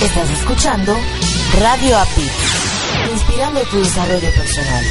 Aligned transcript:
Estás 0.00 0.30
escuchando 0.30 0.96
Radio 1.58 1.98
API, 1.98 2.30
inspirando 3.12 3.60
tu 3.62 3.78
desarrollo 3.78 4.30
personal. 4.30 4.84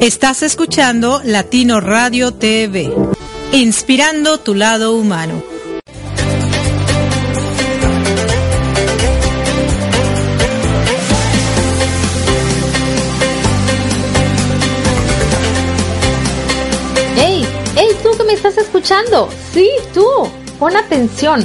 Estás 0.00 0.42
escuchando 0.42 1.20
Latino 1.24 1.82
Radio 1.82 2.32
TV, 2.32 2.90
inspirando 3.52 4.40
tu 4.40 4.54
lado 4.54 4.94
humano. 4.94 5.53
Sí, 19.52 19.70
tú. 19.92 20.06
Pon 20.58 20.76
atención. 20.76 21.44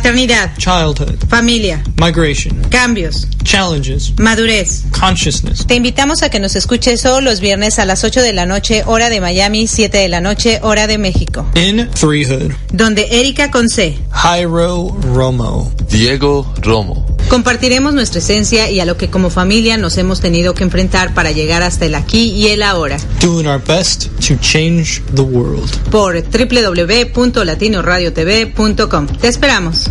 Maternidad, 0.02 0.50
childhood, 0.58 1.16
familia, 1.28 1.80
migration, 1.96 2.60
cambios, 2.70 3.28
challenges, 3.44 4.12
madurez. 4.18 4.82
consciousness. 4.90 5.64
Te 5.64 5.76
invitamos 5.76 6.24
a 6.24 6.28
que 6.28 6.40
nos 6.40 6.56
escuches 6.56 7.02
todos 7.02 7.22
los 7.22 7.38
viernes 7.38 7.78
a 7.78 7.84
las 7.84 8.02
8 8.02 8.20
de 8.20 8.32
la 8.32 8.44
noche, 8.44 8.82
hora 8.84 9.10
de 9.10 9.20
Miami, 9.20 9.68
7 9.68 9.96
de 9.96 10.08
la 10.08 10.20
noche, 10.20 10.58
hora 10.64 10.88
de 10.88 10.98
México. 10.98 11.46
In 11.54 11.88
Threehood, 11.90 12.50
Donde 12.72 13.06
Erika 13.12 13.52
Conce, 13.52 13.96
Jairo 14.10 14.88
Romo, 15.14 15.72
Diego 15.88 16.52
Romo, 16.62 17.06
Compartiremos 17.28 17.94
nuestra 17.94 18.18
esencia 18.18 18.68
y 18.70 18.80
a 18.80 18.84
lo 18.84 18.96
que 18.96 19.08
como 19.10 19.30
familia 19.30 19.76
nos 19.76 19.96
hemos 19.98 20.20
tenido 20.20 20.54
que 20.54 20.64
enfrentar 20.64 21.14
para 21.14 21.30
llegar 21.32 21.62
hasta 21.62 21.86
el 21.86 21.94
aquí 21.94 22.30
y 22.30 22.48
el 22.48 22.62
ahora. 22.62 22.96
Doing 23.20 23.46
our 23.46 23.62
best 23.62 24.06
to 24.26 24.34
change 24.40 25.02
the 25.14 25.22
world. 25.22 25.70
Por 25.90 26.22
www.latinoradiotv.com. 26.22 29.06
Te 29.06 29.28
esperamos. 29.28 29.90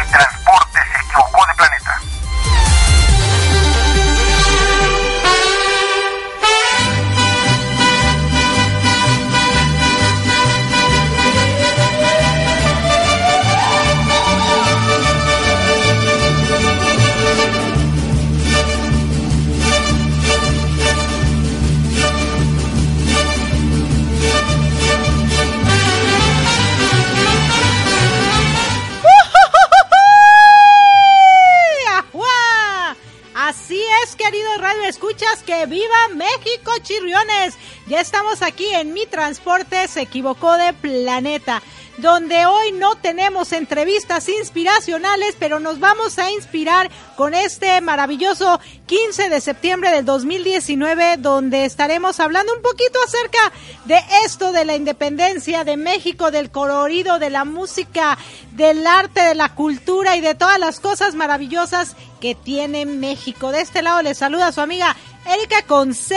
Ya 37.91 37.99
estamos 37.99 38.41
aquí 38.41 38.67
en 38.73 38.93
Mi 38.93 39.05
Transporte 39.05 39.85
se 39.89 40.03
equivocó 40.03 40.55
de 40.55 40.71
planeta, 40.71 41.61
donde 41.97 42.45
hoy 42.45 42.71
no 42.71 42.95
tenemos 42.95 43.51
entrevistas 43.51 44.29
inspiracionales, 44.29 45.35
pero 45.37 45.59
nos 45.59 45.81
vamos 45.81 46.17
a 46.17 46.31
inspirar 46.31 46.89
con 47.17 47.33
este 47.33 47.81
maravilloso 47.81 48.61
15 48.85 49.27
de 49.27 49.41
septiembre 49.41 49.91
del 49.91 50.05
2019, 50.05 51.17
donde 51.17 51.65
estaremos 51.65 52.21
hablando 52.21 52.55
un 52.55 52.61
poquito 52.61 52.97
acerca 53.05 53.51
de 53.83 53.99
esto 54.23 54.53
de 54.53 54.63
la 54.63 54.77
independencia 54.77 55.65
de 55.65 55.75
México, 55.75 56.31
del 56.31 56.49
colorido, 56.49 57.19
de 57.19 57.29
la 57.29 57.43
música, 57.43 58.17
del 58.53 58.87
arte, 58.87 59.19
de 59.19 59.35
la 59.35 59.53
cultura 59.53 60.15
y 60.15 60.21
de 60.21 60.33
todas 60.33 60.59
las 60.59 60.79
cosas 60.79 61.13
maravillosas 61.13 61.97
que 62.21 62.35
tiene 62.35 62.85
México. 62.85 63.51
De 63.51 63.59
este 63.59 63.81
lado 63.81 64.01
les 64.01 64.17
saluda 64.17 64.53
su 64.53 64.61
amiga 64.61 64.95
Erika 65.25 65.63
Conce. 65.63 66.15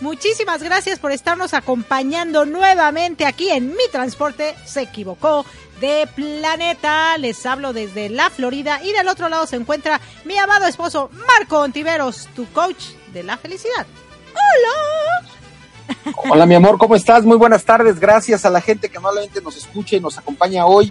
Muchísimas 0.00 0.62
gracias 0.62 0.98
por 0.98 1.12
estarnos 1.12 1.52
acompañando 1.52 2.46
nuevamente 2.46 3.26
aquí 3.26 3.50
en 3.50 3.68
Mi 3.68 3.88
Transporte 3.92 4.54
se 4.64 4.82
equivocó 4.82 5.44
de 5.78 6.08
planeta. 6.14 7.18
Les 7.18 7.44
hablo 7.44 7.74
desde 7.74 8.08
la 8.08 8.30
Florida 8.30 8.80
y 8.82 8.92
del 8.92 9.08
otro 9.08 9.28
lado 9.28 9.46
se 9.46 9.56
encuentra 9.56 10.00
mi 10.24 10.38
amado 10.38 10.66
esposo 10.66 11.10
Marco 11.26 11.60
Ontiveros, 11.60 12.28
tu 12.34 12.50
coach 12.52 12.82
de 13.12 13.24
la 13.24 13.36
felicidad. 13.36 13.86
Hola. 14.32 16.14
Hola 16.30 16.46
mi 16.46 16.54
amor, 16.54 16.78
¿cómo 16.78 16.96
estás? 16.96 17.24
Muy 17.24 17.36
buenas 17.36 17.64
tardes. 17.64 18.00
Gracias 18.00 18.46
a 18.46 18.50
la 18.50 18.62
gente 18.62 18.88
que 18.88 18.96
amablemente 18.96 19.42
nos 19.42 19.58
escucha 19.58 19.96
y 19.96 20.00
nos 20.00 20.16
acompaña 20.16 20.64
hoy 20.64 20.90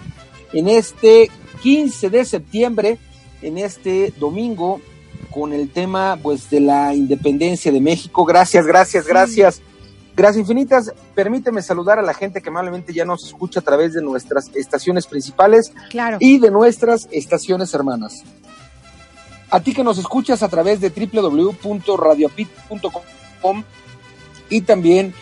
en 0.53 0.67
este 0.67 1.31
15 1.63 2.11
de 2.11 2.25
septiembre, 2.25 2.99
en 3.41 3.57
este 3.57 4.13
domingo 4.17 4.81
con 5.29 5.53
el 5.53 5.69
tema 5.69 6.17
pues 6.21 6.49
de 6.49 6.59
la 6.59 6.95
independencia 6.95 7.71
de 7.71 7.81
México. 7.81 8.25
Gracias, 8.25 8.65
gracias, 8.65 9.05
gracias. 9.05 9.61
Gracias 10.15 10.41
infinitas. 10.41 10.91
Permíteme 11.15 11.61
saludar 11.61 11.97
a 11.97 12.01
la 12.01 12.13
gente 12.13 12.41
que 12.41 12.49
amablemente 12.49 12.93
ya 12.93 13.05
nos 13.05 13.25
escucha 13.25 13.61
a 13.61 13.63
través 13.63 13.93
de 13.93 14.01
nuestras 14.01 14.53
estaciones 14.53 15.07
principales 15.07 15.71
claro. 15.89 16.17
y 16.19 16.39
de 16.39 16.51
nuestras 16.51 17.07
estaciones 17.11 17.73
hermanas. 17.73 18.23
A 19.49 19.61
ti 19.61 19.73
que 19.73 19.83
nos 19.83 19.97
escuchas 19.97 20.43
a 20.43 20.49
través 20.49 20.81
de 20.81 20.89
www.radioapit.com 20.89 23.63
y 24.49 24.61
también 24.61 25.13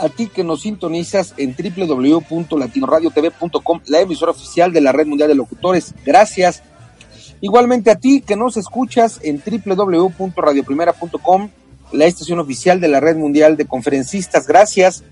a 0.00 0.08
ti 0.08 0.28
que 0.28 0.42
nos 0.42 0.62
sintonizas 0.62 1.34
en 1.36 1.54
www.latinoradiotv.com, 1.54 3.80
la 3.86 4.00
emisora 4.00 4.32
oficial 4.32 4.72
de 4.72 4.80
la 4.80 4.92
Red 4.92 5.06
Mundial 5.06 5.28
de 5.28 5.34
Locutores. 5.34 5.92
Gracias. 6.04 6.62
Igualmente 7.40 7.90
a 7.90 7.96
ti 7.96 8.20
que 8.22 8.36
nos 8.36 8.56
escuchas 8.56 9.18
en 9.22 9.42
www.radioprimera.com, 9.44 11.50
la 11.92 12.06
estación 12.06 12.38
oficial 12.38 12.80
de 12.80 12.88
la 12.88 13.00
Red 13.00 13.16
Mundial 13.16 13.56
de 13.56 13.66
Conferencistas. 13.66 14.46
Gracias 14.46 15.02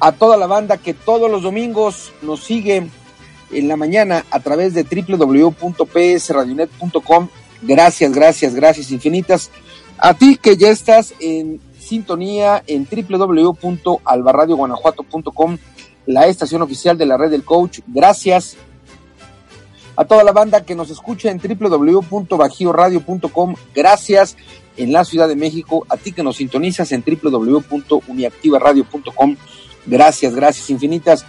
a 0.00 0.12
toda 0.12 0.36
la 0.36 0.46
banda 0.46 0.76
que 0.78 0.94
todos 0.94 1.28
los 1.30 1.42
domingos 1.42 2.12
nos 2.22 2.44
sigue 2.44 2.88
en 3.52 3.68
la 3.68 3.76
mañana 3.76 4.24
a 4.30 4.40
través 4.40 4.72
de 4.74 4.84
www.psradionet.com. 4.84 7.28
Gracias, 7.62 8.12
gracias, 8.12 8.54
gracias 8.54 8.90
infinitas. 8.90 9.50
A 9.98 10.14
ti 10.14 10.38
que 10.40 10.56
ya 10.56 10.70
estás 10.70 11.12
en 11.20 11.60
sintonía 11.78 12.62
en 12.66 12.88
www.albarradioguanajuato.com, 12.90 15.58
la 16.06 16.26
estación 16.26 16.62
oficial 16.62 16.96
de 16.96 17.04
la 17.06 17.18
red 17.18 17.30
del 17.30 17.44
coach. 17.44 17.80
Gracias 17.86 18.56
a 19.96 20.04
toda 20.04 20.22
la 20.24 20.32
banda 20.32 20.64
que 20.64 20.74
nos 20.74 20.90
escucha 20.90 21.30
en 21.30 21.38
www.bajioradio.com. 21.38 23.54
Gracias 23.74 24.36
en 24.76 24.92
la 24.92 25.04
Ciudad 25.04 25.28
de 25.28 25.36
México, 25.36 25.86
a 25.88 25.96
ti 25.96 26.12
que 26.12 26.22
nos 26.22 26.36
sintonizas 26.36 26.92
en 26.92 27.02
www.uniactivaradio.com. 27.04 29.36
Gracias, 29.86 30.34
gracias 30.34 30.68
infinitas. 30.70 31.24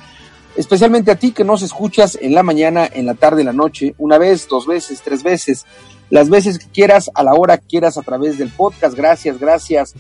Especialmente 0.56 1.12
a 1.12 1.16
ti 1.16 1.32
que 1.32 1.44
nos 1.44 1.62
escuchas 1.62 2.18
en 2.22 2.34
la 2.34 2.44
mañana, 2.44 2.90
en 2.92 3.06
la 3.06 3.14
tarde, 3.14 3.42
en 3.42 3.48
la 3.48 3.54
noche, 3.54 3.94
una 3.98 4.18
vez, 4.18 4.48
dos 4.50 4.68
veces, 4.68 5.02
tres 5.02 5.24
veces, 5.24 5.66
las 6.10 6.30
veces 6.30 6.60
que 6.60 6.68
quieras, 6.68 7.10
a 7.14 7.24
la 7.24 7.34
hora 7.34 7.58
que 7.58 7.68
quieras 7.68 7.98
a 7.98 8.02
través 8.02 8.38
del 8.38 8.50
podcast. 8.50 8.96
Gracias, 8.96 9.40
gracias. 9.40 9.94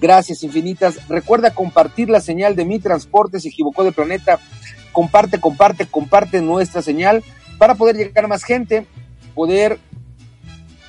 Gracias 0.00 0.42
infinitas. 0.42 1.06
Recuerda 1.08 1.54
compartir 1.54 2.08
la 2.08 2.22
señal 2.22 2.56
de 2.56 2.64
mi 2.64 2.78
transporte, 2.78 3.40
se 3.40 3.48
equivocó 3.48 3.84
de 3.84 3.92
planeta. 3.92 4.40
Comparte, 4.92 5.38
comparte, 5.38 5.86
comparte 5.86 6.40
nuestra 6.40 6.80
señal 6.80 7.22
para 7.60 7.74
poder 7.74 7.94
llegar 7.94 8.24
a 8.24 8.28
más 8.28 8.42
gente, 8.42 8.86
poder 9.34 9.78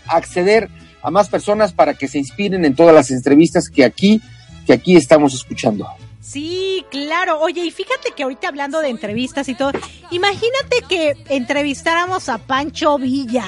acceder 0.08 0.70
a 1.04 1.12
más 1.12 1.28
personas 1.28 1.74
para 1.74 1.96
que 1.96 2.08
se 2.08 2.18
inspiren 2.18 2.64
en 2.64 2.76
todas 2.76 2.96
las 2.96 3.12
entrevistas 3.12 3.70
que 3.70 3.84
aquí, 3.84 4.22
que 4.66 4.72
aquí 4.72 4.96
estamos 4.96 5.34
escuchando. 5.34 5.86
Sí, 6.22 6.86
claro. 6.90 7.42
Oye, 7.42 7.66
y 7.66 7.72
fíjate 7.72 8.14
que 8.16 8.24
ahorita 8.24 8.48
hablando 8.48 8.80
de 8.80 8.88
entrevistas 8.88 9.50
y 9.50 9.56
todo, 9.56 9.74
imagínate 10.12 10.84
que 10.88 11.18
entrevistáramos 11.28 12.30
a 12.30 12.38
Pancho 12.38 12.98
Villa. 12.98 13.44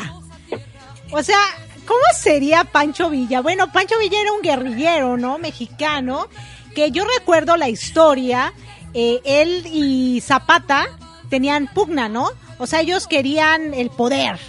O 1.12 1.24
sea, 1.24 1.39
¿cómo 1.88 2.01
sería 2.18 2.65
Pancho 2.65 3.10
Villa? 3.10 3.39
Bueno, 3.39 3.72
Pancho 3.72 3.98
Villa 4.00 4.20
era 4.20 4.34
un 4.34 4.42
guerrillero, 4.42 5.15
¿no? 5.15 5.38
Mexicano, 5.38 6.27
que 6.75 6.92
yo 6.92 7.06
recuerdo 7.18 7.56
la 7.56 7.70
historia, 7.70 8.51
eh, 8.94 9.22
él 9.24 9.65
y 9.72 10.20
Zapata 10.20 10.88
tenían 11.30 11.70
pugna, 11.74 12.10
¿no? 12.10 12.32
O 12.63 12.67
sea, 12.67 12.82
ellos 12.82 13.08
querían 13.08 13.74
el 13.74 13.89
poder, 13.89 14.39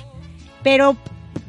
pero 0.63 0.97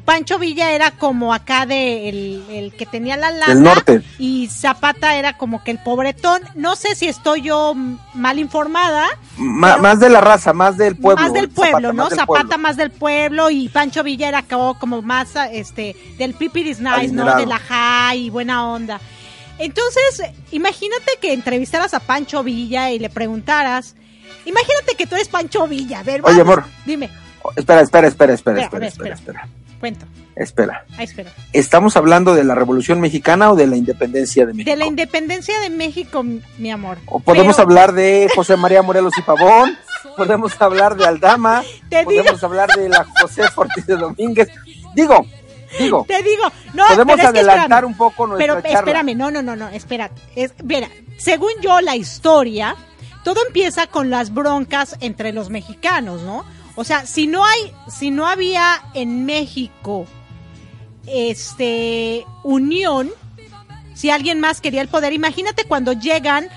Pancho 0.04 0.38
Villa 0.38 0.70
era 0.72 0.92
como 0.92 1.34
acá 1.34 1.66
de 1.66 2.08
el, 2.08 2.44
el 2.50 2.72
que 2.74 2.86
tenía 2.86 3.16
la 3.16 3.30
lana 3.32 3.54
norte. 3.54 4.02
y 4.18 4.46
Zapata 4.48 5.16
era 5.16 5.36
como 5.36 5.64
que 5.64 5.72
el 5.72 5.78
pobretón. 5.78 6.42
No 6.54 6.76
sé 6.76 6.94
si 6.94 7.06
estoy 7.08 7.42
yo 7.42 7.74
mal 8.14 8.38
informada. 8.38 9.06
Ma- 9.36 9.78
más 9.78 9.98
de 9.98 10.08
la 10.08 10.20
raza, 10.20 10.52
más 10.52 10.76
del 10.76 10.96
pueblo. 10.96 11.22
más 11.24 11.32
del 11.32 11.48
pueblo, 11.48 11.88
Zapata, 11.88 11.92
¿no? 11.92 12.02
más 12.02 12.10
del 12.10 12.18
Zapata 12.20 12.40
pueblo. 12.42 12.58
más 12.58 12.76
del 12.76 12.90
pueblo 12.92 13.50
y 13.50 13.68
Pancho 13.68 14.02
Villa 14.04 14.28
era 14.28 14.42
como, 14.42 14.78
como 14.78 15.02
más 15.02 15.30
este 15.52 15.96
del 16.18 16.34
pipiris 16.34 16.78
nice, 16.80 17.08
¿no? 17.12 17.36
De 17.36 17.46
la 17.46 17.58
high 17.58 18.26
y 18.26 18.30
buena 18.30 18.66
onda. 18.68 19.00
Entonces, 19.58 20.22
imagínate 20.52 21.12
que 21.20 21.32
entrevistaras 21.32 21.94
a 21.94 22.00
Pancho 22.00 22.42
Villa 22.44 22.90
y 22.90 22.98
le 22.98 23.08
preguntaras, 23.10 23.96
imagínate 24.46 24.94
que 24.96 25.06
tú 25.06 25.14
eres 25.14 25.28
Pancho 25.28 25.66
Villa, 25.68 26.00
a 26.00 26.02
ver, 26.02 26.20
Oye, 26.24 26.42
vamos, 26.42 26.58
amor. 26.58 26.64
dime. 26.86 27.10
Espera, 27.54 27.80
espera, 27.82 28.08
espera, 28.08 28.32
espera, 28.32 28.62
Espera, 28.62 28.62
espera, 28.62 28.78
ver, 28.80 28.88
espera, 28.88 29.14
espera. 29.14 29.48
Cuento. 29.78 30.06
Espera. 30.34 30.84
Ah, 30.98 31.02
espera. 31.02 31.30
¿Estamos 31.52 31.96
hablando 31.96 32.34
de 32.34 32.44
la 32.44 32.54
Revolución 32.54 33.00
Mexicana 33.00 33.52
o 33.52 33.56
de 33.56 33.66
la 33.66 33.76
independencia 33.76 34.44
de 34.46 34.52
México? 34.54 34.70
De 34.70 34.76
la 34.76 34.86
independencia 34.86 35.60
de 35.60 35.70
México, 35.70 36.22
mi 36.58 36.70
amor. 36.70 36.98
O 37.06 37.20
podemos 37.20 37.56
Pero- 37.56 37.68
hablar 37.68 37.92
de 37.92 38.28
José 38.34 38.56
María 38.56 38.82
Morelos 38.82 39.12
y 39.18 39.22
Pavón, 39.22 39.76
podemos 40.16 40.60
hablar 40.60 40.96
de 40.96 41.06
Aldama, 41.06 41.62
Te 41.90 42.04
podemos 42.04 42.34
digo. 42.34 42.46
hablar 42.46 42.68
de 42.70 42.88
la 42.88 43.06
José 43.20 43.42
Ortiz 43.54 43.86
de 43.86 43.96
Domínguez. 43.96 44.48
Digo, 44.94 45.24
digo, 45.78 46.04
Te 46.08 46.22
digo, 46.22 46.44
no, 46.74 46.84
podemos 46.88 47.16
pero 47.16 47.28
es 47.28 47.32
que 47.34 47.38
adelantar 47.40 47.84
un 47.84 47.96
poco 47.96 48.26
nuestra 48.26 48.54
Pero 48.56 48.62
charla. 48.62 48.78
espérame, 48.78 49.16
no, 49.16 49.30
no, 49.30 49.42
no, 49.42 49.56
no, 49.56 49.68
espérate. 49.68 50.20
Es, 50.34 50.52
mira, 50.64 50.88
según 51.18 51.50
yo, 51.62 51.80
la 51.80 51.96
historia, 51.96 52.74
todo 53.26 53.44
empieza 53.44 53.88
con 53.88 54.08
las 54.08 54.32
broncas 54.32 54.96
entre 55.00 55.32
los 55.32 55.50
mexicanos, 55.50 56.22
¿no? 56.22 56.44
O 56.76 56.84
sea, 56.84 57.06
si 57.06 57.26
no 57.26 57.44
hay, 57.44 57.72
si 57.88 58.12
no 58.12 58.28
había 58.28 58.80
en 58.94 59.26
México, 59.26 60.06
este, 61.08 62.24
unión, 62.44 63.10
si 63.94 64.10
alguien 64.10 64.38
más 64.38 64.60
quería 64.60 64.80
el 64.80 64.86
poder, 64.86 65.12
imagínate 65.12 65.64
cuando 65.64 65.92
llegan 65.92 66.48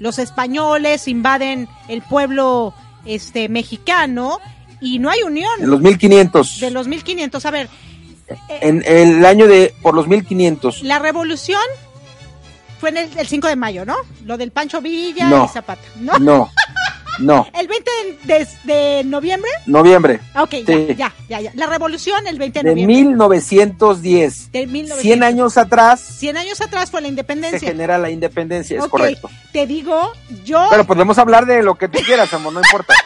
los 0.00 0.18
españoles, 0.18 1.08
invaden 1.08 1.66
el 1.88 2.02
pueblo, 2.02 2.74
este, 3.06 3.48
mexicano, 3.48 4.38
y 4.82 4.98
no 4.98 5.08
hay 5.08 5.22
unión 5.22 5.50
En 5.60 5.70
los 5.70 5.80
1500, 5.80 6.60
de 6.60 6.70
los 6.70 6.88
1500. 6.88 7.46
A 7.46 7.50
ver, 7.50 7.70
en 8.60 8.84
el 8.86 9.24
año 9.24 9.46
de, 9.46 9.74
por 9.80 9.94
los 9.94 10.06
1500, 10.06 10.82
La 10.82 10.98
revolución 10.98 11.62
fue 12.78 12.90
en 12.90 12.98
el, 12.98 13.18
el 13.18 13.26
5 13.26 13.48
de 13.48 13.56
mayo, 13.56 13.84
¿no? 13.84 13.96
Lo 14.24 14.36
del 14.36 14.50
Pancho 14.52 14.80
Villa 14.80 15.28
No. 15.28 15.44
y 15.44 15.48
Zapata, 15.48 15.82
¿no? 15.96 16.18
no, 16.18 16.50
no, 17.20 17.46
El 17.58 17.66
20 17.66 17.90
de, 18.24 18.34
de- 18.34 18.48
de 18.64 19.04
noviembre. 19.04 19.50
noviembre 19.66 20.20
Ah, 20.34 20.44
Ok, 20.44 20.50
Sí. 20.64 20.86
ya, 20.90 20.94
ya, 20.96 21.12
ya, 21.28 21.40
ya. 21.40 21.52
La 21.54 21.66
revolución 21.66 22.26
el 22.28 22.38
20 22.38 22.60
de, 22.60 22.62
de 22.62 22.70
noviembre. 22.70 22.94
1910. 22.96 24.52
de 24.52 24.66
1900. 24.66 25.02
100 25.02 25.22
años 25.24 25.56
atrás 25.58 26.00
100 26.00 26.36
años 26.36 26.60
atrás 26.60 26.90
fue 26.90 27.00
la 27.00 27.06
se 27.06 27.10
independencia. 27.10 27.68
genera 27.68 27.98
la 27.98 28.10
independencia, 28.10 28.78
es 28.78 28.84
Ok, 28.84 28.90
correcto. 28.90 29.30
Te 29.52 29.66
digo, 29.66 30.12
yo. 30.44 30.66
Pero 30.70 30.84
podemos 30.84 31.18
hablar 31.18 31.46
de 31.46 31.62
lo 31.62 31.74
que 31.76 31.88
tú 31.88 31.98
quieras, 32.04 32.32
amor, 32.34 32.52
no 32.52 32.60
importa. 32.60 32.94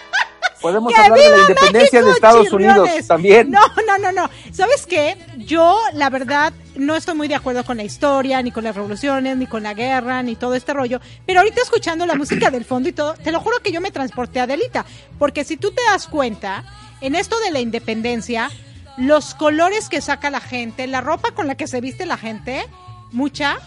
Podemos 0.61 0.93
¡Que 0.95 1.01
hablar 1.01 1.19
de 1.19 1.29
la 1.31 1.39
independencia 1.39 1.99
México, 2.01 2.07
de 2.07 2.13
Estados 2.13 2.49
chirriones! 2.49 2.79
Unidos 2.93 3.07
también. 3.09 3.51
No, 3.51 3.61
no, 3.85 3.99
no, 3.99 4.13
no. 4.13 4.31
¿Sabes 4.53 4.87
qué? 4.87 5.17
Yo, 5.39 5.77
la 5.95 6.09
verdad, 6.09 6.53
no 6.77 6.97
estoy 6.97 7.15
muy 7.15 7.29
de 7.29 7.35
acuerdo 7.35 7.65
con 7.65 7.77
la 7.77 7.85
historia, 7.85 8.43
ni 8.43 8.51
con 8.51 8.65
las 8.65 8.75
revoluciones, 8.75 9.37
ni 9.37 9.47
con 9.47 9.63
la 9.63 9.75
guerra, 9.75 10.23
ni 10.23 10.37
todo 10.37 10.55
este 10.55 10.73
rollo. 10.73 11.01
Pero 11.27 11.41
ahorita 11.41 11.61
escuchando 11.61 12.07
la 12.07 12.15
música 12.15 12.51
del 12.51 12.65
fondo 12.65 12.89
y 12.89 12.93
todo, 12.93 13.15
te 13.15 13.33
lo 13.33 13.41
juro 13.41 13.59
que 13.61 13.73
yo 13.73 13.81
me 13.81 13.91
transporté 13.91 14.41
a 14.41 14.45
Adelita. 14.45 14.85
Porque 15.19 15.45
si 15.45 15.57
tú 15.57 15.71
te 15.71 15.83
das 15.91 16.07
cuenta, 16.07 16.65
en 17.01 17.15
esto 17.15 17.39
de 17.41 17.51
la 17.51 17.61
independencia, 17.61 18.51
los 18.97 19.35
colores 19.35 19.89
que 19.89 20.01
saca 20.01 20.31
la 20.31 20.41
gente, 20.41 20.87
la 20.87 21.01
ropa 21.01 21.33
con 21.33 21.47
la 21.47 21.57
que 21.57 21.67
se 21.67 21.81
viste 21.81 22.07
la 22.07 22.17
gente, 22.17 22.65
mucha, 23.11 23.59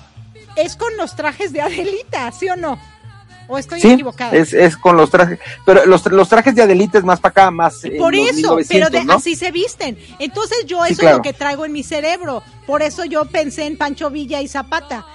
es 0.56 0.76
con 0.76 0.96
los 0.98 1.16
trajes 1.16 1.54
de 1.54 1.62
Adelita, 1.62 2.32
¿sí 2.32 2.50
o 2.50 2.56
no? 2.56 2.80
¿O 3.48 3.58
estoy 3.58 3.80
Sí, 3.82 3.92
equivocada? 3.92 4.36
es, 4.36 4.54
es 4.54 4.76
con 4.78 4.98
los 4.98 5.10
trajes, 5.10 5.40
pero 5.66 5.86
los, 5.86 6.06
los 6.08 6.28
trajes 6.30 6.56
de 6.56 6.64
Adelita 6.64 6.98
es 6.98 7.04
más 7.04 7.20
para 7.20 7.32
acá, 7.32 7.52
más 7.52 7.82
Por 7.98 8.16
eso, 8.16 8.56
1900, 8.56 8.68
pero 8.68 8.90
de, 8.90 9.04
¿no? 9.06 9.14
así 9.14 9.36
se 9.36 9.52
visten. 9.52 9.98
Entonces 10.20 10.66
yo 10.66 10.84
Sí, 10.86 10.94
eso 10.94 11.08
es 11.08 11.16
lo 11.18 11.22
que 11.22 11.34
traigo 11.34 11.66
en 11.66 11.72
mi 11.72 11.84
cerebro. 11.84 12.42
Por 12.66 12.82
eso 12.82 13.06
yo 13.06 13.26
pensé 13.26 13.66
en 13.66 13.78
Pancho 13.78 14.10
Villa 14.10 14.42
y 14.42 14.48
Zapata. 14.48 15.06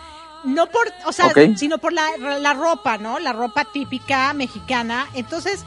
No 0.45 0.69
por, 0.69 0.91
o 1.07 1.13
sea, 1.13 1.33
sino 1.57 1.79
por 1.79 1.93
la, 1.93 2.05
la 2.39 2.55
ropa, 2.55 2.97
¿no? 2.99 3.19
La 3.19 3.33
ropa 3.33 3.67
típica 3.73 4.33
mexicana. 4.33 5.07
Entonces, 5.15 5.61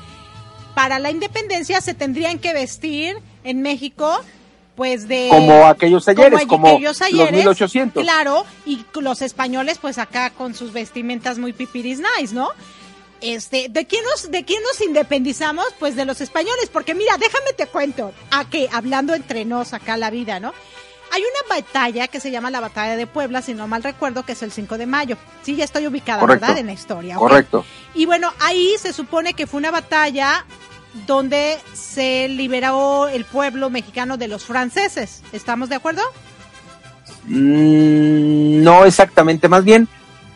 para 0.74 0.98
la 0.98 1.12
independencia 1.12 1.79
se 1.82 1.93
tendrían 1.93 2.39
que 2.39 2.53
vestir 2.53 3.17
en 3.43 3.62
México, 3.62 4.20
pues 4.75 5.08
de... 5.08 5.27
Como 5.30 5.65
aquellos 5.65 6.08
ayeres, 6.08 6.46
como 6.46 6.68
aquellos 6.68 7.00
los 7.00 7.01
ayeres, 7.01 7.32
1800. 7.34 8.03
Claro, 8.03 8.46
y 8.65 8.86
los 8.96 9.22
españoles 9.22 9.77
pues 9.80 9.98
acá 9.98 10.32
con 10.32 10.56
sus 10.56 10.74
vestimentas 10.74 11.38
muy 11.38 11.53
pipiris 11.53 12.00
nice, 12.00 12.34
¿no? 12.34 12.50
Este, 13.22 13.68
¿de 13.70 13.86
quién 13.88 14.03
nos, 14.03 14.30
de 14.32 14.44
quién 14.44 14.62
nos 14.63 14.82
independizamos? 14.82 15.65
Pues 15.80 15.96
de 15.96 16.06
los 16.06 16.20
españoles, 16.20 16.70
porque 16.72 16.94
mira, 16.94 17.15
déjame 17.18 17.53
te 17.56 17.68
cuento, 17.68 18.12
a 18.32 18.50
que 18.50 18.68
hablando 18.72 19.13
entre 19.13 19.46
nos 19.46 19.74
acá 19.74 19.96
la 19.96 20.10
vida, 20.10 20.39
¿no? 20.39 20.53
Hay 21.13 21.22
una 21.22 21.56
batalla 21.56 22.08
que 22.08 22.20
se 22.20 22.32
llama 22.32 22.50
la 22.50 22.60
Batalla 22.60 22.96
de 22.96 23.06
Puebla, 23.06 23.44
si 23.44 23.53
no 23.53 23.68
mal 23.68 23.84
recuerdo, 23.84 24.24
que 24.24 24.32
es 24.32 24.42
el 24.42 24.51
5 24.51 24.80
de 24.80 24.88
mayo. 24.88 25.15
Sí, 25.44 25.56
ya 25.56 25.63
estoy 25.63 25.86
ubicada, 25.86 26.20
Correcto. 26.20 26.48
¿verdad? 26.48 26.60
En 26.60 26.65
la 26.65 26.74
historia. 26.74 27.15
Correcto. 27.18 27.63
Y 27.94 28.08
bueno, 28.08 28.34
ahí 28.39 28.74
se 28.80 28.94
supone 28.94 29.36
que 29.36 29.46
fue 29.46 29.60
una 29.60 29.70
batalla 29.70 30.44
donde 31.08 31.58
se 31.74 32.28
liberó 32.30 33.08
el 33.08 33.26
pueblo 33.26 33.70
mexicano 33.70 34.18
de 34.18 34.28
los 34.28 34.46
franceses. 34.46 35.22
¿Estamos 35.32 35.70
de 35.70 35.76
acuerdo? 35.76 36.02
Mm, 37.26 38.64
no 38.64 38.86
exactamente, 38.86 39.48
más 39.48 39.64
bien 39.64 39.88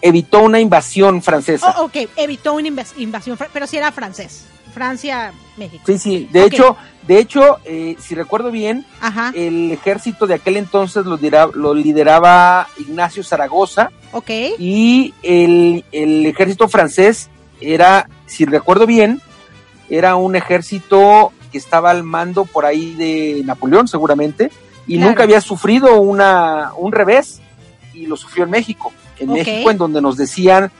evitó 0.01 0.41
una 0.41 0.59
invasión 0.59 1.21
francesa. 1.21 1.75
Oh, 1.79 1.85
ok, 1.85 1.97
evitó 2.15 2.53
una 2.53 2.67
invas- 2.67 2.93
invasión, 2.97 3.37
pero 3.51 3.67
sí 3.67 3.77
era 3.77 3.91
francés. 3.91 4.45
Francia, 4.73 5.33
México. 5.57 5.83
Sí, 5.87 5.97
sí, 5.97 6.29
de 6.31 6.43
hecho, 6.43 6.77
de 7.07 7.17
hecho, 7.17 7.57
eh, 7.65 7.95
si 7.99 8.13
recuerdo 8.13 8.51
bien, 8.51 8.85
Ajá, 9.01 9.31
el 9.33 9.71
ejército 9.71 10.27
de 10.27 10.35
aquel 10.35 10.55
entonces 10.57 11.03
lo, 11.05 11.17
lo 11.53 11.73
lideraba 11.73 12.67
Ignacio 12.77 13.23
Zaragoza 13.23 13.91
ok. 14.11 14.29
y 14.59 15.15
el, 15.23 15.83
el 15.91 16.27
ejército 16.27 16.67
francés 16.67 17.29
era, 17.59 18.07
si 18.27 18.45
recuerdo 18.45 18.85
bien, 18.85 19.19
era 19.89 20.15
un 20.15 20.35
ejército 20.35 21.31
que 21.51 21.57
estaba 21.57 21.91
al 21.91 22.03
mando 22.03 22.45
por 22.45 22.65
ahí 22.65 22.93
de 22.95 23.41
Napoleón 23.45 23.87
seguramente 23.87 24.51
y 24.85 24.95
Claro. 24.95 25.09
nunca 25.09 25.23
había 25.23 25.41
sufrido 25.41 25.99
una, 26.01 26.71
un 26.77 26.91
revés 26.91 27.39
y 27.93 28.05
lo 28.05 28.15
sufrió 28.17 28.43
en 28.45 28.51
México. 28.51 28.91
En. 29.19 29.31
México 29.33 29.71
en 29.71 29.77
donde 29.77 30.01
nos 30.01 30.17
decían 30.17 30.71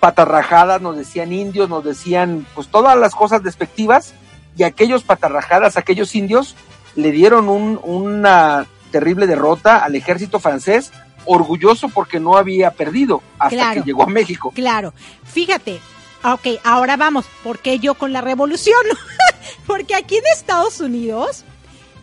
patarrajadas, 0.00 0.80
nos 0.80 0.96
decían 0.96 1.32
indios, 1.32 1.68
nos 1.68 1.84
decían 1.84 2.46
pues 2.54 2.68
todas 2.68 2.96
las 2.96 3.14
cosas 3.14 3.42
despectivas 3.42 4.14
y 4.56 4.62
aquellos 4.62 5.02
patarrajadas, 5.02 5.76
aquellos 5.76 6.14
indios 6.14 6.54
le 6.94 7.10
dieron 7.12 7.48
un- 7.48 7.80
una 7.82 8.66
terrible 8.90 9.26
derrota 9.26 9.78
al 9.84 9.94
ejército 9.94 10.40
francés, 10.40 10.92
orgulloso 11.24 11.88
porque 11.88 12.18
no 12.20 12.36
había 12.36 12.70
perdido 12.70 13.22
hasta 13.38 13.56
Claro. 13.56 13.82
que 13.82 13.86
llegó 13.86 14.02
a 14.04 14.06
México. 14.06 14.52
Claro. 14.54 14.94
Fíjate. 15.24 15.80
Ok, 16.24 16.60
ahora 16.64 16.96
vamos. 16.96 17.26
¿Por 17.44 17.58
qué 17.60 17.78
yo 17.78 17.94
con 17.94 18.12
la 18.12 18.20
revolución? 18.20 18.80
Porque 19.66 19.94
aquí 19.94 20.16
en 20.16 20.24
Estados 20.34 20.80
Unidos, 20.80 21.44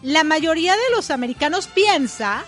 la 0.02 0.24
mayoría 0.24 0.74
de 0.74 0.96
los 0.96 1.12
americanos 1.12 1.68
piensa 1.68 2.44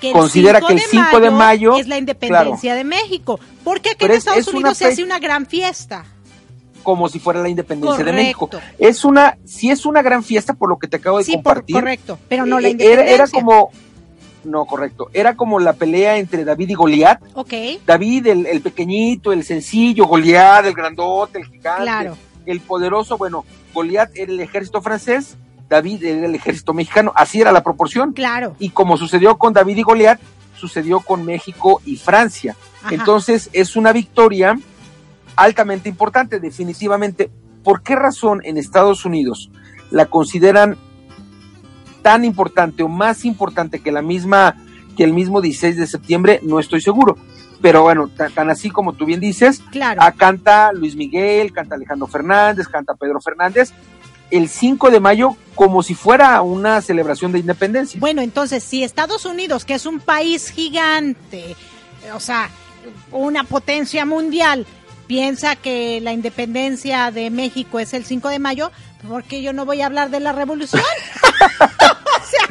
que 0.00 0.08
el, 0.08 0.12
Considera 0.14 0.58
5, 0.58 0.66
que 0.68 0.72
el 0.74 0.80
de 0.80 0.86
5 0.86 1.20
de 1.20 1.30
mayo, 1.30 1.76
es 1.76 1.86
la 1.86 1.96
independencia 1.98 2.74
de 2.74 2.82
México. 2.84 3.38
Porque 3.62 3.90
aquí 3.90 3.98
Pero 4.00 4.14
en 4.14 4.18
es- 4.18 4.24
Estados 4.24 4.48
es 4.48 4.54
Unidos 4.54 4.78
se 4.78 4.86
hace 4.86 5.02
una 5.04 5.18
gran 5.20 5.46
fiesta. 5.46 6.04
como 6.82 7.08
si 7.08 7.20
fuera 7.20 7.40
la 7.40 7.48
independencia 7.48 8.04
de 8.04 8.12
México. 8.12 8.50
Es 8.80 9.04
una, 9.04 9.38
sí 9.44 9.70
es 9.70 9.86
una 9.86 10.02
gran 10.02 10.24
fiesta 10.24 10.54
por 10.54 10.68
lo 10.68 10.78
que 10.80 10.88
te 10.88 10.96
acabo 10.96 11.18
de 11.18 11.24
Sí, 11.24 11.34
por, 11.34 11.42
compartir. 11.44 11.76
correcto. 11.76 12.18
Pero 12.28 12.44
no 12.44 12.58
la 12.58 12.66
Eh, 12.66 12.70
independencia. 12.72 13.14
era, 13.14 13.24
era 13.24 13.30
como, 13.30 13.70
no, 14.44 14.64
correcto, 14.64 15.08
era 15.12 15.36
como 15.36 15.60
la 15.60 15.72
pelea 15.74 16.18
entre 16.18 16.44
David 16.44 16.70
y 16.70 16.74
Goliat. 16.74 17.20
Ok, 17.34 17.52
David, 17.86 18.26
el, 18.26 18.46
el 18.46 18.60
pequeñito, 18.60 19.32
el 19.32 19.44
sencillo, 19.44 20.06
Goliat, 20.06 20.66
el 20.66 20.74
grandote, 20.74 21.38
el 21.38 21.46
gigante, 21.46 21.82
claro. 21.82 22.16
el 22.46 22.60
poderoso, 22.60 23.16
bueno, 23.18 23.44
Goliat 23.72 24.10
era 24.14 24.32
el 24.32 24.40
ejército 24.40 24.82
francés, 24.82 25.36
David 25.68 26.04
era 26.04 26.26
el 26.26 26.34
ejército 26.34 26.74
mexicano, 26.74 27.12
así 27.14 27.40
era 27.40 27.52
la 27.52 27.62
proporción. 27.62 28.12
Claro. 28.12 28.54
Y 28.58 28.70
como 28.70 28.96
sucedió 28.96 29.38
con 29.38 29.52
David 29.52 29.78
y 29.78 29.82
Goliat, 29.82 30.20
sucedió 30.56 31.00
con 31.00 31.24
México 31.24 31.80
y 31.84 31.96
Francia. 31.96 32.56
Ajá. 32.82 32.94
Entonces 32.94 33.48
es 33.52 33.74
una 33.74 33.92
victoria 33.92 34.58
altamente 35.36 35.88
importante, 35.88 36.40
definitivamente. 36.40 37.30
¿Por 37.64 37.82
qué 37.82 37.96
razón 37.96 38.42
en 38.44 38.58
Estados 38.58 39.04
Unidos 39.04 39.50
la 39.90 40.06
consideran 40.06 40.76
tan 42.02 42.24
importante 42.24 42.82
o 42.82 42.88
más 42.88 43.24
importante 43.24 43.80
que 43.80 43.92
la 43.92 44.02
misma 44.02 44.56
que 44.96 45.04
el 45.04 45.12
mismo 45.14 45.40
16 45.40 45.76
de 45.78 45.86
septiembre? 45.86 46.40
No 46.42 46.58
estoy 46.60 46.80
seguro. 46.82 47.16
Pero 47.62 47.82
bueno, 47.82 48.08
tan, 48.08 48.32
tan 48.32 48.50
así 48.50 48.70
como 48.70 48.92
tú 48.92 49.06
bien 49.06 49.20
dices, 49.20 49.60
Claro. 49.70 50.00
ah, 50.02 50.12
canta 50.12 50.72
Luis 50.72 50.96
Miguel, 50.96 51.52
canta 51.52 51.76
Alejandro 51.76 52.08
Fernández, 52.08 52.66
canta 52.68 52.94
Pedro 52.94 53.20
Fernández, 53.20 53.72
el 54.30 54.48
5 54.48 54.90
de 54.90 54.98
mayo 55.00 55.36
como 55.54 55.82
si 55.82 55.94
fuera 55.94 56.42
una 56.42 56.80
celebración 56.80 57.30
de 57.32 57.38
independencia. 57.38 58.00
Bueno, 58.00 58.20
entonces, 58.20 58.64
si 58.64 58.82
Estados 58.82 59.24
Unidos, 59.26 59.64
que 59.64 59.74
es 59.74 59.86
un 59.86 60.00
país 60.00 60.48
gigante, 60.50 61.54
o 62.14 62.18
sea, 62.20 62.50
una 63.12 63.44
potencia 63.44 64.04
mundial, 64.04 64.66
piensa 65.06 65.54
que 65.54 66.00
la 66.00 66.12
independencia 66.12 67.10
de 67.12 67.30
México 67.30 67.78
es 67.78 67.94
el 67.94 68.04
5 68.04 68.28
de 68.30 68.38
mayo, 68.40 68.72
¿por 69.06 69.22
qué 69.22 69.40
yo 69.42 69.52
no 69.52 69.64
voy 69.66 69.82
a 69.82 69.86
hablar 69.86 70.10
de 70.10 70.18
la 70.20 70.32
revolución? 70.32 70.82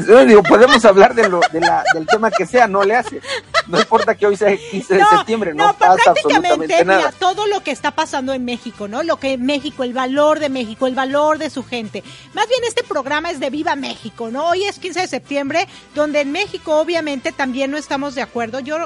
Digo, 0.28 0.44
podemos 0.44 0.84
hablar 0.86 1.14
de 1.16 1.30
lo, 1.30 1.40
de 1.52 1.60
la, 1.60 1.84
del 1.94 2.06
tema 2.08 2.32
que 2.32 2.46
sea, 2.46 2.68
no 2.68 2.84
le 2.84 2.96
hace. 2.96 3.22
no 3.68 3.80
importa 3.80 4.16
que 4.16 4.28
hoy 4.28 4.36
sea 4.36 4.56
15 4.56 4.94
de 4.94 5.00
No, 5.00 5.10
septiembre, 5.10 5.54
no, 5.54 5.68
no, 5.68 5.78
pero 5.78 5.92
pasa 5.92 6.14
prácticamente, 6.14 6.48
absolutamente 6.48 6.86
mira, 6.86 6.98
nada. 6.98 7.14
todo 7.20 7.48
lo 7.48 7.64
que 7.64 7.72
está 7.72 7.92
pasando 7.92 8.34
en 8.34 8.46
México, 8.46 8.88
¿no? 8.88 9.04
Lo 9.04 9.18
que 9.18 9.38
México, 9.38 9.84
el 9.84 9.94
valor 9.94 10.40
de 10.40 10.50
México, 10.50 10.88
el 10.88 10.96
valor 10.96 11.38
de 11.38 11.50
su 11.50 11.64
gente. 11.64 12.04
Más 12.34 12.48
bien 12.48 12.62
este 12.68 12.84
programa 12.84 13.32
es 13.32 13.40
de 13.40 13.50
Viva 13.50 13.76
México, 13.76 14.30
¿no? 14.32 14.50
Hoy 14.50 14.64
es 14.64 14.80
15 14.80 15.02
de 15.02 15.08
septiembre, 15.08 15.68
donde 15.96 16.22
en 16.22 16.32
México 16.32 16.80
obviamente 16.80 17.32
también 17.32 17.72
no 17.72 17.78
estamos 17.78 18.16
de 18.16 18.22
acuerdo. 18.22 18.60
Yo 18.60 18.78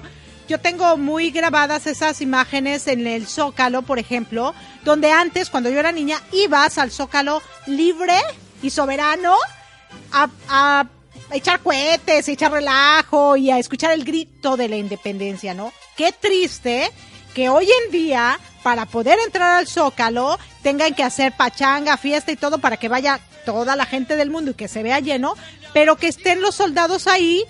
yo 0.48 0.60
tengo 0.60 0.96
muy 0.96 1.32
grabadas 1.32 1.88
esas 1.88 2.22
imágenes 2.22 2.88
en 2.88 3.08
el 3.08 3.26
Zócalo, 3.26 3.82
por 3.82 3.98
ejemplo, 3.98 4.54
donde 4.84 5.12
antes, 5.12 5.50
cuando 5.50 5.72
yo 5.72 5.80
era 5.80 5.92
niña, 5.92 6.22
ibas 6.32 6.78
al 6.78 6.92
Zócalo 6.92 7.42
libre 7.66 8.20
y 8.62 8.70
soberano 8.70 9.36
a, 10.12 10.86
echar 11.32 11.60
cohetes, 11.62 12.28
echar 12.28 12.52
relajo 12.52 13.36
y 13.38 13.52
a 13.52 13.60
escuchar 13.60 13.92
el 13.92 14.04
grito 14.04 14.58
de 14.58 14.70
la 14.70 14.78
independencia, 14.78 15.54
¿no? 15.54 15.72
Qué 15.96 16.12
triste 16.12 16.92
que 17.34 17.50
hoy 17.50 17.68
en 17.86 17.92
día, 17.92 18.40
para 18.64 18.86
poder 18.86 19.20
entrar 19.26 19.58
al 19.58 19.68
Zócalo, 19.68 20.40
tengan 20.64 20.94
que 20.96 21.04
hacer 21.04 21.34
pachanga, 21.34 21.98
fiesta 21.98 22.32
y 22.32 22.38
todo 22.38 22.60
para 22.60 22.78
que 22.78 22.90
vaya 22.90 23.20
toda 23.46 23.76
la 23.76 23.86
gente 23.86 24.16
del 24.16 24.32
mundo 24.32 24.52
y 24.52 24.56
que 24.56 24.68
se 24.68 24.84
vea 24.84 25.00
lleno, 25.00 25.36
pero 25.74 25.98
que 25.98 26.08
estén 26.08 26.42
los 26.42 26.56
soldados 26.56 27.08
ahí 27.08 27.44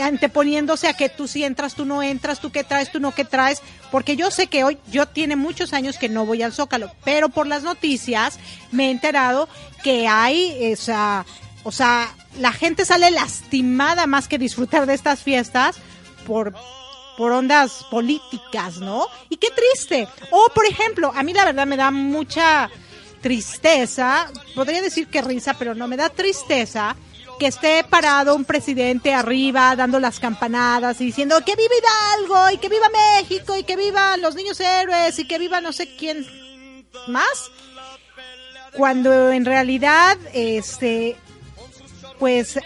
anteponiéndose 0.00 0.88
a 0.88 0.94
que 0.94 1.08
tú 1.08 1.26
sí 1.26 1.44
entras, 1.44 1.74
tú 1.74 1.84
no 1.84 2.02
entras, 2.02 2.40
tú 2.40 2.52
qué 2.52 2.64
traes, 2.64 2.92
tú 2.92 3.00
no 3.00 3.12
qué 3.12 3.24
traes, 3.24 3.62
porque 3.90 4.14
yo 4.14 4.30
sé 4.30 4.46
que 4.46 4.62
hoy, 4.62 4.78
yo 4.90 5.06
tiene 5.06 5.36
muchos 5.36 5.72
años 5.72 5.98
que 5.98 6.08
no 6.08 6.26
voy 6.26 6.42
al 6.42 6.52
Zócalo, 6.52 6.92
pero 7.04 7.28
por 7.28 7.46
las 7.46 7.62
noticias 7.62 8.38
me 8.70 8.86
he 8.86 8.90
enterado 8.90 9.48
que 9.82 10.06
hay 10.06 10.56
esa, 10.60 11.24
o 11.62 11.72
sea, 11.72 12.14
la 12.38 12.52
gente 12.52 12.84
sale 12.84 13.10
lastimada 13.10 14.06
más 14.06 14.28
que 14.28 14.38
disfrutar 14.38 14.86
de 14.86 14.94
estas 14.94 15.22
fiestas 15.22 15.76
por 16.26 16.54
por 17.16 17.32
ondas 17.32 17.84
políticas, 17.90 18.78
¿no? 18.78 19.06
Y 19.28 19.36
qué 19.36 19.48
triste. 19.50 20.08
O, 20.30 20.46
por 20.54 20.64
ejemplo, 20.64 21.12
a 21.14 21.22
mí 21.22 21.34
la 21.34 21.44
verdad 21.44 21.66
me 21.66 21.76
da 21.76 21.90
mucha 21.90 22.70
tristeza, 23.20 24.30
podría 24.54 24.80
decir 24.80 25.08
que 25.08 25.20
risa, 25.20 25.52
pero 25.58 25.74
no 25.74 25.86
me 25.86 25.98
da 25.98 26.08
tristeza 26.08 26.96
que 27.38 27.46
esté 27.46 27.84
parado 27.84 28.34
un 28.34 28.46
presidente 28.46 29.12
arriba 29.12 29.76
dando 29.76 30.00
las 30.00 30.18
campanadas 30.18 31.00
y 31.00 31.06
diciendo 31.06 31.42
que 31.44 31.56
viva 31.56 31.74
Hidalgo 31.78 32.50
y 32.52 32.58
que 32.58 32.68
viva 32.70 32.86
México 33.18 33.56
y 33.56 33.64
que 33.64 33.76
viva 33.76 34.16
los 34.16 34.34
niños 34.34 34.60
héroes 34.60 35.18
y 35.18 35.26
que 35.26 35.38
viva 35.38 35.60
no 35.60 35.72
sé 35.72 35.94
quién 35.96 36.26
más 37.08 37.50
cuando 38.72 39.30
en 39.32 39.44
realidad 39.46 40.18
este 40.34 41.16
pues 42.20 42.60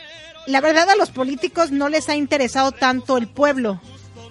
la 0.46 0.60
verdad 0.60 0.90
a 0.90 0.96
los 0.96 1.10
políticos 1.10 1.70
no 1.70 1.88
les 1.88 2.10
ha 2.10 2.16
interesado 2.16 2.72
tanto 2.72 3.16
el 3.16 3.28
pueblo 3.28 3.80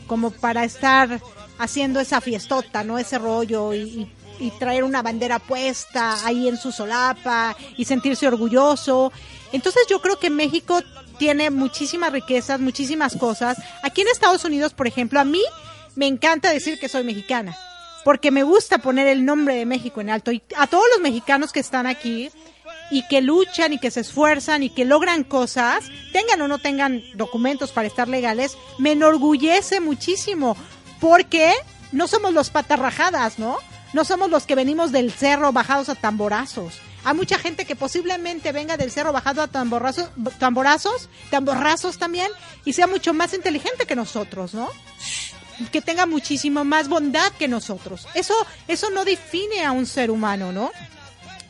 como 0.05 0.29
para 0.29 0.63
estar 0.63 1.19
haciendo 1.57 1.99
esa 1.99 2.21
fiestota, 2.21 2.83
¿no? 2.83 2.99
Ese 2.99 3.17
rollo 3.17 3.73
y, 3.73 4.07
y 4.39 4.51
traer 4.51 4.83
una 4.83 5.01
bandera 5.01 5.39
puesta 5.39 6.23
ahí 6.25 6.47
en 6.47 6.57
su 6.57 6.71
solapa 6.71 7.55
y 7.77 7.85
sentirse 7.85 8.27
orgulloso. 8.27 9.11
Entonces 9.51 9.83
yo 9.89 10.01
creo 10.01 10.19
que 10.19 10.29
México 10.29 10.81
tiene 11.17 11.49
muchísimas 11.49 12.11
riquezas, 12.11 12.59
muchísimas 12.59 13.15
cosas. 13.15 13.57
Aquí 13.81 14.01
en 14.01 14.07
Estados 14.09 14.43
Unidos, 14.45 14.73
por 14.73 14.87
ejemplo, 14.87 15.19
a 15.19 15.25
mí 15.25 15.41
me 15.95 16.07
encanta 16.07 16.51
decir 16.51 16.79
que 16.79 16.89
soy 16.89 17.03
mexicana, 17.03 17.55
porque 18.03 18.31
me 18.31 18.43
gusta 18.43 18.79
poner 18.79 19.07
el 19.07 19.25
nombre 19.25 19.55
de 19.55 19.65
México 19.65 20.01
en 20.01 20.09
alto. 20.09 20.31
Y 20.31 20.43
a 20.57 20.67
todos 20.67 20.85
los 20.93 21.01
mexicanos 21.01 21.51
que 21.51 21.59
están 21.59 21.87
aquí 21.87 22.29
y 22.93 23.05
que 23.07 23.21
luchan 23.21 23.73
y 23.73 23.79
que 23.79 23.91
se 23.91 24.01
esfuerzan 24.01 24.63
y 24.63 24.69
que 24.69 24.85
logran 24.85 25.23
cosas, 25.23 25.85
tengan 26.11 26.41
o 26.41 26.47
no 26.47 26.59
tengan 26.59 27.03
documentos 27.15 27.71
para 27.71 27.87
estar 27.87 28.07
legales, 28.07 28.57
me 28.77 28.91
enorgullece 28.91 29.79
muchísimo, 29.79 30.55
porque 30.99 31.53
no 31.91 32.07
somos 32.07 32.33
los 32.33 32.49
patarrajadas, 32.49 33.39
¿no? 33.39 33.57
no 33.93 34.03
somos 34.03 34.29
los 34.29 34.45
que 34.45 34.55
venimos 34.55 34.91
del 34.91 35.11
cerro 35.11 35.53
bajados 35.53 35.87
a 35.87 35.95
tamborazos. 35.95 36.81
Hay 37.05 37.15
mucha 37.15 37.37
gente 37.37 37.65
que 37.65 37.75
posiblemente 37.75 38.51
venga 38.51 38.75
del 38.75 38.91
cerro 38.91 39.13
bajado 39.13 39.41
a 39.41 39.47
tamborazos, 39.47 40.09
tamborazos, 40.39 41.09
tamborrazos 41.29 41.97
también, 41.97 42.29
y 42.65 42.73
sea 42.73 42.87
mucho 42.87 43.13
más 43.13 43.33
inteligente 43.33 43.85
que 43.85 43.95
nosotros, 43.95 44.53
¿no? 44.53 44.69
Que 45.71 45.81
tenga 45.81 46.05
muchísimo 46.05 46.63
más 46.63 46.87
bondad 46.87 47.31
que 47.33 47.47
nosotros. 47.47 48.07
Eso, 48.15 48.33
eso 48.67 48.89
no 48.89 49.05
define 49.05 49.63
a 49.63 49.71
un 49.71 49.85
ser 49.85 50.11
humano, 50.11 50.51
¿no? 50.51 50.71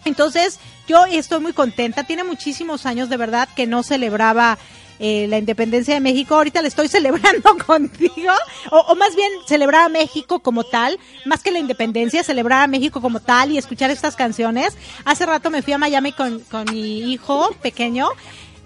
Entonces, 0.05 0.59
yo 0.87 1.05
estoy 1.05 1.39
muy 1.39 1.53
contenta. 1.53 2.03
Tiene 2.03 2.23
muchísimos 2.23 2.85
años 2.85 3.09
de 3.09 3.17
verdad 3.17 3.47
que 3.55 3.67
no 3.67 3.83
celebraba 3.83 4.57
eh, 4.99 5.27
la 5.27 5.37
independencia 5.37 5.93
de 5.93 5.99
México. 5.99 6.35
Ahorita 6.35 6.61
la 6.61 6.67
estoy 6.67 6.87
celebrando 6.89 7.57
contigo, 7.65 8.31
o, 8.71 8.77
o, 8.77 8.95
más 8.95 9.15
bien 9.15 9.31
celebrar 9.47 9.85
a 9.85 9.89
México 9.89 10.39
como 10.39 10.63
tal, 10.63 10.99
más 11.25 11.41
que 11.41 11.51
la 11.51 11.59
independencia, 11.59 12.23
celebrar 12.23 12.63
a 12.63 12.67
México 12.67 13.01
como 13.01 13.19
tal 13.19 13.51
y 13.51 13.57
escuchar 13.57 13.91
estas 13.91 14.15
canciones. 14.15 14.77
Hace 15.05 15.25
rato 15.25 15.49
me 15.49 15.61
fui 15.61 15.73
a 15.73 15.77
Miami 15.77 16.11
con, 16.11 16.39
con 16.41 16.65
mi 16.71 17.11
hijo 17.11 17.51
pequeño 17.61 18.09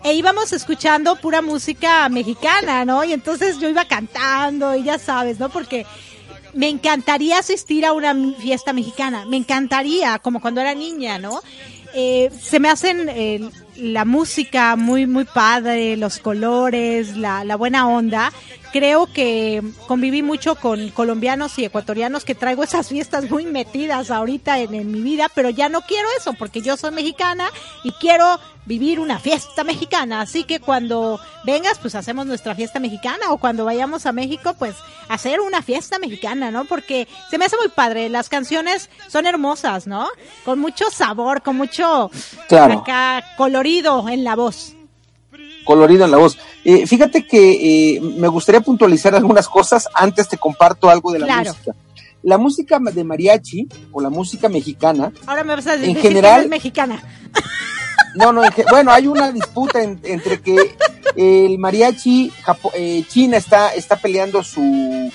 e 0.03 0.13
íbamos 0.13 0.53
escuchando 0.53 1.15
pura 1.15 1.41
música 1.41 2.07
mexicana, 2.09 2.85
¿no? 2.85 3.03
Y 3.03 3.13
entonces 3.13 3.59
yo 3.59 3.67
iba 3.67 3.85
cantando 3.85 4.75
y 4.75 4.83
ya 4.83 4.99
sabes, 4.99 5.39
¿no? 5.39 5.49
Porque 5.49 5.85
me 6.53 6.69
encantaría 6.69 7.39
asistir 7.39 7.85
a 7.85 7.93
una 7.93 8.15
fiesta 8.37 8.73
mexicana, 8.73 9.25
me 9.25 9.37
encantaría, 9.37 10.19
como 10.19 10.41
cuando 10.41 10.61
era 10.61 10.73
niña, 10.73 11.19
¿no? 11.19 11.41
Eh, 11.93 12.29
se 12.41 12.59
me 12.59 12.69
hacen 12.69 13.09
eh, 13.09 13.49
la 13.75 14.05
música 14.05 14.75
muy, 14.75 15.07
muy 15.07 15.25
padre, 15.25 15.97
los 15.97 16.19
colores, 16.19 17.15
la, 17.17 17.43
la 17.43 17.55
buena 17.55 17.87
onda. 17.87 18.31
Creo 18.73 19.07
que 19.07 19.63
conviví 19.87 20.21
mucho 20.21 20.55
con 20.55 20.89
colombianos 20.89 21.57
y 21.57 21.65
ecuatorianos 21.65 22.25
que 22.25 22.35
traigo 22.35 22.63
esas 22.63 22.89
fiestas 22.89 23.29
muy 23.29 23.45
metidas 23.45 24.11
ahorita 24.11 24.59
en, 24.59 24.75
en 24.75 24.91
mi 24.91 25.01
vida, 25.01 25.27
pero 25.33 25.49
ya 25.49 25.69
no 25.69 25.81
quiero 25.81 26.07
eso 26.19 26.33
porque 26.33 26.61
yo 26.61 26.77
soy 26.77 26.91
mexicana 26.91 27.49
y 27.83 27.91
quiero 27.93 28.39
vivir 28.67 28.99
una 28.99 29.17
fiesta 29.17 29.63
mexicana. 29.63 30.21
Así 30.21 30.43
que 30.43 30.59
cuando 30.59 31.19
vengas, 31.45 31.79
pues 31.79 31.95
hacemos 31.95 32.25
nuestra 32.27 32.53
fiesta 32.53 32.79
mexicana 32.79 33.31
o 33.31 33.37
cuando 33.37 33.65
vayamos 33.65 34.05
a 34.05 34.11
México, 34.11 34.53
pues 34.59 34.75
hacer 35.09 35.39
una 35.39 35.61
fiesta 35.61 35.97
mexicana, 35.99 36.51
¿no? 36.51 36.65
Porque 36.65 37.07
se 37.31 37.37
me 37.37 37.45
hace 37.45 37.55
muy 37.57 37.69
padre. 37.69 38.09
Las 38.09 38.29
canciones 38.29 38.89
son 39.07 39.25
hermosas, 39.25 39.87
¿no? 39.87 40.07
Con 40.45 40.59
mucho 40.59 40.85
sabor, 40.91 41.41
con 41.41 41.55
mucho 41.55 42.11
claro. 42.47 42.79
acá 42.79 43.23
colorido 43.37 44.07
en 44.09 44.23
la 44.23 44.35
voz. 44.35 44.73
Colorido 45.63 46.05
en 46.05 46.11
la 46.11 46.17
voz. 46.17 46.37
Eh, 46.63 46.85
fíjate 46.87 47.25
que 47.27 47.95
eh, 47.95 48.01
me 48.01 48.27
gustaría 48.27 48.61
puntualizar 48.61 49.15
algunas 49.15 49.47
cosas. 49.49 49.87
Antes 49.93 50.27
te 50.29 50.37
comparto 50.37 50.89
algo 50.89 51.11
de 51.11 51.19
la 51.19 51.25
Claro. 51.25 51.51
música. 51.53 51.71
La 52.23 52.37
música 52.37 52.79
de 52.81 53.03
mariachi 53.03 53.67
o 53.91 54.01
la 54.01 54.09
música 54.09 54.49
mexicana, 54.49 55.11
Ahora 55.27 55.43
me 55.45 55.55
vas 55.55 55.67
a 55.67 55.73
decir 55.73 55.89
En 55.89 55.95
que 55.95 56.01
general- 56.01 56.39
eres 56.39 56.49
mexicana. 56.49 57.01
No, 58.17 58.33
no, 58.33 58.41
bueno, 58.69 58.91
hay 58.91 59.07
una 59.07 59.31
disputa 59.31 59.81
en- 59.81 59.99
entre 60.03 60.41
que 60.41 60.75
el 61.15 61.57
mariachi 61.59 62.31
Japo- 62.45 62.71
eh, 62.75 63.03
China 63.07 63.37
está, 63.37 63.73
está 63.73 63.95
peleando 63.95 64.43
su, 64.43 65.11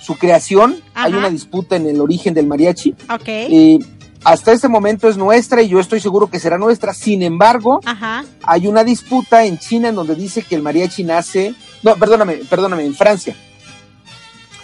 su 0.00 0.16
creación. 0.16 0.80
Hay 0.94 1.12
una 1.12 1.30
disputa 1.30 1.76
en 1.76 1.86
el 1.86 2.00
origen 2.00 2.34
del 2.34 2.46
mariachi. 2.46 2.94
Ok. 3.12 3.26
Eh, 3.28 3.78
hasta 4.24 4.52
este 4.52 4.68
momento 4.68 5.06
es 5.08 5.16
nuestra 5.18 5.60
y 5.62 5.68
yo 5.68 5.78
estoy 5.80 6.00
seguro 6.00 6.28
que 6.28 6.40
será 6.40 6.56
nuestra. 6.56 6.94
Sin 6.94 7.22
embargo, 7.22 7.80
Ajá. 7.84 8.24
hay 8.42 8.66
una 8.66 8.82
disputa 8.82 9.44
en 9.44 9.58
China 9.58 9.88
en 9.90 9.94
donde 9.94 10.14
dice 10.14 10.42
que 10.42 10.54
el 10.54 10.62
mariachi 10.62 11.04
nace, 11.04 11.54
no, 11.82 11.94
perdóname, 11.96 12.36
perdóname, 12.48 12.84
en 12.86 12.94
Francia. 12.94 13.36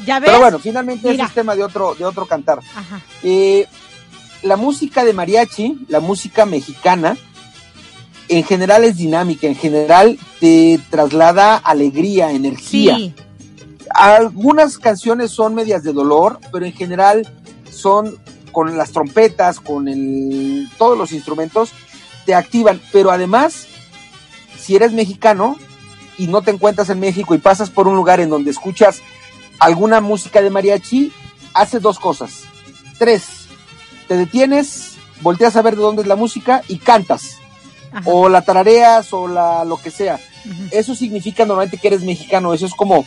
Ya 0.07 0.19
ves. 0.19 0.31
Pero 0.31 0.41
bueno, 0.41 0.59
finalmente 0.59 1.11
Mira. 1.11 1.27
es 1.27 1.35
tema 1.35 1.55
de 1.55 1.63
otro, 1.63 1.95
de 1.95 2.07
otro 2.07 2.25
cantar. 2.27 2.61
Ajá. 2.75 3.01
Eh, 3.23 3.67
la 4.43 4.57
música 4.57 5.05
de 5.05 5.13
mariachi, 5.13 5.85
la 5.89 6.01
música 6.01 6.47
mexicana, 6.47 7.19
en 8.31 8.45
general 8.45 8.85
es 8.85 8.97
dinámica, 8.97 9.49
en 9.49 9.57
general 9.57 10.17
te 10.39 10.81
traslada 10.89 11.57
alegría, 11.57 12.31
energía. 12.31 12.95
Sí. 12.95 13.15
Algunas 13.93 14.79
canciones 14.79 15.33
son 15.33 15.57
medias 15.57 15.83
de 15.83 15.93
dolor, 15.93 16.39
pero 16.53 16.65
en 16.65 16.73
general 16.73 17.29
son 17.73 18.19
con 18.53 18.77
las 18.79 18.93
trompetas, 18.93 19.59
con 19.59 19.89
el, 19.89 20.69
todos 20.79 20.97
los 20.97 21.11
instrumentos, 21.11 21.73
te 22.25 22.35
activan. 22.35 22.81
Pero 22.93 23.11
además, 23.11 23.67
si 24.57 24.77
eres 24.77 24.93
mexicano 24.93 25.57
y 26.17 26.29
no 26.29 26.43
te 26.43 26.53
encuentras 26.53 26.89
en 26.89 27.01
México 27.01 27.35
y 27.35 27.39
pasas 27.39 27.69
por 27.69 27.89
un 27.89 27.97
lugar 27.97 28.21
en 28.21 28.31
donde 28.31 28.53
escuchas 28.53 29.03
alguna 29.59 30.01
música 30.01 30.41
de 30.41 30.51
mariachi, 30.51 31.13
haces 31.53 31.83
dos 31.83 31.99
cosas. 31.99 32.45
Tres, 32.97 33.49
te 34.07 34.17
detienes, 34.17 34.99
volteas 35.21 35.57
a 35.57 35.63
ver 35.63 35.75
de 35.75 35.83
dónde 35.83 36.03
es 36.03 36.09
la 36.09 36.17
música 36.17 36.63
y 36.69 36.79
cantas. 36.79 37.40
Ajá. 37.93 38.09
O 38.11 38.29
la 38.29 38.43
tarareas 38.43 39.13
o 39.13 39.27
la 39.29 39.65
lo 39.65 39.77
que 39.77 39.91
sea 39.91 40.19
eso 40.71 40.95
significa 40.95 41.45
normalmente 41.45 41.79
que 41.79 41.89
eres 41.89 42.03
mexicano, 42.03 42.55
eso 42.55 42.67
es 42.67 42.75
como, 42.75 43.05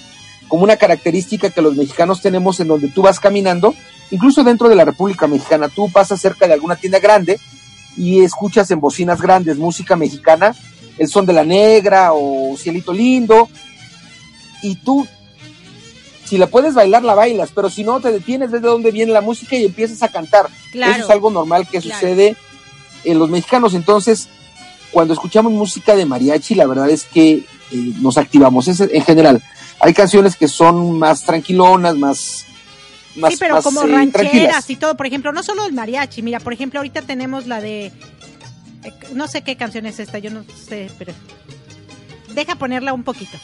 como 0.47 0.63
una 0.63 0.77
característica 0.77 1.49
que 1.49 1.61
los 1.61 1.75
mexicanos 1.75 2.21
tenemos 2.21 2.59
en 2.59 2.67
donde 2.67 2.89
tú 2.89 3.01
vas 3.01 3.19
caminando, 3.19 3.73
incluso 4.11 4.43
dentro 4.43 4.69
de 4.69 4.75
la 4.75 4.85
República 4.85 5.27
Mexicana, 5.27 5.69
tú 5.69 5.89
pasas 5.91 6.21
cerca 6.21 6.47
de 6.47 6.53
alguna 6.53 6.75
tienda 6.75 6.99
grande 6.99 7.39
y 7.97 8.21
escuchas 8.21 8.69
en 8.71 8.79
bocinas 8.79 9.21
grandes 9.21 9.57
música 9.57 9.95
mexicana, 9.95 10.55
el 10.97 11.07
son 11.07 11.25
de 11.25 11.33
la 11.33 11.43
negra 11.43 12.11
o 12.13 12.55
cielito 12.57 12.93
lindo, 12.93 13.49
y 14.61 14.75
tú 14.75 15.07
si 16.25 16.37
la 16.37 16.47
puedes 16.47 16.73
bailar, 16.73 17.03
la 17.03 17.15
bailas, 17.15 17.49
pero 17.53 17.69
si 17.69 17.83
no, 17.83 17.99
te 17.99 18.11
detienes, 18.11 18.49
ves 18.49 18.61
de 18.61 18.67
dónde 18.67 18.91
viene 18.91 19.11
la 19.11 19.21
música 19.21 19.55
y 19.55 19.65
empiezas 19.65 20.01
a 20.03 20.07
cantar. 20.07 20.47
Claro. 20.71 20.93
Eso 20.93 21.03
es 21.03 21.09
algo 21.09 21.29
normal 21.29 21.67
que 21.67 21.79
Claro. 21.79 21.99
sucede 21.99 22.37
en 23.03 23.19
los 23.19 23.29
mexicanos. 23.29 23.73
Entonces, 23.73 24.29
cuando 24.93 25.13
escuchamos 25.13 25.51
música 25.51 25.95
de 25.95 26.05
mariachi, 26.05 26.55
la 26.55 26.67
verdad 26.67 26.89
es 26.89 27.03
que 27.05 27.33
eh, 27.33 27.45
nos 27.99 28.17
activamos. 28.17 28.67
Es 28.67 28.79
en 28.79 29.03
general. 29.03 29.43
Hay 29.79 29.93
canciones 29.93 30.35
que 30.35 30.47
son 30.47 30.97
más 30.97 31.23
tranquilonas, 31.23 31.97
más. 31.97 32.45
más 33.15 33.33
sí, 33.33 33.37
pero 33.39 33.55
más, 33.55 33.63
como 33.63 33.81
eh, 33.81 33.87
rancheras 33.87 34.31
tranquilas. 34.31 34.69
y 34.69 34.75
todo, 34.75 34.95
por 34.95 35.07
ejemplo, 35.07 35.33
no 35.33 35.43
solo 35.43 35.65
el 35.65 35.73
mariachi, 35.73 36.21
mira, 36.21 36.39
por 36.39 36.53
ejemplo, 36.53 36.79
ahorita 36.79 37.01
tenemos 37.01 37.47
la 37.47 37.59
de 37.59 37.87
eh, 38.83 38.93
no 39.13 39.27
sé 39.27 39.41
qué 39.41 39.55
canción 39.55 39.85
es 39.85 39.99
esta, 39.99 40.19
yo 40.19 40.29
no 40.29 40.43
sé, 40.67 40.89
pero 40.97 41.13
deja 42.33 42.55
ponerla 42.55 42.93
un 42.93 43.03
poquito. 43.03 43.37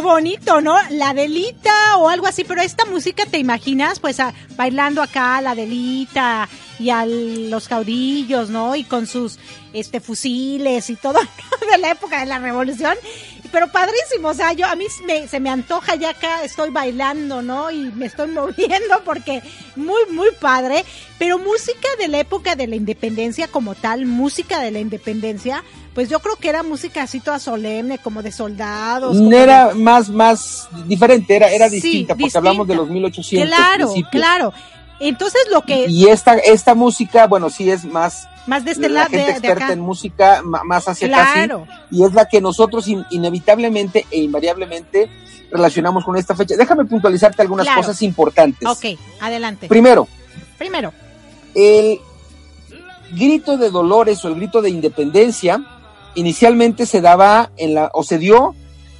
Bonito, 0.00 0.60
¿no? 0.60 0.76
La 0.90 1.14
delita 1.14 1.96
o 1.98 2.08
algo 2.08 2.26
así, 2.26 2.44
pero 2.44 2.60
esta 2.60 2.84
música 2.86 3.24
te 3.26 3.38
imaginas 3.38 4.00
pues 4.00 4.20
a- 4.20 4.32
bailando 4.56 5.02
acá 5.02 5.40
la 5.40 5.54
delita 5.54 6.48
y 6.78 6.90
a 6.90 7.06
los 7.06 7.68
caudillos, 7.68 8.50
¿no? 8.50 8.76
Y 8.76 8.84
con 8.84 9.06
sus 9.06 9.38
este 9.72 10.00
fusiles 10.00 10.88
y 10.90 10.96
todo 10.96 11.18
de 11.72 11.78
la 11.78 11.90
época 11.90 12.20
de 12.20 12.26
la 12.26 12.38
revolución. 12.38 12.94
Pero 13.52 13.70
padrísimo, 13.70 14.28
o 14.28 14.34
sea, 14.34 14.52
yo 14.52 14.66
a 14.66 14.74
mí 14.74 14.86
se 15.28 15.40
me 15.40 15.50
antoja 15.50 15.94
ya 15.94 16.10
acá 16.10 16.42
estoy 16.42 16.70
bailando, 16.70 17.42
¿no? 17.42 17.70
Y 17.70 17.90
me 17.92 18.06
estoy 18.06 18.28
moviendo 18.32 19.02
porque 19.04 19.42
muy 19.76 20.02
muy 20.10 20.28
padre, 20.40 20.84
pero 21.18 21.38
música 21.38 21.88
de 21.98 22.08
la 22.08 22.18
época 22.18 22.56
de 22.56 22.66
la 22.66 22.76
independencia 22.76 23.46
como 23.48 23.74
tal, 23.74 24.04
música 24.04 24.60
de 24.60 24.72
la 24.72 24.80
independencia, 24.80 25.62
pues 25.96 26.08
yo 26.10 26.20
creo 26.20 26.36
que 26.36 26.48
era 26.50 26.62
música 26.62 27.02
así 27.02 27.18
toda 27.20 27.38
solemne, 27.40 27.98
como 27.98 28.22
de 28.22 28.30
soldados. 28.30 29.16
como 29.16 29.32
Era 29.32 29.68
de- 29.68 29.74
más, 29.74 30.08
más 30.10 30.68
diferente, 30.86 31.34
era, 31.34 31.50
era 31.50 31.68
Sí, 31.68 31.76
distinta, 31.76 32.14
porque 32.14 32.24
distinta. 32.24 32.38
hablamos 32.38 32.68
de 32.68 32.74
los 32.76 32.88
1800. 32.88 33.48
Claro, 33.48 33.86
principios. 33.92 34.10
claro. 34.10 34.52
Entonces 35.00 35.40
lo 35.50 35.62
que 35.62 35.86
Y 35.88 36.06
esta, 36.08 36.34
esta 36.36 36.74
música, 36.74 37.26
bueno, 37.26 37.50
sí 37.50 37.70
es 37.70 37.84
más, 37.84 38.28
más 38.46 38.64
de 38.64 38.70
este 38.72 38.88
la 38.88 38.94
lado 39.00 39.10
gente 39.10 39.18
de, 39.18 39.26
de 39.32 39.32
experta 39.38 39.64
acá. 39.64 39.72
en 39.72 39.80
música, 39.80 40.42
más 40.44 40.86
hacia 40.86 41.08
acá, 41.08 41.26
sí, 41.26 41.32
Claro. 41.32 41.66
y 41.90 42.04
es 42.04 42.12
la 42.14 42.28
que 42.28 42.40
nosotros 42.40 42.86
in- 42.88 43.04
inevitablemente 43.10 44.06
e 44.10 44.18
invariablemente 44.20 45.08
relacionamos 45.50 46.04
con 46.04 46.16
esta 46.16 46.34
fecha. 46.36 46.56
Déjame 46.56 46.84
puntualizarte 46.84 47.40
algunas 47.42 47.64
Claro. 47.66 47.80
cosas 47.82 48.00
importantes. 48.02 48.68
Ok, 48.68 48.98
adelante. 49.20 49.66
Primero, 49.68 50.06
Primero, 50.58 50.92
el 51.54 52.00
grito 53.12 53.56
de 53.58 53.70
Dolores 53.70 54.24
o 54.24 54.28
el 54.28 54.34
grito 54.36 54.60
de 54.62 54.70
independencia 54.70 55.62
inicialmente 56.16 56.86
se 56.86 57.00
daba 57.00 57.50
en 57.56 57.74
la, 57.74 57.90
o 57.94 58.02
se 58.02 58.18
dio 58.18 58.54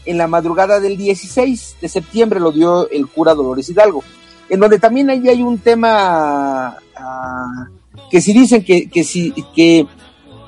en 0.04 0.18
la 0.18 0.28
madrugada 0.28 0.78
del 0.78 0.96
16 0.96 1.76
de 1.80 1.88
septiembre, 1.88 2.38
lo 2.38 2.52
dio 2.52 2.88
el 2.90 3.08
cura 3.08 3.34
Dolores 3.34 3.68
Hidalgo, 3.68 4.04
en 4.48 4.60
donde 4.60 4.78
también 4.78 5.10
ahí 5.10 5.28
hay 5.28 5.42
un 5.42 5.58
tema 5.58 6.76
ah, 6.96 7.66
que 8.10 8.20
si 8.20 8.32
dicen 8.32 8.64
que, 8.64 8.88
que, 8.88 9.02
si, 9.02 9.32
que, 9.54 9.86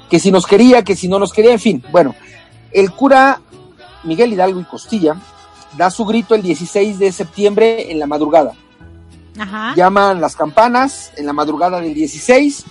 que 0.09 0.21
si 0.21 0.31
nos 0.31 0.47
quería, 0.47 0.85
que 0.85 0.95
si 0.95 1.09
no 1.09 1.19
nos 1.19 1.33
quería, 1.33 1.53
en 1.53 1.59
fin, 1.59 1.83
bueno, 1.91 2.15
el 2.71 2.93
cura 2.93 3.41
Miguel 4.05 4.33
Hidalgo 4.33 4.61
y 4.61 4.65
Costilla 4.65 5.17
da 5.77 5.91
su 5.91 6.05
grito 6.05 6.35
el 6.35 6.43
16 6.43 6.99
de 6.99 7.13
septiembre 7.13 7.91
en 7.91 7.99
la 7.99 8.07
madrugada 8.07 8.53
ajá. 9.39 9.75
llaman 9.75 10.21
las 10.21 10.37
campanas 10.37 11.13
en 11.17 11.27
la 11.27 11.33
madrugada 11.33 11.81
del 11.81 11.95
16 11.95 12.65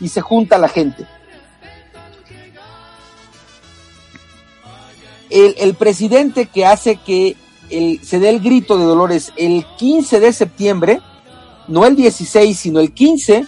y 0.00 0.08
se 0.08 0.20
junta 0.20 0.58
la 0.58 0.68
gente. 0.68 1.06
El, 5.30 5.54
el 5.58 5.74
presidente 5.74 6.46
que 6.46 6.66
hace 6.66 6.96
que 6.96 7.36
el- 7.70 8.00
se 8.04 8.18
dé 8.18 8.28
el 8.30 8.40
grito 8.40 8.76
de 8.78 8.84
Dolores 8.84 9.32
el 9.36 9.66
15 9.78 10.20
de 10.20 10.32
septiembre, 10.32 11.00
no 11.68 11.86
el 11.86 11.96
16, 11.96 12.58
sino 12.58 12.80
el 12.80 12.92
15, 12.92 13.46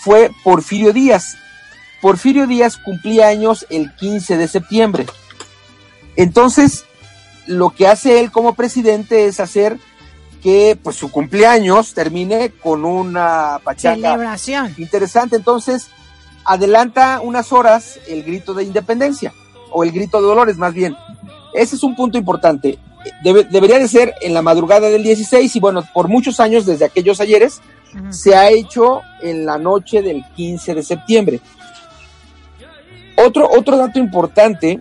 fue 0.00 0.30
Porfirio 0.44 0.92
Díaz. 0.92 1.36
Porfirio 2.00 2.46
Díaz 2.46 2.76
cumplía 2.76 3.28
años 3.28 3.66
el 3.70 3.94
15 3.96 4.36
de 4.36 4.46
septiembre. 4.48 5.06
Entonces, 6.16 6.84
lo 7.46 7.70
que 7.70 7.88
hace 7.88 8.20
él 8.20 8.30
como 8.30 8.54
presidente 8.54 9.26
es 9.26 9.40
hacer 9.40 9.78
que 10.42 10.78
pues 10.82 10.96
su 10.96 11.10
cumpleaños 11.10 11.94
termine 11.94 12.50
con 12.50 12.84
una 12.84 13.58
pachanga 13.64 14.10
Celebración. 14.12 14.74
interesante. 14.78 15.36
Entonces, 15.36 15.88
adelanta 16.44 17.20
unas 17.22 17.52
horas 17.52 17.98
el 18.06 18.22
grito 18.22 18.52
de 18.52 18.64
independencia, 18.64 19.32
o 19.74 19.84
el 19.84 19.92
grito 19.92 20.20
de 20.20 20.26
Dolores 20.28 20.56
más 20.56 20.72
bien. 20.72 20.96
Ese 21.52 21.76
es 21.76 21.82
un 21.82 21.94
punto 21.94 22.16
importante. 22.16 22.78
Debe- 23.22 23.44
debería 23.50 23.78
de 23.78 23.86
ser 23.88 24.14
en 24.22 24.32
la 24.32 24.40
madrugada 24.42 24.88
del 24.88 25.02
16 25.02 25.54
y 25.54 25.60
bueno, 25.60 25.84
por 25.92 26.08
muchos 26.08 26.40
años, 26.40 26.64
desde 26.64 26.86
aquellos 26.86 27.20
ayeres, 27.20 27.60
se 28.10 28.34
ha 28.34 28.50
hecho 28.50 29.02
en 29.22 29.46
la 29.46 29.56
noche 29.58 30.02
del 30.02 30.24
15 30.34 30.74
de 30.74 30.82
septiembre. 30.82 31.40
Otro, 33.16 33.48
otro 33.50 33.76
dato 33.76 33.98
importante 33.98 34.80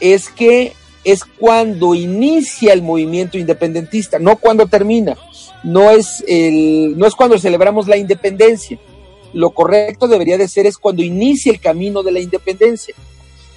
es 0.00 0.28
que 0.28 0.74
es 1.02 1.24
cuando 1.24 1.94
inicia 1.94 2.72
el 2.74 2.82
movimiento 2.82 3.38
independentista, 3.38 4.18
no 4.18 4.36
cuando 4.36 4.66
termina. 4.66 5.16
No 5.62 5.90
es, 5.90 6.22
el, 6.26 6.98
no 6.98 7.06
es 7.06 7.14
cuando 7.14 7.38
celebramos 7.38 7.88
la 7.88 7.96
independencia. 7.96 8.78
Lo 9.32 9.50
correcto 9.50 10.08
debería 10.08 10.36
de 10.36 10.48
ser 10.48 10.66
es 10.66 10.76
cuando 10.76 11.02
inicia 11.02 11.52
el 11.52 11.60
camino 11.60 12.02
de 12.02 12.12
la 12.12 12.20
independencia. 12.20 12.94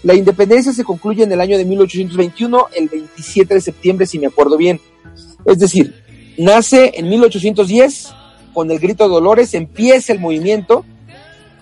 La 0.04 0.14
independencia 0.14 0.74
se 0.74 0.84
concluye 0.84 1.24
en 1.24 1.32
el 1.32 1.40
año 1.40 1.58
de 1.58 1.66
1821, 1.66 2.68
el 2.76 2.90
27 2.90 3.54
de 3.54 3.62
septiembre, 3.62 4.06
si 4.06 4.20
me 4.20 4.28
acuerdo 4.28 4.58
bien. 4.58 4.82
Es 5.46 5.60
decir, 5.60 6.04
nace 6.38 6.92
en 6.96 7.10
1810 7.10 8.14
con 8.54 8.70
el 8.70 8.80
grito 8.80 9.06
de 9.06 9.10
Dolores, 9.10 9.54
empieza 9.54 10.12
el 10.12 10.20
movimiento 10.20 10.86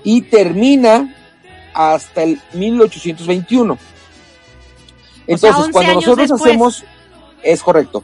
y 0.04 0.24
termina 0.24 1.16
hasta 1.74 2.24
el 2.24 2.42
1821. 2.54 3.78
Entonces, 5.28 5.60
11 5.60 5.72
cuando 5.72 5.94
nosotros 5.94 6.30
después. 6.30 6.42
hacemos, 6.42 6.84
es 7.44 7.62
correcto, 7.62 8.04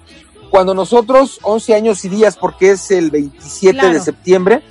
cuando 0.50 0.74
nosotros, 0.74 1.40
11 1.42 1.76
años 1.76 2.06
y 2.06 2.10
días, 2.10 2.38
porque 2.38 2.72
es 2.72 2.92
el 2.92 3.12
27 3.12 3.90
de 3.90 4.00
septiembre, 4.00 4.62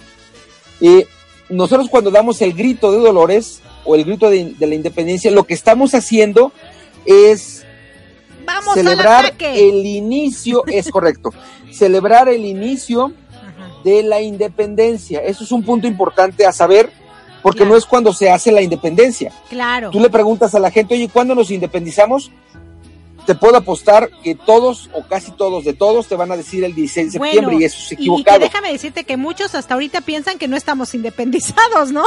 eh, 0.80 1.06
nosotros 1.48 1.88
cuando 1.90 2.10
damos 2.10 2.40
el 2.40 2.52
grito 2.52 2.92
de 2.92 2.98
Dolores 2.98 3.60
o 3.86 3.94
el 3.94 4.04
grito 4.04 4.28
de, 4.28 4.54
de 4.58 4.66
la 4.66 4.74
independencia, 4.74 5.30
lo 5.30 5.44
que 5.44 5.54
estamos 5.54 5.94
haciendo 5.94 6.52
es 7.04 7.64
Vamos 8.44 8.74
celebrar 8.74 9.34
el 9.40 9.84
inicio, 9.86 10.64
es 10.66 10.90
correcto, 10.90 11.30
celebrar 11.72 12.28
el 12.28 12.44
inicio 12.44 13.12
Ajá. 13.32 13.70
de 13.84 14.02
la 14.02 14.20
independencia. 14.20 15.20
Eso 15.20 15.44
es 15.44 15.50
un 15.52 15.64
punto 15.64 15.86
importante 15.86 16.46
a 16.46 16.52
saber, 16.52 16.90
porque 17.42 17.58
Claro. 17.58 17.72
no 17.72 17.76
es 17.76 17.84
cuando 17.86 18.12
se 18.12 18.30
hace 18.30 18.52
la 18.52 18.62
independencia. 18.62 19.32
Claro. 19.48 19.90
Tú 19.90 19.98
le 20.00 20.10
preguntas 20.10 20.54
a 20.54 20.60
la 20.60 20.70
gente, 20.70 20.94
oye, 20.94 21.08
¿cuándo 21.08 21.34
nos 21.34 21.50
independizamos? 21.50 22.30
Te 23.26 23.34
puedo 23.34 23.56
apostar 23.56 24.08
que 24.22 24.36
todos 24.36 24.88
o 24.92 25.02
casi 25.02 25.32
todos 25.32 25.64
de 25.64 25.72
todos 25.72 26.06
te 26.06 26.14
van 26.14 26.30
a 26.30 26.36
decir 26.36 26.62
el 26.62 26.76
16 26.76 27.12
de 27.14 27.18
septiembre 27.18 27.56
y 27.58 27.64
eso 27.64 27.76
es 27.78 27.90
y- 27.90 27.94
Y, 27.94 27.96
que 27.96 28.02
equivocado. 28.04 28.38
déjame 28.38 28.70
decirte 28.72 29.02
que 29.02 29.16
muchos 29.16 29.56
hasta 29.56 29.74
ahorita 29.74 30.00
piensan 30.02 30.38
que 30.38 30.46
no 30.46 30.56
estamos 30.56 30.94
independizados, 30.94 31.90
¿no? 31.90 32.04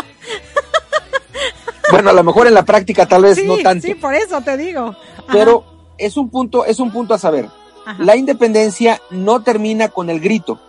Bueno, 1.91 2.09
a 2.09 2.13
lo 2.13 2.23
mejor 2.23 2.47
en 2.47 2.53
la 2.53 2.65
práctica 2.65 3.07
tal 3.07 3.23
vez 3.23 3.37
sí, 3.37 3.45
no 3.45 3.57
tanto, 3.57 3.87
sí, 3.87 3.95
por 3.95 4.13
eso 4.13 4.41
te 4.41 4.57
digo. 4.57 4.95
Ajá, 5.17 5.23
pero 5.31 5.63
es 5.97 6.17
un 6.17 6.29
punto, 6.29 6.65
es 6.65 6.79
un 6.79 6.91
punto 6.91 7.13
a 7.13 7.17
saber. 7.19 7.47
ajá. 7.85 8.03
La 8.03 8.15
independencia 8.15 9.01
no 9.11 9.41
termina 9.43 9.89
con 9.89 10.09
el 10.09 10.19
grito. 10.19 10.59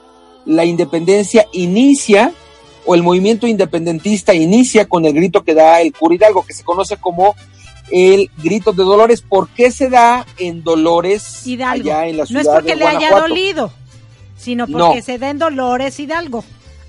La 0.47 0.65
independencia 0.65 1.47
inicia, 1.53 2.33
o 2.87 2.95
el 2.95 3.03
movimiento 3.03 3.47
independentista 3.47 4.33
inicia 4.35 4.89
con 4.89 5.05
el 5.05 5.13
grito 5.13 5.45
que 5.45 5.55
da 5.55 5.81
el 5.83 5.93
cura 5.93 6.15
Hidalgo, 6.15 6.45
que 6.47 6.55
se 6.55 6.65
conoce 6.65 6.97
como 6.97 7.37
el 7.91 8.31
grito 8.43 8.73
de 8.73 8.83
Dolores. 8.85 9.21
¿Por 9.21 9.49
qué 9.51 9.71
se 9.71 9.91
da 9.91 10.25
en 10.39 10.63
Dolores 10.65 11.47
Hidalgo. 11.47 11.91
allá 11.91 12.07
en 12.07 12.17
la 12.17 12.23
no 12.23 12.27
ciudad 12.27 12.43
es 12.43 12.49
porque 12.49 12.71
de 12.71 12.77
le 12.77 12.87
haya 12.87 13.21
dolido, 13.21 13.73
sino 14.39 14.67
No. 14.67 14.87
porque 14.87 15.03
se 15.03 15.19
den 15.19 15.39
Dolores 15.39 15.99
Hidalgo. 16.01 16.43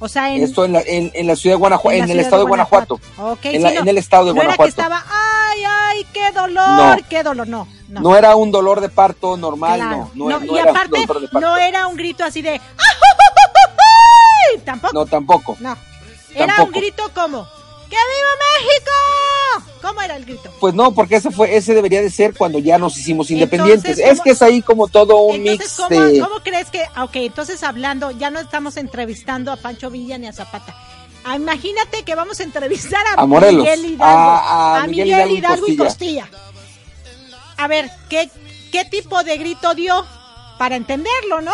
O 0.04 0.08
sea, 0.10 0.34
en, 0.34 0.44
Esto 0.44 0.66
en 0.66 0.74
la, 0.74 0.82
en, 0.82 1.12
en 1.14 1.28
la 1.28 1.36
ciudad 1.36 1.56
de 1.56 1.60
Guanajuato, 1.60 1.96
en 1.96 2.04
en, 2.06 2.10
el 2.10 2.20
estado 2.20 2.42
de 2.44 2.48
Guanajuato. 2.50 3.00
Ok, 3.20 3.46
en, 3.46 3.52
sí, 3.54 3.60
la- 3.60 3.72
no, 3.72 3.80
en 3.82 3.88
el 3.88 3.98
estado 4.00 4.26
de 4.26 4.34
no 4.34 4.42
era 4.42 4.52
que 4.54 4.58
Guanajuato. 4.58 4.82
estaba, 4.82 5.06
ay, 5.52 5.64
ay, 5.64 6.08
qué 6.12 6.32
dolor, 6.32 6.66
No. 7.00 7.08
qué 7.08 7.24
dolor, 7.24 7.48
no, 7.48 7.68
no. 7.88 8.02
No 8.02 8.18
era 8.18 8.36
un 8.36 8.52
dolor 8.52 8.82
de 8.82 8.90
parto 8.90 9.38
normal, 9.38 9.80
Claro. 9.80 10.10
no. 10.16 10.28
No, 10.30 10.40
no 10.40 10.56
y 10.56 10.58
era 10.60 10.72
aparte, 10.72 11.00
un 11.02 11.06
dolor 11.06 11.22
de 11.22 11.28
parto. 11.30 11.48
no 11.48 11.58
era 11.58 11.86
un 11.88 11.96
grito 11.96 12.24
así 12.24 12.42
de, 12.42 12.60
tampoco, 14.66 14.94
No, 14.94 15.06
tampoco. 15.06 15.58
no. 15.60 15.78
Era 16.34 16.48
Tampoco. 16.56 16.64
un 16.68 16.72
grito 16.82 17.04
como, 17.14 17.44
¡que 17.90 17.96
viva 17.98 18.32
México! 18.58 18.92
¿Cómo 19.82 20.02
era 20.02 20.16
el 20.16 20.26
grito? 20.26 20.52
Pues 20.60 20.74
no, 20.74 20.94
porque 20.94 21.16
ese 21.16 21.32
fue, 21.32 21.56
ese 21.56 21.74
debería 21.74 22.02
de 22.02 22.10
ser 22.10 22.36
cuando 22.36 22.60
ya 22.60 22.78
nos 22.78 22.98
hicimos 22.98 23.32
independientes. 23.32 23.98
es 23.98 24.22
que 24.22 24.32
es 24.32 24.42
ahí 24.42 24.62
como 24.62 24.88
todo 24.88 25.18
un 25.22 25.42
mix 25.42 25.76
¿cómo, 25.76 26.02
de... 26.02 26.20
¿cómo 26.20 26.40
crees 26.42 26.70
que, 26.70 26.84
ok, 27.02 27.16
entonces 27.16 27.64
hablando, 27.64 28.12
ya 28.12 28.30
no 28.30 28.40
estamos 28.40 28.78
entrevistando 28.78 29.52
a 29.52 29.58
Pancho 29.58 29.90
Villa 29.90 30.18
ni 30.18 30.28
a 30.28 30.34
Zapata. 30.34 30.76
Ah, 31.24 31.36
imagínate 31.36 32.04
que 32.04 32.16
vamos 32.16 32.40
a 32.40 32.44
entrevistar 32.44 33.04
a, 33.16 33.26
Miguel 33.26 33.86
Hidalgo. 33.86 34.04
A, 34.04 34.86
Miguel, 34.88 35.32
Hidalgo, 35.32 35.68
y, 35.68 35.78
Costilla. 35.78 36.28
A 37.58 37.68
ver, 37.68 37.92
¿qué, 38.10 38.30
¿qué 38.72 38.86
tipo 38.86 39.24
de 39.24 39.38
grito 39.38 39.76
dio? 39.76 40.06
Para 40.58 40.76
entenderlo, 40.76 41.42
¿no? 41.42 41.54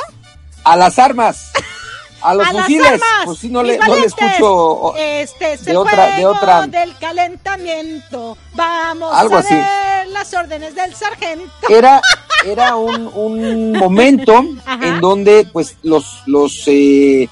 A 0.63 0.75
las 0.75 0.99
armas. 0.99 1.51
A 2.21 2.33
los 2.33 2.47
fusiles, 2.47 3.01
pues 3.25 3.39
sí, 3.39 3.49
no 3.49 3.61
le, 3.61 3.77
no 3.77 3.95
le 3.95 4.05
escucho 4.05 4.95
este, 4.95 5.57
de 5.57 5.77
otra, 5.77 6.17
de 6.17 6.25
otra. 6.25 6.67
del 6.67 6.95
calentamiento. 6.97 8.37
Vamos 8.55 9.13
a 9.13 9.23
ver 9.23 10.07
las 10.09 10.33
órdenes 10.33 10.73
del 10.75 10.95
sargento. 10.95 11.51
Era, 11.69 12.01
era 12.45 12.75
un, 12.75 13.11
un 13.13 13.71
momento 13.73 14.43
en 14.81 14.99
donde, 14.99 15.47
pues, 15.51 15.77
los, 15.83 16.23
los 16.25 16.63
eh, 16.67 17.29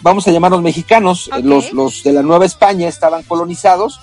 vamos 0.00 0.26
a 0.28 0.30
llamarlos 0.30 0.60
mexicanos, 0.62 1.30
los, 1.42 1.72
los 1.72 2.02
de 2.02 2.12
la 2.12 2.22
Nueva 2.22 2.44
España 2.44 2.88
estaban 2.88 3.22
colonizados 3.22 4.00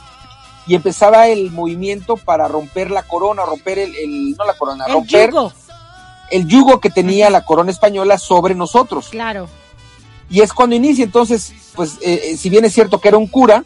y 0.68 0.76
empezaba 0.76 1.28
el 1.28 1.52
movimiento 1.52 2.18
para 2.18 2.48
romper 2.48 2.92
la 2.92 3.04
corona, 3.04 3.44
romper 3.46 3.80
el, 3.80 3.96
el 3.96 4.36
no 4.38 4.46
la 4.46 4.54
corona, 4.54 4.88
romper 4.88 5.32
el 6.32 6.48
yugo 6.48 6.80
que 6.80 6.90
tenía 6.90 7.30
la 7.30 7.44
corona 7.44 7.72
española 7.72 8.18
sobre 8.18 8.56
nosotros. 8.56 9.10
Claro 9.10 9.48
y 10.32 10.42
es 10.42 10.54
cuando 10.54 10.76
inicia. 10.76 11.04
Entonces, 11.04 11.54
pues, 11.76 11.98
eh, 12.02 12.22
eh, 12.24 12.38
si 12.38 12.50
bien 12.50 12.66
es 12.66 12.74
cierto 12.74 13.00
que 13.00 13.10
era 13.10 13.18
un 13.18 13.28
cura, 13.28 13.64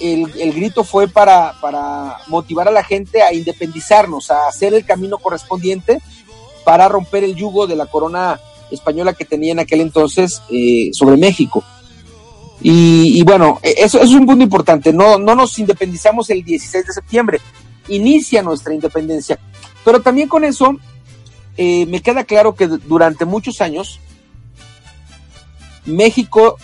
el, 0.00 0.52
grito 0.52 0.84
fue 0.84 1.08
para, 1.08 1.54
para 1.60 2.18
motivar 2.28 2.68
a 2.68 2.70
la 2.70 2.84
gente 2.84 3.20
a 3.20 3.32
independizarnos, 3.32 4.30
a 4.30 4.46
hacer 4.46 4.72
el 4.72 4.84
camino 4.84 5.18
correspondiente 5.18 6.00
para 6.64 6.88
romper 6.88 7.24
el 7.24 7.34
yugo 7.34 7.66
de 7.66 7.74
la 7.74 7.86
corona 7.86 8.38
española 8.70 9.14
que 9.14 9.24
tenía 9.24 9.50
en 9.52 9.58
aquel 9.58 9.80
entonces 9.80 10.40
eh, 10.50 10.90
sobre 10.92 11.16
México. 11.16 11.64
Y, 12.60 13.22
bueno, 13.22 13.58
e, 13.62 13.74
eso, 13.78 14.00
es 14.00 14.10
un 14.10 14.26
punto 14.26 14.44
importante. 14.44 14.92
No, 14.92 15.18
no 15.18 15.34
nos 15.34 15.58
independizamos 15.58 16.28
el 16.30 16.44
16 16.44 16.86
de 16.86 16.92
septiembre, 16.92 17.40
inicia 17.88 18.42
nuestra 18.42 18.74
independencia. 18.74 19.38
Pero 19.84 20.00
también 20.02 20.28
con 20.28 20.44
eso 20.44 20.76
me 21.56 22.00
queda 22.02 22.22
claro 22.22 22.54
que 22.54 22.68
durante 22.68 23.24
muchos 23.24 23.60
años 23.60 23.98
México 25.88 26.56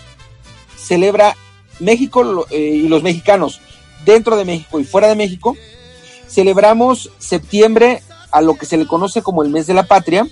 celebra, 0.76 1.36
México 1.80 2.46
eh, 2.50 2.58
y 2.58 2.88
los 2.88 3.02
mexicanos 3.02 3.60
dentro 4.04 4.36
de 4.36 4.44
México 4.44 4.78
y 4.78 4.84
fuera 4.84 5.08
de 5.08 5.16
México, 5.16 5.56
celebramos 6.28 7.10
septiembre 7.18 8.02
a 8.30 8.40
lo 8.40 8.54
que 8.54 8.66
se 8.66 8.76
le 8.76 8.86
conoce 8.86 9.22
como 9.22 9.42
el 9.42 9.50
mes 9.50 9.66
de 9.66 9.74
la 9.74 9.84
patria, 9.84 10.26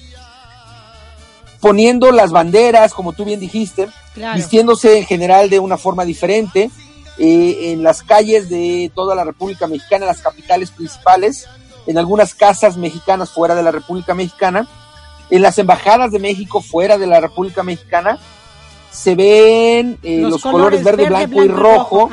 poniendo 1.61 2.11
las 2.11 2.33
banderas, 2.33 2.93
como 2.93 3.13
tú 3.13 3.25
bien 3.25 3.41
dijiste, 3.41 3.89
vistiéndose 4.35 4.99
en 4.99 5.07
general 5.07 5.49
de 5.49 5.61
una 5.61 5.79
forma 5.79 6.05
diferente, 6.05 6.71
eh, 7.19 7.73
en 7.73 7.83
las 7.83 8.03
calles 8.03 8.49
de 8.49 8.91
toda 8.95 9.15
la 9.15 9.25
República 9.25 9.67
Mexicana, 9.67 10.07
las 10.07 10.21
capitales 10.21 10.71
principales, 10.71 11.47
en 11.87 11.99
algunas 11.99 12.35
casas 12.35 12.77
mexicanas 12.77 13.31
fuera 13.31 13.55
de 13.55 13.63
la 13.63 13.71
República 13.71 14.15
Mexicana, 14.15 14.69
en 15.31 15.43
las 15.43 15.59
embajadas 15.59 16.11
de 16.11 16.19
México 16.19 16.61
fuera 16.61 16.99
de 16.99 17.07
la 17.07 17.21
República 17.21 17.63
Mexicana, 17.63 18.19
se 18.93 19.15
ven 19.15 19.99
eh, 20.03 20.19
los, 20.21 20.43
colores, 20.43 20.85
verde, 20.85 21.09
blanco, 21.09 21.43
y 21.43 21.49
rojo. 21.49 22.11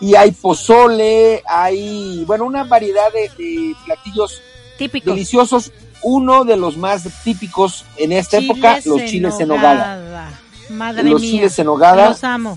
y 0.00 0.14
hay 0.14 0.30
pozole, 0.32 1.42
hay, 1.46 2.24
bueno, 2.26 2.46
una 2.46 2.64
variedad 2.64 3.12
de, 3.12 3.74
platillos 3.84 4.40
Típicos. 4.78 5.14
deliciosos. 5.14 5.72
Uno 6.02 6.44
de 6.46 6.56
los 6.56 6.78
más 6.78 7.06
típicos 7.22 7.84
en 7.98 8.12
esta 8.12 8.38
época, 8.38 8.80
los 8.86 9.04
chiles 9.04 9.38
en 9.38 9.48
nogada. 9.48 10.30
Madre 10.70 11.02
los 11.02 11.20
chiles 11.20 11.58
en 11.58 11.66
nogada. 11.66 12.08
Los 12.08 12.24
amo. 12.24 12.56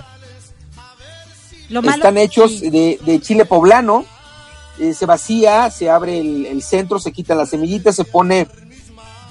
están 1.69 2.17
hechos 2.17 2.61
de, 2.61 2.97
de, 3.03 3.19
chile 3.19 3.43
poblano. 3.43 4.05
Eh, 4.79 4.93
se 4.93 5.05
vacía, 5.05 5.69
se 5.69 5.89
abre 5.89 6.19
el, 6.19 6.45
el, 6.45 6.63
centro, 6.63 6.97
se 6.99 7.11
quitan 7.11 7.37
las 7.37 7.49
semillitas, 7.49 7.95
se 7.95 8.05
pone 8.05 8.47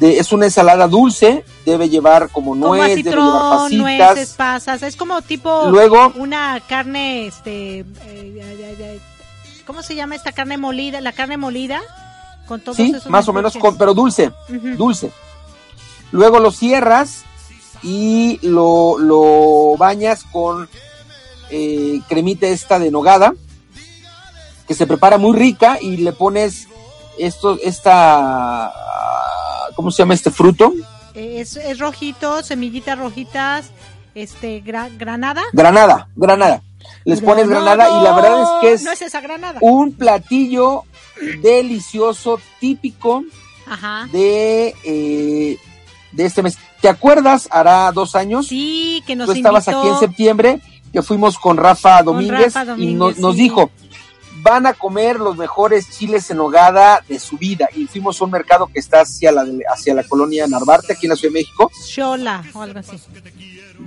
es 0.00 0.32
una 0.32 0.46
ensalada 0.46 0.88
dulce, 0.88 1.44
debe 1.64 1.88
llevar 1.88 2.28
como 2.30 2.54
nuez, 2.54 2.96
debe 2.96 3.02
llevar 3.02 3.58
pasitas. 3.58 3.78
nueces, 3.78 4.34
pasas, 4.36 4.82
es 4.82 4.96
como 4.96 5.22
tipo 5.22 5.66
Luego, 5.70 6.12
una 6.16 6.60
carne, 6.68 7.26
este, 7.26 7.84
eh, 8.06 9.00
¿cómo 9.66 9.82
se 9.82 9.94
llama 9.94 10.16
esta 10.16 10.32
carne 10.32 10.58
molida? 10.58 11.00
La 11.00 11.12
carne 11.12 11.36
molida 11.36 11.80
con 12.46 12.60
todos 12.60 12.76
sí, 12.76 12.94
más 13.08 13.28
o 13.28 13.32
menos, 13.32 13.56
con, 13.56 13.76
pero 13.78 13.94
dulce, 13.94 14.32
dulce. 14.76 15.12
Luego 16.10 16.40
lo 16.40 16.50
cierras 16.50 17.24
y 17.82 18.38
lo, 18.42 18.98
lo 18.98 19.76
bañas 19.78 20.24
con 20.24 20.68
eh, 21.50 22.00
cremita 22.08 22.46
esta 22.46 22.78
de 22.78 22.90
nogada, 22.90 23.34
que 24.66 24.74
se 24.74 24.86
prepara 24.86 25.18
muy 25.18 25.36
rica 25.36 25.78
y 25.80 25.98
le 25.98 26.12
pones 26.12 26.66
esto, 27.18 27.58
esta 27.62 28.72
¿cómo 29.74 29.90
se 29.90 30.02
llama 30.02 30.14
este 30.14 30.30
fruto? 30.30 30.72
Es, 31.14 31.58
rojito, 31.78 32.42
semillitas 32.42 32.98
rojitas, 32.98 33.70
este, 34.14 34.60
granada. 34.60 35.42
Granada, 35.52 36.08
granada. 36.16 36.62
Les 37.04 37.20
pones 37.20 37.48
granada 37.48 38.00
y 38.00 38.02
la 38.02 38.14
verdad 38.14 38.42
es 38.42 38.48
que 38.60 38.72
es, 38.72 38.82
no 38.82 38.92
es 38.92 39.02
esa 39.02 39.20
granada. 39.20 39.58
un 39.60 39.92
platillo 39.92 40.82
delicioso, 41.40 42.40
típico 42.58 43.24
de 44.10 44.74
eh, 44.84 45.58
de 46.12 46.24
este 46.24 46.42
mes. 46.42 46.58
¿Te 46.80 46.88
acuerdas? 46.88 47.48
Hará 47.50 47.90
dos 47.92 48.14
años. 48.14 48.46
Sí, 48.48 49.02
que 49.06 49.16
nos 49.16 49.26
Tú 49.26 49.32
estabas 49.32 49.68
aquí 49.68 49.88
en 49.88 49.98
septiembre, 49.98 50.60
que 50.92 51.02
fuimos 51.02 51.38
con 51.38 51.56
Rafa 51.56 52.02
Domínguez, 52.02 52.54
y 52.76 52.94
nos 52.94 53.36
dijo, 53.36 53.70
van 54.42 54.66
a 54.66 54.74
comer 54.74 55.18
los 55.18 55.36
mejores 55.36 55.88
chiles 55.90 56.30
en 56.30 56.40
hogada 56.40 57.02
de 57.08 57.18
su 57.18 57.38
vida. 57.38 57.68
Y 57.74 57.86
fuimos 57.86 58.20
a 58.20 58.24
un 58.24 58.30
mercado 58.30 58.66
que 58.66 58.80
está 58.80 59.02
hacia 59.02 59.32
la, 59.32 59.44
hacia 59.72 59.94
la 59.94 60.04
colonia 60.04 60.46
Narvarte, 60.46 60.92
aquí 60.92 61.06
en 61.06 61.10
la 61.10 61.16
Ciudad 61.16 61.32
de 61.32 61.40
México. 61.40 61.70
Chola 61.88 62.44
o 62.52 62.62
algo 62.62 62.80
así. 62.80 62.96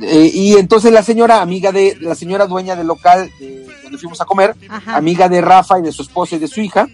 Eh, 0.01 0.31
y 0.33 0.53
entonces 0.57 0.91
la 0.91 1.03
señora, 1.03 1.41
amiga 1.41 1.71
de, 1.71 1.97
la 2.01 2.15
señora 2.15 2.47
dueña 2.47 2.75
del 2.75 2.87
local 2.87 3.31
de, 3.39 3.65
donde 3.83 3.97
fuimos 3.97 4.19
a 4.19 4.25
comer, 4.25 4.55
amiga 4.87 5.29
de 5.29 5.41
Rafa 5.41 5.79
y 5.79 5.83
de 5.83 5.91
su 5.91 6.01
esposa 6.01 6.35
y 6.35 6.39
de 6.39 6.47
su 6.47 6.61
hija, 6.61 6.87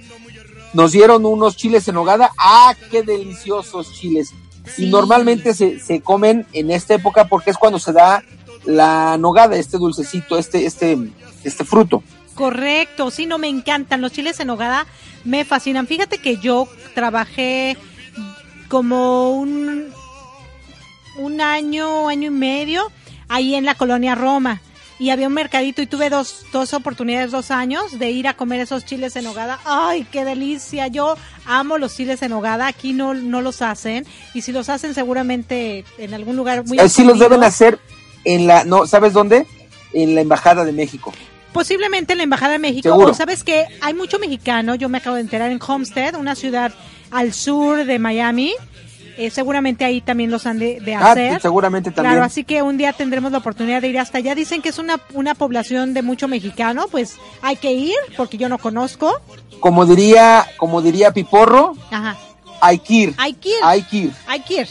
nos 0.74 0.92
dieron 0.92 1.26
unos 1.26 1.56
chiles 1.56 1.88
en 1.88 1.98
hogada. 1.98 2.32
¡Ah, 2.38 2.76
qué 2.90 3.04
deliciosos 3.04 3.94
chiles! 3.94 4.34
Y 4.78 4.88
normalmente 4.88 5.54
se, 5.54 5.80
se 5.80 6.02
comen 6.02 6.46
en 6.54 6.72
esta 6.72 6.94
época 6.94 7.28
porque 7.28 7.50
es 7.50 7.58
cuando 7.58 7.80
se 7.80 7.92
da 7.92 8.24
la 8.66 9.18
nogada, 9.18 9.56
este 9.56 9.78
dulcecito, 9.78 10.38
este, 10.38 10.66
este, 10.66 10.98
este 11.44 11.66
fruto. 11.66 12.04
Correcto, 12.36 13.12
sí, 13.12 13.26
no 13.26 13.38
me 13.38 13.48
encantan. 13.48 14.02
Los 14.02 14.14
chiles 14.14 14.40
en 14.40 14.50
hogada 14.50 14.86
me 15.24 15.46
fascinan. 15.46 15.88
Fíjate 15.88 16.18
que 16.18 16.38
yo 16.38 16.68
trabajé 16.96 17.78
como 18.68 19.32
un, 19.32 19.92
un 21.18 21.42
año, 21.42 22.08
año 22.08 22.28
y 22.28 22.34
medio 22.34 22.92
ahí 23.28 23.56
en 23.56 23.66
la 23.66 23.76
colonia 23.76 24.16
Roma. 24.16 24.62
Y 24.98 25.10
había 25.10 25.28
un 25.28 25.34
mercadito 25.34 25.82
y 25.82 25.88
tuve 25.88 26.12
dos, 26.12 26.46
dos 26.54 26.76
oportunidades, 26.76 27.32
dos 27.32 27.50
años 27.50 27.98
de 27.98 28.12
ir 28.12 28.28
a 28.28 28.36
comer 28.36 28.60
esos 28.60 28.86
chiles 28.86 29.16
en 29.16 29.26
hogada. 29.26 29.60
¡Ay, 29.66 30.06
qué 30.12 30.24
delicia! 30.24 30.88
Yo 30.88 31.16
amo 31.46 31.80
los 31.80 31.96
chiles 31.96 32.22
en 32.22 32.34
hogada. 32.34 32.68
Aquí 32.68 32.94
no, 32.94 33.16
no 33.16 33.42
los 33.42 33.64
hacen. 33.64 34.06
Y 34.36 34.44
si 34.44 34.52
los 34.52 34.70
hacen 34.70 34.94
seguramente 34.94 35.86
en 35.98 36.14
algún 36.14 36.36
lugar 36.36 36.64
muy... 36.68 36.80
Eh, 36.80 36.88
sí 36.88 37.04
los 37.04 37.18
deben 37.18 37.44
hacer 37.44 37.80
en 38.26 38.46
la... 38.46 38.64
no 38.64 38.86
¿Sabes 38.86 39.14
dónde? 39.14 39.48
En 39.92 40.14
la 40.14 40.22
Embajada 40.22 40.64
de 40.66 40.72
México 40.72 41.12
posiblemente 41.54 42.14
en 42.14 42.18
la 42.18 42.24
Embajada 42.24 42.54
de 42.54 42.60
México. 42.60 43.14
sabes 43.14 43.44
que 43.44 43.66
hay 43.82 43.94
mucho 43.94 44.20
mexicano, 44.20 44.76
yo 44.76 44.90
me 44.90 44.98
acabo 45.00 45.16
de 45.16 45.22
enterar 45.22 45.52
en 45.52 45.60
Homestead, 45.66 46.16
una 46.16 46.36
ciudad 46.36 46.74
al 47.12 47.34
sur 47.34 47.86
de 47.86 48.00
Miami. 48.00 48.54
Eh, 49.18 49.30
seguramente 49.30 49.84
ahí 49.86 50.02
también 50.02 50.32
los 50.32 50.46
han 50.46 50.58
de, 50.58 50.82
ah, 50.96 51.12
hacer. 51.12 51.42
seguramente 51.42 51.92
también. 51.92 52.14
Claro, 52.14 52.26
así 52.26 52.44
que 52.44 52.62
un 52.62 52.78
día 52.78 52.94
tendremos 52.94 53.32
la 53.32 53.40
oportunidad 53.40 53.82
de 53.82 53.90
ir 53.90 54.00
hasta 54.00 54.18
allá. 54.18 54.34
Dicen 54.34 54.62
que 54.62 54.70
es 54.70 54.80
una, 54.80 55.00
una 55.14 55.36
población 55.36 55.94
de 55.94 56.02
mucho 56.02 56.28
mexicano, 56.28 56.88
pues 56.90 57.18
hay 57.42 57.58
que 57.58 57.72
ir 57.74 57.96
porque 58.18 58.38
yo 58.38 58.50
no 58.50 58.58
conozco. 58.58 59.20
Como 59.60 59.86
diría, 59.86 60.48
como 60.58 60.82
diría 60.82 61.12
Piporro, 61.12 61.76
Ajá. 61.92 62.18
hay 62.62 62.80
que 62.80 62.94
ir. 62.94 63.14
Hay 63.18 63.34
que 63.34 63.50
ir. 63.50 63.56
Hay 63.62 63.84
que 63.84 63.98
ir. 63.98 64.12
Hay 64.28 64.40
que 64.40 64.54
ir. 64.62 64.68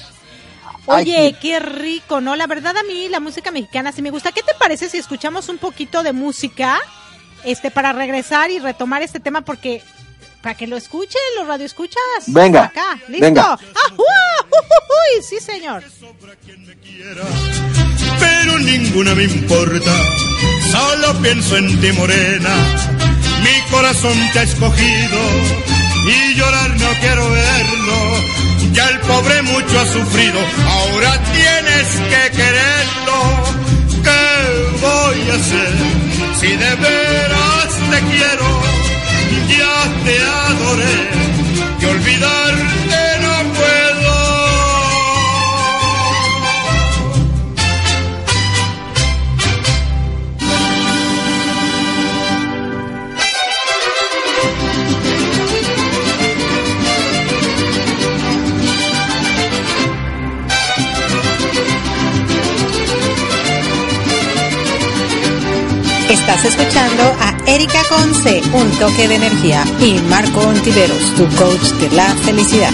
Oye, 0.97 1.37
qué 1.41 1.61
rico, 1.61 2.21
¿no? 2.21 2.37
La 2.37 2.47
verdad 2.47 2.77
a 2.77 2.83
mí 2.83 3.09
la 3.09 3.21
música 3.21 3.51
mexicana 3.51 3.93
sí 3.93 4.03
me 4.03 4.11
gusta. 4.11 4.33
¿Qué 4.33 4.43
te 4.43 4.55
parece 4.55 4.89
si 4.89 4.99
escuchamos 4.99 5.49
un 5.49 5.59
poquito 5.59 6.03
de 6.03 6.13
música? 6.13 6.79
Este, 7.45 7.71
para 7.71 7.93
regresar 7.93 8.51
y 8.51 8.59
retomar 8.59 9.03
este 9.03 9.19
tema 9.19 9.41
porque 9.41 9.83
para 10.43 10.55
que 10.55 10.67
lo 10.67 10.77
escuchen 10.77 11.21
los 11.37 11.47
radioescuchas. 11.47 12.01
Venga. 12.27 12.65
Acá, 12.65 12.99
listo. 13.09 13.25
Venga. 13.25 13.53
¡Ah, 13.53 13.95
sí, 15.23 15.41
señor. 15.41 15.83
Pero 18.19 18.59
ninguna 18.59 19.15
me 19.15 19.25
importa. 19.25 19.93
Solo 20.71 21.15
pienso 21.21 21.57
en 21.57 21.81
ti, 21.81 21.93
morena. 21.93 22.51
mi 23.43 23.71
corazón 23.71 24.17
te 24.33 24.39
ha 24.41 24.43
escogido 24.43 25.19
y 26.07 26.35
llorar 26.35 26.71
no 26.79 26.89
quiero 27.01 27.31
verlo. 27.31 28.50
Ya 28.73 28.89
el 28.89 28.99
pobre 29.01 29.43
mucho 29.43 29.81
ha 29.81 29.87
sufrido, 29.87 30.39
ahora 30.69 31.13
tienes 31.33 31.87
que 32.11 32.23
quererlo. 32.37 33.19
¿Qué 34.05 34.23
voy 34.81 35.31
a 35.31 35.35
hacer 35.35 35.75
si 36.41 36.49
de 36.49 36.75
veras 36.77 37.71
te 37.91 38.01
quiero? 38.11 38.49
Ya 39.49 39.77
te 40.05 40.17
adoré, 40.49 40.97
y 41.81 41.85
olvidarte 41.85 43.10
Estás 66.11 66.45
escuchando 66.45 67.05
a 67.21 67.37
Erika 67.47 67.83
Conce, 67.89 68.43
un 68.53 68.69
toque 68.81 69.07
de 69.07 69.15
energía, 69.15 69.63
y 69.79 69.95
Marco 70.09 70.41
Ontiveros, 70.41 71.15
tu 71.15 71.25
coach 71.37 71.71
de 71.81 71.89
la 71.95 72.13
felicidad. 72.17 72.73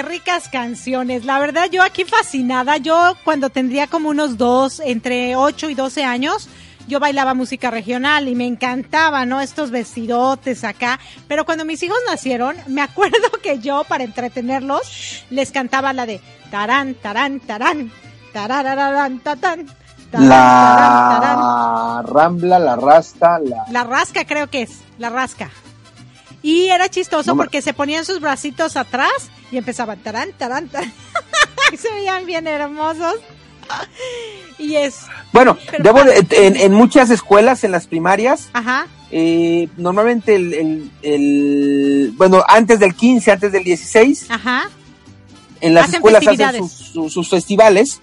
Qué 0.00 0.08
ricas 0.08 0.48
canciones. 0.48 1.26
La 1.26 1.38
verdad, 1.38 1.68
yo 1.70 1.82
aquí 1.82 2.04
fascinada. 2.04 2.78
Yo 2.78 3.14
cuando 3.22 3.50
tendría 3.50 3.86
como 3.86 4.08
unos 4.08 4.38
dos, 4.38 4.80
entre 4.80 5.36
8 5.36 5.68
y 5.68 5.74
12 5.74 6.04
años, 6.04 6.48
yo 6.88 7.00
bailaba 7.00 7.34
música 7.34 7.70
regional 7.70 8.26
y 8.28 8.34
me 8.34 8.46
encantaba, 8.46 9.26
¿no? 9.26 9.42
Estos 9.42 9.70
vestidotes 9.70 10.64
acá. 10.64 10.98
Pero 11.28 11.44
cuando 11.44 11.66
mis 11.66 11.82
hijos 11.82 11.98
nacieron, 12.08 12.56
me 12.66 12.80
acuerdo 12.80 13.30
que 13.42 13.58
yo, 13.58 13.84
para 13.84 14.04
entretenerlos, 14.04 15.24
les 15.28 15.50
cantaba 15.50 15.92
la 15.92 16.06
de 16.06 16.20
tarán, 16.50 16.94
tarán, 16.94 17.40
tarán, 17.40 17.92
tarararán, 18.32 19.18
tatán. 19.20 19.66
tarán, 20.10 20.28
tarán, 20.28 21.20
tarán. 21.20 21.38
La 21.38 22.02
rambla, 22.06 22.58
la 22.58 22.76
rasta, 22.76 23.38
la... 23.38 23.64
La 23.70 23.84
rasca 23.84 24.24
creo 24.24 24.48
que 24.48 24.62
es, 24.62 24.78
la 24.98 25.10
rasca. 25.10 25.50
Y 26.42 26.68
era 26.68 26.88
chistoso 26.88 27.32
No 27.32 27.36
porque 27.36 27.60
se 27.62 27.74
ponían 27.74 28.04
sus 28.04 28.20
bracitos 28.20 28.76
atrás 28.76 29.10
y 29.52 29.58
empezaban 29.58 29.98
tarán, 29.98 30.30
tarán, 30.36 30.68
tarán. 30.68 30.92
Y 31.72 31.76
se 31.76 31.90
veían 31.92 32.26
bien 32.26 32.46
hermosos. 32.48 33.14
Y 34.58 34.74
es, 34.76 35.02
Bueno, 35.32 35.56
debo 35.78 36.00
en, 36.30 36.56
en 36.56 36.72
muchas 36.74 37.10
escuelas, 37.10 37.62
en 37.62 37.70
las 37.70 37.86
primarias, 37.86 38.48
ajá, 38.52 38.88
eh, 39.12 39.68
normalmente 39.76 40.34
el, 40.34 40.54
el- 40.54 40.90
el- 41.02 42.12
bueno, 42.16 42.42
antes 42.48 42.80
del 42.80 42.94
15, 42.96 43.30
antes 43.30 43.52
del 43.52 43.62
16, 43.62 44.26
ajá, 44.30 44.68
en 45.60 45.74
las 45.74 45.84
Hacen 45.84 45.94
escuelas 45.96 46.26
hacen 46.26 46.68
sus- 46.68 47.12
sus 47.12 47.28
festivales 47.28 48.00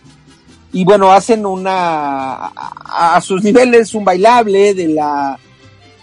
y 0.72 0.86
bueno, 0.86 1.12
hacen 1.12 1.46
una, 1.46 2.46
a, 2.48 3.16
a 3.16 3.22
sus 3.22 3.44
niveles 3.44 3.94
un 3.94 4.06
bailable 4.06 4.74
de 4.74 4.88
la, 4.90 5.38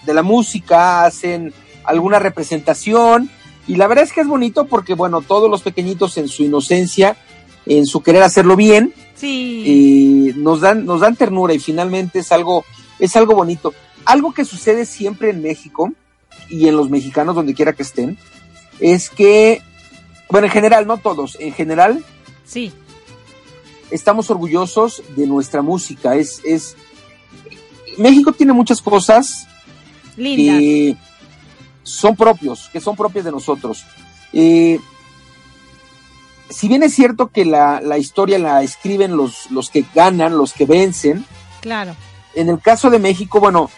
de 0.03 0.13
la 0.15 0.23
música, 0.23 1.05
hacen 1.07 1.55
alguna 1.85 2.19
representación. 2.19 3.31
Y 3.67 3.77
la 3.77 3.87
verdad 3.87 4.05
es 4.05 4.13
que 4.13 4.21
es 4.21 4.27
bonito 4.27 4.67
porque 4.67 4.95
bueno, 4.95 5.23
todos 5.23 5.51
los 5.51 5.63
pequeñitos 5.63 6.19
en 6.19 6.29
su 6.29 6.43
inocencia, 6.43 7.17
en 7.67 7.87
su 7.87 8.03
querer 8.03 8.23
hacerlo 8.23 8.57
bien, 8.57 8.93
sí, 9.15 10.29
eh, 10.29 10.35
nos 10.37 10.61
dan 10.61 10.85
nos 10.85 11.01
dan 11.01 11.17
ternura 11.17 11.55
y 11.55 11.59
finalmente 11.59 12.19
es 12.19 12.33
algo 12.33 12.65
es 12.99 13.17
algo 13.17 13.35
bonito. 13.35 13.73
Algo 14.05 14.35
que 14.35 14.45
sucede 14.45 14.85
siempre 14.85 15.31
en 15.31 15.41
México 15.41 15.93
y 16.51 16.69
en 16.69 16.77
los 16.77 16.91
mexicanos 16.91 17.35
donde 17.35 17.55
quiera 17.55 17.73
que 17.73 17.83
estén 17.83 18.19
es 18.81 19.09
que 19.09 19.63
bueno 20.29 20.47
en 20.47 20.53
general 20.53 20.87
no 20.87 20.99
todos 20.99 21.39
en 21.41 21.55
general 21.55 22.05
sí, 22.45 22.73
estamos 23.91 24.31
orgullosos 24.31 25.03
de 25.17 25.27
nuestra 25.27 25.63
música. 25.63 26.17
Es 26.17 26.43
es 26.45 26.77
México 27.97 28.33
tiene 28.33 28.53
muchas 28.53 28.83
cosas 28.83 29.47
lindas. 30.17 30.59
que 30.59 30.97
son 31.85 32.17
propios, 32.17 32.69
que 32.73 32.81
son 32.81 32.97
propias 32.97 33.25
de 33.25 33.31
nosotros. 33.31 33.85
Eh, 34.33 34.81
si 36.51 36.67
bien 36.69 36.83
es 36.83 36.95
cierto 36.95 37.29
que 37.29 37.45
la, 37.45 37.81
la 37.81 37.99
historia 37.99 38.39
la 38.39 38.63
escriben 38.63 39.17
los, 39.17 39.51
los 39.51 39.71
que 39.71 39.85
ganan, 39.95 40.37
los 40.37 40.53
que 40.53 40.67
vencen, 40.67 41.25
Claro, 41.61 41.97
en 42.35 42.49
el 42.51 42.61
caso 42.61 42.91
de 42.91 42.99
México, 42.99 43.41
bueno, 43.41 43.71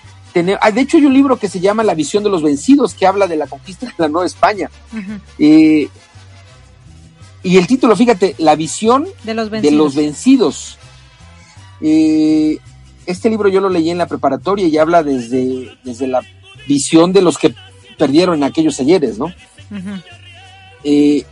ah, 0.61 0.71
de 0.73 0.81
hecho 0.81 0.97
hay 0.97 1.05
un 1.07 1.15
libro 1.15 1.39
que 1.39 1.49
se 1.49 1.61
llama 1.61 1.85
La 1.85 1.95
visión 1.95 2.25
de 2.25 2.31
los 2.31 2.43
vencidos, 2.43 2.95
que 2.95 3.07
habla 3.07 3.29
de 3.29 3.37
la 3.37 3.47
conquista 3.47 3.87
de 3.87 3.93
la 3.99 4.09
Nueva 4.09 4.27
España. 4.27 4.71
Eh, 5.39 5.89
y 7.45 7.57
el 7.59 7.67
título, 7.69 7.95
fíjate, 7.95 8.35
La 8.39 8.57
visión 8.57 9.07
de 9.23 9.35
los 9.35 9.47
de 9.47 9.51
vencidos. 9.61 9.77
los 9.77 9.95
vencidos. 9.95 10.79
Eh, 11.81 12.59
este 13.07 13.31
libro 13.31 13.49
yo 13.49 13.61
lo 13.61 13.69
leí 13.69 13.91
en 13.91 13.99
la 13.99 14.07
preparatoria 14.09 14.67
y 14.67 14.77
habla 14.79 15.05
desde, 15.05 15.79
desde 15.85 16.09
la 16.09 16.23
visión 16.67 17.13
de 17.13 17.23
los 17.23 17.39
que 17.39 17.55
perdieron 17.99 18.37
en 18.37 18.45
aquellos 18.45 18.79
ayeres, 18.81 19.19
¿no? 19.19 19.33
Eh, 20.85 21.25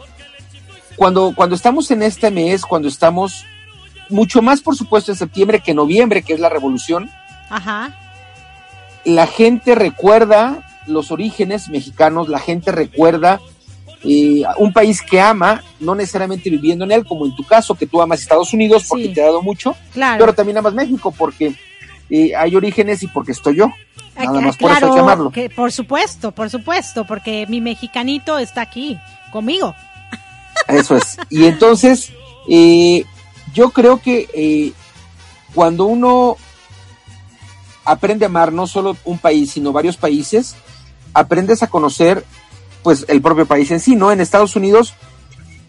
cuando, 0.96 1.33
cuando 1.35 1.55
estamos 1.55 1.90
en 1.90 2.03
este 2.03 2.31
mes, 2.31 2.62
cuando 2.64 2.88
estamos 2.88 3.44
mucho 4.09 4.42
más, 4.42 4.61
por 4.61 4.77
supuesto, 4.77 5.12
en 5.12 5.18
septiembre 5.18 5.61
que 5.61 5.72
en 5.72 5.77
noviembre, 5.79 6.22
que 6.22 6.35
es 6.35 6.40
la 6.40 6.48
revolución, 6.48 7.11
Ajá, 7.50 7.96
la 9.05 9.27
gente 9.27 9.74
recuerda 9.74 10.62
los 10.87 11.11
orígenes 11.11 11.68
mexicanos, 11.68 12.29
la 12.29 12.38
gente 12.38 12.72
recuerda 12.72 13.40
eh, 14.03 14.42
un 14.59 14.72
país 14.72 15.00
que 15.03 15.20
ama, 15.20 15.62
no 15.81 15.94
necesariamente 15.94 16.50
viviendo 16.50 16.85
en 16.85 16.92
él, 16.92 17.05
como 17.07 17.24
en 17.27 17.35
tu 17.35 17.44
caso, 17.44 17.74
que 17.74 17.87
tú 17.87 18.00
amas 18.03 18.20
Estados 18.20 18.53
Unidos 18.53 18.85
porque 18.88 19.05
Sí. 19.07 19.14
te 19.14 19.22
ha 19.22 19.27
dado 19.27 19.42
mucho, 19.42 19.74
claro. 19.92 20.18
pero 20.18 20.35
también 20.35 20.59
amas 20.59 20.74
México 20.74 21.12
porque 21.16 21.55
eh, 22.11 22.35
hay 22.37 22.55
orígenes 22.55 23.03
y 23.03 23.07
porque 23.09 23.33
estoy 23.33 23.57
yo. 23.57 23.70
Nada 24.16 24.40
más 24.40 24.57
por 24.57 24.70
eso 24.70 24.87
hay 24.87 24.92
que 24.92 25.00
amarlo. 25.00 25.31
que 25.31 25.50
por 25.50 25.72
supuesto, 25.72 26.33
por 26.33 26.50
supuesto, 26.50 27.05
porque 27.07 27.46
mi 27.48 27.61
mexicanito 27.61 28.38
está 28.38 28.62
aquí 28.62 28.98
conmigo. 29.33 29.74
Eso 30.68 30.96
es. 30.96 31.18
Y 31.31 31.44
entonces, 31.46 32.12
eh, 32.48 33.05
yo 33.53 33.70
creo 33.70 34.00
que 34.00 34.29
eh, 34.35 34.72
cuando 35.55 35.85
uno 35.87 36.37
aprende 37.85 38.24
a 38.24 38.29
amar 38.29 38.53
no 38.53 38.66
solo 38.66 38.96
un 39.05 39.18
país, 39.18 39.53
sino 39.53 39.72
varios 39.72 39.96
países, 39.96 40.55
aprendes 41.12 41.62
a 41.62 41.68
conocer 41.68 42.24
pues 42.83 43.05
el 43.09 43.22
propio 43.22 43.46
país 43.46 43.70
en 43.70 43.81
sí, 43.81 43.96
¿no? 43.96 44.12
En 44.12 44.20
Estados 44.20 44.57
Unidos 44.57 44.94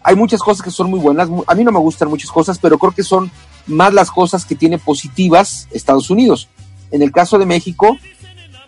hay 0.02 0.14
muchas 0.14 0.40
cosas 0.40 0.62
que 0.62 0.70
son 0.70 0.90
muy 0.90 1.00
buenas. 1.00 1.28
A 1.46 1.54
mí 1.54 1.64
no 1.64 1.72
me 1.72 1.80
gustan 1.80 2.08
muchas 2.08 2.30
cosas, 2.30 2.58
pero 2.58 2.78
creo 2.78 2.92
que 2.92 3.02
son 3.02 3.30
más 3.66 3.92
las 3.92 4.10
cosas 4.10 4.44
que 4.44 4.54
tiene 4.54 4.78
positivas 4.78 5.66
Estados 5.72 6.10
Unidos. 6.10 6.48
En 6.92 7.02
el 7.02 7.10
caso 7.10 7.38
de 7.38 7.46
México, 7.46 7.96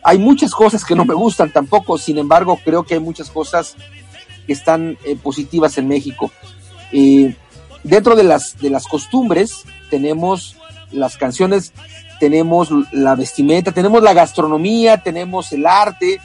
hay 0.09 0.16
muchas 0.16 0.53
cosas 0.53 0.87
que 0.87 0.94
no 0.94 1.05
me 1.05 1.12
gustan 1.12 1.53
tampoco, 1.53 1.99
sin 1.99 2.16
embargo, 2.16 2.59
creo 2.64 2.83
que 2.83 2.94
hay 2.94 3.01
muchas 3.01 3.31
cosas 3.31 3.77
que 4.47 4.55
están 4.55 4.97
eh, 5.05 5.16
positivas 5.16 5.77
en 5.77 5.87
México. 5.87 6.31
Eh, 6.92 7.37
dentro 7.83 8.16
de 8.16 8.25
las, 8.25 8.59
de 8.59 8.71
las 8.71 8.87
costumbres 8.87 9.64
tenemos 9.90 10.57
las 10.92 11.18
canciones, 11.18 11.75
tenemos 12.21 12.71
la 12.90 13.16
vestimenta, 13.16 13.73
tenemos 13.73 14.03
la 14.03 14.14
gastronomía, 14.14 15.03
tenemos 15.03 15.53
el 15.53 15.66
arte, 15.66 16.23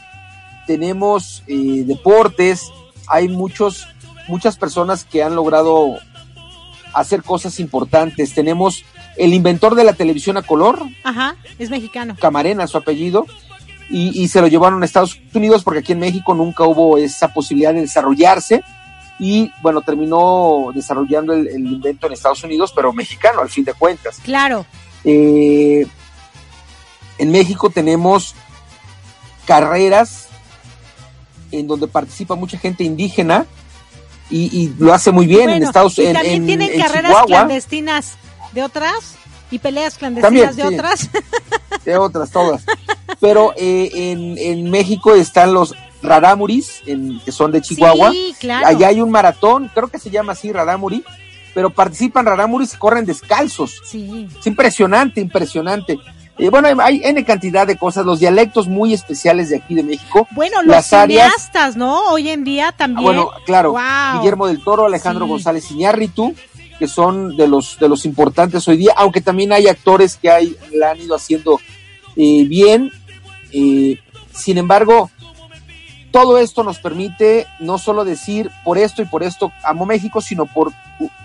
tenemos 0.66 1.44
eh, 1.48 1.84
deportes, 1.86 2.72
hay 3.08 3.28
muchos, 3.28 3.86
muchas 4.30 4.56
personas 4.56 5.04
que 5.04 5.24
han 5.24 5.36
logrado 5.36 5.98
hacer 6.94 7.22
cosas 7.22 7.60
importantes. 7.60 8.34
Tenemos 8.34 8.86
el 9.18 9.34
inventor 9.34 9.76
de 9.76 9.84
la 9.84 9.94
televisión 9.94 10.38
a 10.38 10.42
color, 10.42 10.82
Ajá, 11.04 11.36
es 11.60 11.70
mexicano. 11.70 12.16
Camarena, 12.18 12.66
su 12.68 12.78
apellido, 12.78 13.26
y, 13.90 14.22
y 14.24 14.28
se 14.28 14.42
lo 14.42 14.48
llevaron 14.48 14.82
a 14.82 14.86
Estados 14.86 15.20
Unidos 15.34 15.64
porque 15.64 15.80
aquí 15.80 15.92
en 15.94 16.00
México 16.00 16.34
nunca 16.34 16.64
hubo 16.64 16.98
esa 16.98 17.34
posibilidad 17.34 17.74
de 17.74 17.82
desarrollarse 17.82 18.64
y 19.20 19.52
bueno, 19.62 19.82
terminó 19.82 20.72
desarrollando 20.74 21.34
el, 21.34 21.48
el 21.48 21.66
invento 21.68 22.08
en 22.08 22.14
Estados 22.14 22.44
Unidos, 22.44 22.72
pero 22.76 22.92
mexicano 22.94 23.42
al 23.42 23.50
fin 23.50 23.64
de 23.66 23.74
cuentas. 23.74 24.18
Claro, 24.24 24.66
Eh, 25.06 25.86
en 27.18 27.32
México 27.32 27.70
tenemos 27.70 28.34
carreras 29.46 30.28
en 31.52 31.68
donde 31.68 31.88
participa 31.88 32.36
mucha 32.36 32.58
gente 32.58 32.84
indígena 32.84 33.46
y, 34.30 34.46
y 34.58 34.74
lo 34.80 34.94
hace 34.94 35.12
muy 35.12 35.28
bien 35.28 35.50
en 35.50 35.64
Estados 35.64 36.00
en, 36.00 36.14
también 36.14 36.36
en- 36.36 36.46
tienen 36.48 36.72
en 36.72 36.80
carreras 36.80 37.04
Chihuahua, 37.12 37.26
clandestinas 37.28 38.14
de 38.54 38.64
otras 38.64 39.16
y 39.52 39.60
peleas 39.60 39.98
clandestinas 39.98 40.56
También, 40.56 40.56
de 40.56 40.70
sí. 40.70 40.76
otras. 40.76 41.10
de 41.86 41.98
otras 41.98 42.32
todas. 42.32 42.64
Pero 43.24 43.54
eh, 43.56 43.90
en, 43.94 44.38
en 44.38 44.70
México 44.70 45.16
están 45.16 45.54
los 45.54 45.74
Raramuris, 46.02 46.82
en, 46.86 47.22
que 47.24 47.32
son 47.32 47.54
de 47.54 47.62
Chihuahua. 47.62 48.12
Sí, 48.12 48.36
claro. 48.38 48.68
Allá 48.68 48.90
hay 48.90 49.00
un 49.00 49.10
maratón, 49.10 49.72
creo 49.74 49.88
que 49.88 49.98
se 49.98 50.10
llama 50.10 50.34
así 50.34 50.52
Raramuri, 50.52 51.06
pero 51.54 51.70
participan 51.70 52.26
Raramuris 52.26 52.74
y 52.74 52.78
corren 52.78 53.06
descalzos. 53.06 53.80
Sí. 53.86 54.28
Es 54.38 54.46
impresionante, 54.46 55.22
impresionante. 55.22 55.98
Eh, 56.38 56.50
bueno, 56.50 56.68
hay, 56.68 56.76
hay 56.82 57.02
N 57.06 57.24
cantidad 57.24 57.66
de 57.66 57.78
cosas, 57.78 58.06
los 58.06 58.20
dialectos 58.20 58.68
muy 58.68 58.94
especiales 58.94 59.48
de 59.50 59.56
aquí 59.58 59.74
de 59.74 59.84
México. 59.84 60.28
Bueno, 60.32 60.58
los 60.62 60.72
las 60.76 60.92
áreas, 60.92 61.32
cineastas, 61.32 61.78
¿no? 61.78 62.10
Hoy 62.12 62.28
en 62.30 62.44
día 62.44 62.70
Ah, 62.70 62.76
también. 62.76 63.04
bueno, 63.06 63.30
claro, 63.46 63.72
Wow. 63.72 64.20
Guillermo 64.20 64.48
del 64.48 64.62
Toro, 64.62 64.86
Alejandro 64.88 65.24
Sí. 65.26 65.30
González 65.32 65.72
Iñárritu, 65.72 66.36
que 66.78 66.88
son 66.90 67.38
de 67.38 67.48
los 67.48 67.78
de 67.80 67.88
los 67.88 68.04
importantes 68.04 68.68
hoy 68.68 68.76
día, 68.76 68.92
aunque 68.98 69.22
también 69.22 69.54
hay 69.54 69.68
actores 69.68 70.18
que 70.18 70.30
hay, 70.30 70.58
la 70.74 70.92
han 70.92 71.00
ido 71.00 71.16
haciendo 71.16 71.62
eh, 72.18 72.44
bien. 72.46 72.92
Eh, 73.54 74.00
sin 74.34 74.58
embargo, 74.58 75.10
todo 76.12 76.38
esto 76.38 76.64
nos 76.64 76.80
permite 76.80 77.48
no 77.60 77.78
solo 77.78 78.06
decir 78.06 78.52
por 78.64 78.78
esto 78.78 79.02
y 79.02 79.06
por 79.06 79.24
esto 79.24 79.52
amo 79.64 79.86
México, 79.86 80.22
sino 80.22 80.46
por 80.46 80.72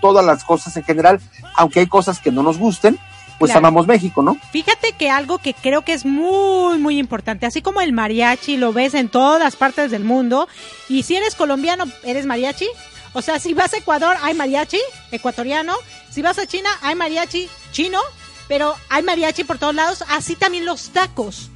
todas 0.00 0.24
las 0.24 0.44
cosas 0.44 0.76
en 0.76 0.84
general, 0.84 1.20
aunque 1.54 1.80
hay 1.80 1.86
cosas 1.86 2.20
que 2.20 2.32
no 2.32 2.42
nos 2.42 2.58
gusten, 2.58 2.98
pues 3.38 3.50
Claro. 3.50 3.66
amamos 3.66 3.86
México, 3.86 4.22
¿no? 4.22 4.36
Fíjate 4.50 4.92
que 4.92 5.10
algo 5.10 5.38
que 5.38 5.54
creo 5.54 5.82
que 5.82 5.92
es 5.92 6.04
muy, 6.04 6.78
muy 6.78 6.98
importante, 6.98 7.46
así 7.46 7.62
como 7.62 7.80
el 7.80 7.92
mariachi 7.92 8.56
lo 8.56 8.72
ves 8.72 8.94
en 8.94 9.08
todas 9.08 9.56
partes 9.56 9.90
del 9.90 10.04
mundo, 10.04 10.48
y 10.88 11.02
si 11.02 11.16
eres 11.16 11.34
colombiano, 11.34 11.84
eres 12.02 12.26
mariachi. 12.26 12.66
O 13.14 13.22
sea, 13.22 13.38
si 13.38 13.54
vas 13.54 13.72
a 13.74 13.78
Ecuador, 13.78 14.16
hay 14.22 14.34
mariachi 14.34 14.78
ecuatoriano. 15.12 15.74
Si 16.10 16.20
vas 16.20 16.38
a 16.38 16.46
China, 16.46 16.68
hay 16.82 16.94
mariachi 16.94 17.48
chino. 17.72 18.00
Pero 18.48 18.74
hay 18.88 19.02
mariachi 19.02 19.44
por 19.44 19.58
todos 19.58 19.74
lados. 19.74 20.04
Así 20.08 20.34
también 20.36 20.64
los 20.66 20.90
tacos. 20.90 21.50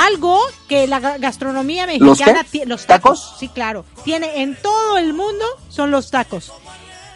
Algo 0.00 0.40
que 0.68 0.86
la 0.86 1.00
ga- 1.00 1.18
gastronomía 1.20 1.86
¿Los 1.98 2.18
mexicana 2.18 2.44
tie- 2.50 2.64
los 2.66 2.86
tacos, 2.86 3.20
¿Tacos? 3.22 3.36
sí, 3.38 3.48
claro, 3.48 3.84
tiene 4.04 4.42
en 4.42 4.56
todo 4.60 4.98
el 4.98 5.12
mundo 5.12 5.44
son 5.68 5.90
los 5.90 6.10
tacos. 6.10 6.52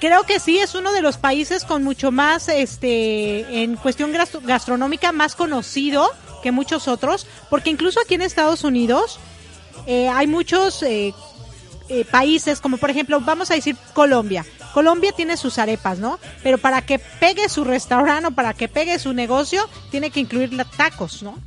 Creo 0.01 0.25
que 0.25 0.39
sí 0.39 0.59
es 0.59 0.75
uno 0.75 0.93
de 0.93 1.01
los 1.01 1.17
países 1.17 1.65
con 1.65 1.83
mucho 1.83 2.11
más, 2.13 2.49
este, 2.49 3.63
en 3.63 3.77
cuestión 3.77 4.13
gastro- 4.13 4.41
gastronómica 4.43 5.13
más 5.13 5.35
conocido 5.35 6.11
que 6.43 6.53
muchos 6.53 6.89
otros, 6.89 7.27
porque 7.49 7.71
incluso 7.71 8.01
aquí 8.01 8.15
en 8.15 8.23
Estados 8.23 8.65
Unidos 8.65 9.19
eh, 9.87 10.09
hay 10.09 10.27
muchos 10.27 10.83
eh, 10.83 11.15
eh, 11.89 12.05
países, 12.05 12.61
como 12.61 12.77
por 12.77 12.91
ejemplo, 12.91 13.19
vamos 13.21 13.51
a 13.51 13.55
decir 13.55 13.77
Colombia. 13.95 14.45
Colombia 14.75 15.13
tiene 15.13 15.37
sus 15.37 15.59
arepas, 15.59 15.99
¿no? 15.99 16.19
Pero 16.43 16.59
para 16.59 16.83
que 16.83 16.99
pegue 16.99 17.49
su 17.49 17.65
restaurante 17.65 18.27
o 18.29 18.31
para 18.33 18.53
que 18.55 18.69
pegue 18.69 18.99
su 18.99 19.13
negocio, 19.15 19.69
tiene 19.91 20.11
que 20.11 20.21
incluir 20.21 20.51
tacos, 20.77 21.23
¿no? 21.23 21.39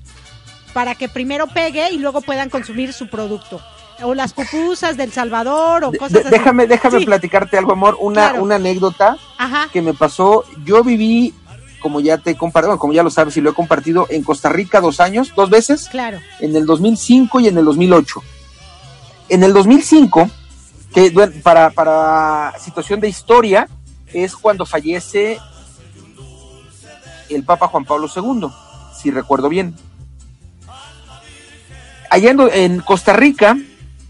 Para 0.77 0.93
que 0.93 1.09
primero 1.09 1.47
pegue 1.47 1.89
y 1.91 1.97
luego 1.97 2.21
puedan 2.21 2.51
consumir 2.51 2.93
su 2.93 3.09
producto. 3.09 3.59
O 4.03 4.13
las 4.13 4.31
pupusas 4.33 4.95
del 4.95 5.11
Salvador 5.11 5.83
o 5.85 5.91
cosas 5.91 6.13
de- 6.13 6.19
así. 6.19 6.29
déjame 6.29 6.67
déjame 6.67 6.99
Sí, 6.99 7.05
platicarte 7.07 7.57
algo, 7.57 7.71
amor, 7.71 7.97
una, 7.99 8.29
Claro. 8.29 8.43
una 8.43 8.55
anécdota 8.57 9.17
Ajá. 9.39 9.69
que 9.73 9.81
me 9.81 9.95
pasó. 9.95 10.43
Yo 10.65 10.83
viví, 10.83 11.33
como 11.81 11.99
ya 11.99 12.19
te 12.19 12.29
he 12.29 12.37
compartido, 12.37 12.67
bueno, 12.69 12.79
como 12.79 12.93
ya 12.93 13.01
lo 13.01 13.09
sabes 13.09 13.35
y 13.37 13.41
lo 13.41 13.49
he 13.49 13.53
compartido, 13.55 14.05
en 14.11 14.21
Costa 14.21 14.49
Rica 14.49 14.79
dos 14.79 14.99
años, 14.99 15.33
dos 15.35 15.49
veces, 15.49 15.87
Claro. 15.89 16.19
en 16.41 16.55
el 16.55 16.67
2005 16.67 17.39
y 17.39 17.47
en 17.47 17.57
el 17.57 17.65
2008. 17.65 18.21
En 19.29 19.41
el 19.41 19.53
2005, 19.53 20.29
que 20.93 21.09
para, 21.41 21.71
para 21.71 22.53
situación 22.59 22.99
de 22.99 23.09
historia, 23.09 23.67
es 24.13 24.35
cuando 24.35 24.63
fallece 24.63 25.39
el 27.29 27.43
Papa 27.43 27.67
Juan 27.67 27.83
Pablo 27.83 28.07
II, 28.15 28.47
si 28.95 29.09
recuerdo 29.09 29.49
bien. 29.49 29.75
Allá 32.09 32.31
en, 32.31 32.39
en 32.53 32.79
Costa 32.79 33.13
Rica, 33.13 33.57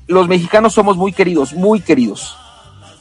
los 0.08 0.28
mexicanos 0.28 0.74
somos 0.74 0.98
muy 0.98 1.14
queridos, 1.14 1.54
muy 1.54 1.82
queridos. 1.82 2.38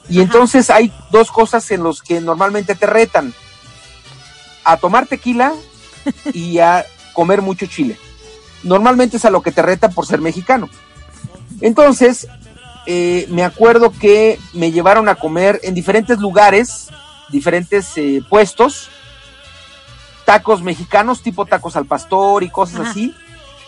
Y 0.09 0.20
entonces 0.20 0.70
hay 0.70 0.92
dos 1.11 1.30
cosas 1.30 1.70
en 1.70 1.82
los 1.82 2.03
que 2.03 2.20
normalmente 2.20 2.74
te 2.74 2.86
retan. 2.86 3.34
A 4.64 4.76
tomar 4.76 5.07
tequila 5.07 5.53
y 6.32 6.59
a 6.59 6.84
comer 7.12 7.42
mucho 7.42 7.66
chile. 7.66 7.99
Normalmente 8.62 9.16
es 9.16 9.24
a 9.24 9.30
lo 9.30 9.42
que 9.42 9.53
te 9.53 9.62
retan 9.62 9.92
por 9.92 10.07
ser 10.07 10.20
mexicano. 10.20 10.68
Entonces, 11.61 12.28
eh, 12.86 13.26
me 13.30 13.44
acuerdo 13.44 13.92
que 13.92 14.38
me 14.53 14.72
llevaron 14.72 15.09
a 15.09 15.14
comer 15.14 15.61
en 15.62 15.74
diferentes 15.74 16.18
lugares, 16.18 16.88
diferentes 17.30 17.97
eh, 17.97 18.22
puestos, 18.28 18.90
tacos 20.24 20.62
mexicanos, 20.62 21.22
tipo 21.22 21.47
tacos 21.47 21.76
al 21.76 21.86
pastor 21.86 22.42
y 22.42 22.51
cosas 22.51 22.80
Ajá. 22.80 22.90
así. 22.90 23.14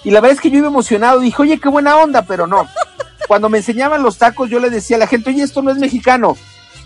Y 0.05 0.11
la 0.11 0.21
verdad 0.21 0.37
es 0.37 0.41
que 0.41 0.51
yo 0.51 0.59
iba 0.59 0.69
emocionado, 0.69 1.21
dije, 1.21 1.43
oye, 1.43 1.59
qué 1.61 1.69
buena 1.69 1.97
onda, 1.97 2.23
pero 2.23 2.47
no. 2.47 2.69
Cuando 3.27 3.49
me 3.49 3.59
enseñaban 3.59 4.03
los 4.03 4.19
tacos, 4.19 4.49
yo 4.49 4.61
le 4.61 4.71
decía 4.71 4.97
a 4.97 5.01
la 5.01 5.07
gente, 5.07 5.31
oye, 5.31 5.43
esto 5.43 5.63
no 5.63 5.71
es 5.71 5.79
mexicano. 5.79 6.37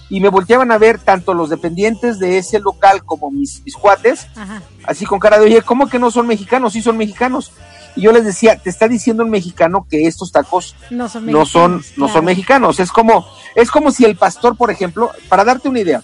Y 0.08 0.20
me 0.20 0.28
volteaban 0.28 0.72
a 0.72 0.78
ver 0.78 0.98
tanto 0.98 1.32
los 1.32 1.48
dependientes 1.48 2.18
de 2.18 2.38
ese 2.38 2.58
local 2.58 3.04
como 3.04 3.30
mis, 3.30 3.62
mis 3.64 3.76
cuates, 3.76 4.26
Ajá. 4.36 4.62
así 4.84 5.06
con 5.06 5.18
cara 5.18 5.38
de, 5.38 5.46
oye, 5.46 5.62
¿cómo 5.62 5.88
que 5.88 5.98
no 5.98 6.10
son 6.10 6.26
mexicanos? 6.26 6.72
Sí 6.74 6.82
son 6.82 6.96
mexicanos. 6.96 7.52
Y 7.94 8.02
yo 8.02 8.12
les 8.12 8.24
decía, 8.24 8.56
te 8.56 8.70
está 8.70 8.88
diciendo 8.88 9.22
un 9.22 9.30
mexicano 9.30 9.86
que 9.88 10.06
estos 10.06 10.32
tacos 10.32 10.74
No 10.90 11.08
son 11.08 11.26
no 11.26 11.44
son, 11.46 11.76
mexicanos, 11.76 11.98
no 11.98 12.08
son 12.08 12.24
mexicanos. 12.24 12.80
Es 12.80 12.90
como, 12.90 13.26
es 13.54 13.70
como 13.70 13.90
si 13.90 14.04
el 14.04 14.16
pastor, 14.16 14.56
por 14.56 14.70
ejemplo, 14.70 15.10
para 15.28 15.44
darte 15.44 15.68
una 15.68 15.80
idea, 15.80 16.02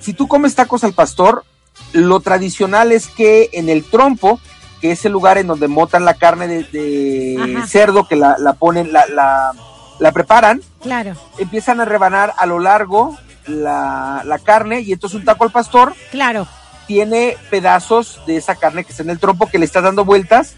si 0.00 0.14
tú 0.14 0.26
comes 0.26 0.54
tacos 0.54 0.84
al 0.84 0.94
pastor, 0.94 1.44
lo 1.92 2.20
tradicional 2.20 2.92
es 2.92 3.06
que 3.06 3.50
en 3.52 3.68
el 3.68 3.84
trompo, 3.84 4.40
que 4.82 4.90
es 4.90 5.04
el 5.04 5.12
lugar 5.12 5.38
en 5.38 5.46
donde 5.46 5.68
motan 5.68 6.04
la 6.04 6.14
carne 6.14 6.48
de, 6.48 7.62
cerdo, 7.68 8.08
que 8.08 8.16
la, 8.16 8.36
la 8.36 8.54
ponen, 8.54 8.92
la, 8.92 9.06
la, 9.06 9.52
la 10.00 10.12
preparan, 10.12 10.60
Claro, 10.82 11.14
empiezan 11.38 11.80
a 11.80 11.84
rebanar 11.84 12.34
a 12.36 12.46
lo 12.46 12.58
largo 12.58 13.16
la, 13.46 14.22
la 14.24 14.38
carne 14.40 14.80
y 14.80 14.92
entonces 14.92 15.20
un 15.20 15.24
taco 15.24 15.44
al 15.44 15.52
pastor 15.52 15.94
claro. 16.10 16.48
tiene 16.88 17.36
pedazos 17.48 18.20
de 18.26 18.36
esa 18.36 18.56
carne 18.56 18.82
que 18.82 18.90
está 18.90 19.04
en 19.04 19.10
el 19.10 19.20
trompo 19.20 19.48
que 19.48 19.58
le 19.60 19.64
está 19.64 19.80
dando 19.80 20.04
vueltas. 20.04 20.56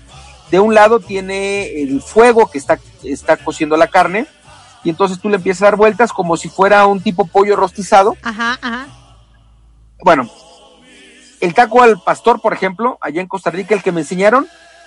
De 0.50 0.58
un 0.58 0.74
lado 0.74 1.00
tiene 1.00 1.82
el 1.82 2.00
fuego 2.00 2.50
que 2.50 2.56
está, 2.56 2.78
está 3.02 3.36
cociendo 3.36 3.76
la 3.76 3.88
carne 3.88 4.26
y 4.84 4.90
entonces 4.90 5.18
tú 5.18 5.28
le 5.28 5.36
empiezas 5.36 5.62
a 5.62 5.66
dar 5.66 5.76
vueltas 5.76 6.12
como 6.12 6.38
si 6.38 6.48
fuera 6.48 6.86
un 6.86 7.02
tipo 7.02 7.26
pollo 7.26 7.56
rostizado. 7.56 8.16
Ajá, 8.22 8.58
ajá. 8.62 8.86
Bueno, 10.02 10.30
el 11.44 11.54
taco 11.54 11.82
al 11.82 12.00
pastor, 12.02 12.40
por 12.40 12.52
ejemplo, 12.52 12.98
allá 13.00 13.20
en 13.20 13.26
Costa 13.28 13.50
Rica, 13.50 13.74
el 13.74 13.82
que 13.82 13.92
me 13.92 14.00
enseñaron, 14.00 14.46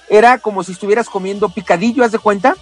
era 0.10 0.38
como 0.40 0.64
si 0.64 0.72
estuvieras 0.72 1.10
comiendo 1.10 1.50
picadillo, 1.50 2.04
haz 2.04 2.12
de 2.12 2.20
cuenta, 2.20 2.56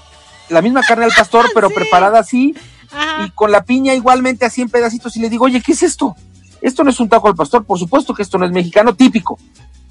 la 0.49 0.61
misma 0.61 0.81
carne 0.81 1.05
al 1.05 1.11
pastor, 1.15 1.45
pero 1.53 1.69
Sí. 1.69 1.75
preparada 1.75 2.19
así 2.19 2.55
Ajá. 2.91 3.25
y 3.25 3.29
con 3.31 3.51
la 3.51 3.63
piña 3.63 3.93
igualmente 3.93 4.45
así 4.45 4.61
en 4.61 4.69
pedacitos 4.69 5.15
y 5.15 5.19
le 5.19 5.29
digo, 5.29 5.45
oye, 5.45 5.61
¿qué 5.61 5.71
es 5.73 5.83
esto? 5.83 6.15
Esto 6.61 6.83
no 6.83 6.89
es 6.89 6.99
un 6.99 7.09
taco 7.09 7.27
al 7.27 7.35
pastor, 7.35 7.63
por 7.65 7.77
supuesto 7.79 8.13
que 8.13 8.21
esto 8.23 8.37
no 8.37 8.45
es 8.45 8.51
mexicano 8.51 8.95
típico, 8.95 9.37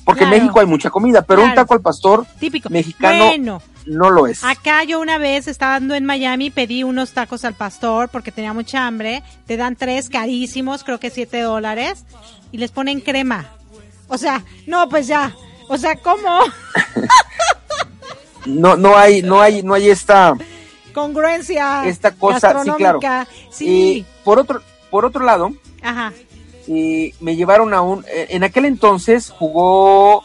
porque 0.05 0.21
Claro. 0.21 0.35
en 0.37 0.43
México 0.43 0.61
hay 0.61 0.67
mucha 0.67 0.91
comida, 0.91 1.23
pero 1.23 1.43
un 1.45 1.55
taco 1.55 1.75
al 1.75 1.81
pastor 1.81 2.27
Típico. 2.41 2.69
mexicano 2.71 3.27
Bueno, 3.27 3.63
no 3.87 4.11
lo 4.11 4.27
es. 4.27 4.43
acá 4.45 4.83
yo 4.85 5.01
una 5.01 5.19
vez 5.19 5.47
estando 5.49 5.95
en 5.95 6.05
Miami 6.05 6.51
pedí 6.51 6.83
unos 6.83 7.13
tacos 7.13 7.45
al 7.45 7.55
pastor 7.55 8.09
porque 8.09 8.33
tenía 8.33 8.53
mucha 8.53 8.87
hambre. 8.87 9.23
Te 9.47 9.57
dan 9.57 9.77
tres 9.77 10.09
carísimos, 10.11 10.83
creo 10.85 10.99
que 10.99 11.11
siete 11.11 11.41
dólares, 11.41 12.05
y 12.53 12.59
les 12.59 12.71
ponen 12.73 13.01
crema. 13.01 13.47
O 14.09 14.19
sea, 14.19 14.43
no, 14.67 14.89
pues 14.89 15.07
ya. 15.07 15.35
O 15.69 15.77
sea, 15.77 15.97
¿cómo? 15.97 16.41
No, 18.47 18.77
no 18.77 18.97
hay, 18.97 19.23
no 19.23 19.41
hay, 19.41 19.63
no 19.63 19.75
hay 19.75 19.89
esta, 19.89 20.35
Congruencia. 20.93 21.87
esta 21.87 22.13
cosa, 22.13 22.63
sí, 22.63 22.71
claro. 22.77 23.01
Sí. 23.51 23.99
Eh, 24.01 24.05
por 24.23 24.39
otro, 24.39 24.61
por 24.91 25.05
otro 25.05 25.25
lado, 25.25 25.53
Ajá. 25.83 26.13
eh, 26.69 27.15
me 27.21 27.37
llevaron 27.37 27.73
a 27.73 27.81
un, 27.81 28.05
eh, 28.07 28.27
en 28.31 28.45
aquel 28.45 28.67
entonces 28.67 29.31
jugó 29.31 30.23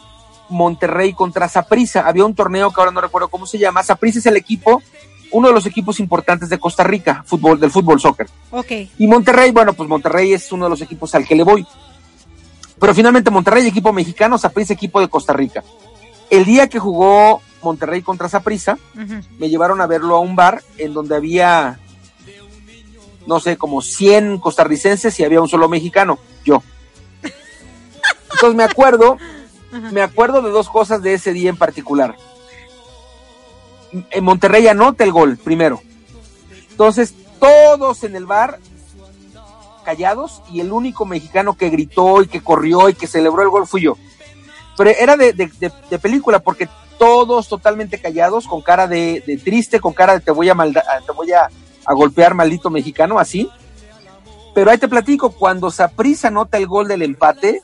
Monterrey 0.50 1.14
contra 1.14 1.48
Saprissa, 1.48 2.06
había 2.06 2.24
un 2.24 2.34
torneo 2.34 2.70
que 2.70 2.80
ahora 2.80 2.92
no 2.92 3.00
recuerdo 3.00 3.28
cómo 3.28 3.46
se 3.46 3.58
llama, 3.58 3.82
Saprissa 3.82 4.18
es 4.18 4.26
el 4.26 4.36
equipo, 4.36 4.82
uno 5.32 5.48
de 5.48 5.54
los 5.54 5.64
equipos 5.64 5.98
importantes 5.98 6.48
de 6.48 6.58
Costa 6.58 6.84
Rica, 6.84 7.24
fútbol, 7.26 7.58
del 7.58 7.70
fútbol 7.70 8.00
soccer. 8.00 8.28
Ok. 8.50 8.72
Y 8.98 9.06
Monterrey, 9.06 9.50
bueno, 9.52 9.72
pues 9.72 9.88
Monterrey 9.88 10.32
es 10.32 10.50
uno 10.52 10.64
de 10.66 10.70
los 10.70 10.82
equipos 10.82 11.14
al 11.14 11.26
que 11.26 11.36
le 11.36 11.44
voy. 11.44 11.66
Pero 12.80 12.94
finalmente 12.94 13.30
Monterrey, 13.30 13.66
equipo 13.66 13.92
mexicano, 13.92 14.38
Saprissa, 14.38 14.72
equipo 14.72 15.00
de 15.00 15.08
Costa 15.08 15.34
Rica. 15.34 15.62
El 16.30 16.44
día 16.44 16.68
que 16.68 16.78
jugó 16.78 17.42
Monterrey 17.62 18.00
contra 18.00 18.28
Saprissa, 18.28 18.78
me 19.38 19.50
llevaron 19.50 19.80
a 19.80 19.86
verlo 19.86 20.16
a 20.16 20.20
un 20.20 20.34
bar 20.34 20.62
en 20.78 20.94
donde 20.94 21.14
había, 21.14 21.78
no 23.26 23.38
sé, 23.38 23.58
como 23.58 23.82
100 23.82 24.38
costarricenses 24.38 25.18
y 25.20 25.24
había 25.24 25.42
un 25.42 25.48
solo 25.48 25.68
mexicano, 25.68 26.18
yo. 26.44 26.62
Entonces 28.32 28.56
me 28.56 28.64
acuerdo, 28.64 29.18
me 29.92 30.00
acuerdo 30.00 30.40
de 30.40 30.50
dos 30.50 30.70
cosas 30.70 31.02
de 31.02 31.12
ese 31.12 31.34
día 31.34 31.50
en 31.50 31.56
particular. 31.56 32.16
en 33.92 34.24
Monterrey 34.24 34.66
anota 34.68 35.04
el 35.04 35.12
gol 35.12 35.36
primero. 35.36 35.82
Entonces, 36.70 37.14
todos 37.38 38.04
en 38.04 38.16
el 38.16 38.24
bar 38.24 38.58
callados 39.90 40.40
y 40.52 40.60
el 40.60 40.72
único 40.72 41.04
mexicano 41.04 41.56
que 41.56 41.68
gritó 41.68 42.22
y 42.22 42.28
que 42.28 42.40
corrió 42.40 42.88
y 42.88 42.94
que 42.94 43.08
celebró 43.08 43.42
el 43.42 43.48
gol 43.48 43.66
fui 43.66 43.82
yo. 43.82 43.96
Pero 44.76 44.90
era 44.90 45.16
de, 45.16 45.32
de, 45.32 45.50
de, 45.90 45.98
película 45.98 46.38
porque 46.38 46.68
todos 46.96 47.48
totalmente 47.48 48.00
callados, 48.00 48.46
con 48.46 48.62
cara 48.62 48.86
de, 48.86 49.20
de 49.26 49.36
triste, 49.36 49.80
con 49.80 49.92
cara 49.92 50.12
de 50.12 50.20
te 50.20 50.30
voy 50.30 50.48
a 50.48 50.54
malda, 50.54 50.84
te 51.04 51.10
voy 51.10 51.32
a, 51.32 51.48
a, 51.84 51.92
golpear 51.92 52.34
maldito 52.34 52.70
mexicano, 52.70 53.18
así. 53.18 53.50
Pero 54.54 54.70
ahí 54.70 54.78
te 54.78 54.86
platico, 54.86 55.32
cuando 55.32 55.72
Saprisa 55.72 56.30
nota 56.30 56.56
el 56.56 56.68
gol 56.68 56.86
del 56.86 57.02
empate, 57.02 57.62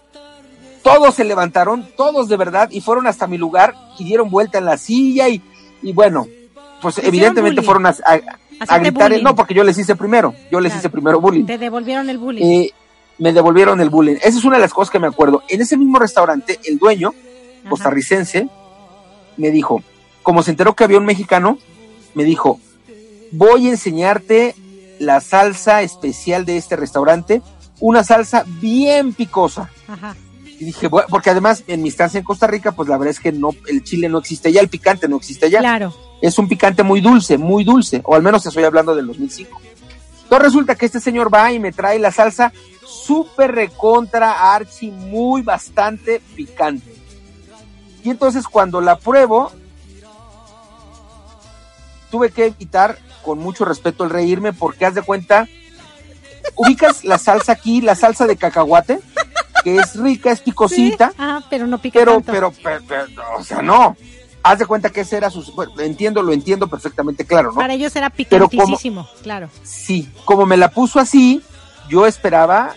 todos 0.83 1.15
se 1.15 1.25
levantaron, 1.25 1.89
todos 1.97 2.29
de 2.29 2.37
verdad, 2.37 2.71
y 2.73 2.81
fueron 2.81 3.07
hasta 3.07 3.29
mi 3.29 3.39
lugar 3.39 3.75
y 3.99 4.05
dieron 4.05 4.31
vuelta 4.31 4.59
en 4.59 4.65
la 4.65 4.79
silla 4.79 5.29
y, 5.29 5.41
y 5.81 5.93
bueno, 5.93 6.27
pues 6.83 6.99
evidentemente 6.99 7.63
fueron 7.63 7.87
a, 7.87 7.91
a, 7.91 8.21
gritar, 8.59 9.23
no, 9.23 9.35
porque 9.35 9.55
yo 9.55 9.65
les 9.65 9.79
hice 9.79 9.97
primero, 9.97 10.35
yo 10.51 10.61
les 10.61 10.75
hice 10.75 10.89
primero 10.89 11.21
bullying. 11.21 11.45
Te 11.45 11.59
devolvieron 11.59 12.09
el 12.11 12.19
bullying. 12.19 12.45
Eh, 12.45 12.71
me 13.19 13.33
devolvieron 13.33 13.81
el 13.81 13.91
bullying. 13.91 14.17
Esa 14.17 14.39
es 14.39 14.45
una 14.45 14.57
de 14.57 14.63
las 14.63 14.73
cosas 14.73 14.91
que 14.91 14.99
me 14.99 15.07
acuerdo. 15.07 15.43
En 15.49 15.61
ese 15.61 15.77
mismo 15.77 15.99
restaurante, 15.99 16.59
el 16.65 16.79
dueño, 16.79 17.15
costarricense, 17.69 18.49
me 19.37 19.51
dijo, 19.51 19.83
como 20.23 20.43
se 20.43 20.51
enteró 20.51 20.75
que 20.75 20.85
había 20.85 20.99
un 20.99 21.05
mexicano, 21.05 21.59
me 22.15 22.25
dijo, 22.25 22.61
voy 23.33 23.67
a 23.67 23.71
enseñarte 23.71 24.55
la 24.99 25.21
salsa 25.21 25.83
especial 25.83 26.45
de 26.45 26.57
este 26.57 26.77
restaurante, 26.77 27.43
una 27.81 28.05
salsa 28.05 28.45
bien 28.61 29.13
picosa. 29.13 29.71
Ajá. 29.89 30.17
Y 30.59 30.65
dije, 30.65 30.89
bueno, 30.89 31.07
porque 31.11 31.31
además 31.31 31.65
en 31.67 31.83
mi 31.83 31.91
estancia 31.91 32.19
en 32.19 32.25
Costa 32.25 32.47
Rica, 32.47 32.73
pues 32.73 32.89
la 32.89 32.97
verdad 32.97 33.11
es 33.11 33.21
que 33.21 33.33
no, 33.33 33.51
el 33.69 33.85
chile 33.85 34.09
no 34.09 34.19
existe 34.19 34.53
ya, 34.53 34.61
el 34.61 34.69
picante 34.69 35.07
no 35.07 35.17
existe 35.17 35.51
ya. 35.51 35.59
Claro. 35.59 35.95
Es 36.21 36.39
un 36.39 36.49
picante 36.49 36.83
muy 36.83 37.01
dulce, 37.01 37.39
muy 37.39 37.65
dulce, 37.65 38.01
o 38.05 38.15
al 38.15 38.23
menos 38.23 38.45
estoy 38.47 38.65
hablando 38.65 38.95
del 38.95 39.07
2005. 39.07 39.61
Entonces 40.25 40.45
resulta 40.45 40.75
que 40.75 40.87
este 40.87 41.01
señor 41.01 41.33
va 41.33 41.53
y 41.53 41.59
me 41.59 41.73
trae 41.73 41.99
la 41.99 42.11
salsa 42.11 42.53
súper 42.85 43.53
recontra 43.53 44.55
archi, 44.55 44.91
muy 44.91 45.43
bastante 45.43 46.21
picante. 46.35 46.95
Y 48.03 48.11
entonces 48.11 48.47
cuando 48.49 48.81
la 48.81 48.97
pruebo, 48.97 49.53
tuve 52.11 52.31
que 52.31 52.47
evitar 52.47 52.99
con 53.25 53.39
mucho 53.39 53.65
respeto 53.65 54.05
el 54.05 54.11
reírme 54.11 54.53
porque 54.53 54.87
haz 54.87 54.95
de 54.95 55.03
cuenta, 55.03 55.49
ubicas 56.55 57.05
la 57.05 57.19
salsa 57.19 57.53
aquí, 57.53 57.81
la 57.81 57.95
salsa 57.95 58.27
de 58.27 58.37
cacahuate, 58.37 59.01
que 59.65 59.77
es 59.77 59.97
rica, 59.97 60.31
es 60.31 60.41
picosita. 60.41 61.13
Ah, 61.19 61.43
pero 61.51 61.67
no 61.67 61.79
pica 61.79 61.99
pero, 61.99 62.21
Pero, 62.21 62.55
pero, 62.63 63.07
o 63.37 63.43
sea, 63.43 63.63
no. 63.63 63.97
Haz 64.47 64.61
de 64.61 64.67
cuenta 64.67 64.91
que 64.91 65.01
ese 65.01 65.17
era 65.17 65.29
su... 65.29 65.43
Bueno, 65.55 65.73
entiendo, 65.81 66.23
lo 66.23 66.33
entiendo 66.33 66.69
perfectamente 66.69 67.25
claro, 67.25 67.49
¿no? 67.49 67.57
Para 67.57 67.75
ellos 67.75 67.97
era 67.97 68.11
picantísimo, 68.11 69.09
claro. 69.21 69.51
Sí, 69.65 70.09
como 70.25 70.47
me 70.47 70.57
la 70.57 70.71
puso 70.71 71.01
así, 71.01 71.43
yo 71.89 72.07
esperaba 72.07 72.73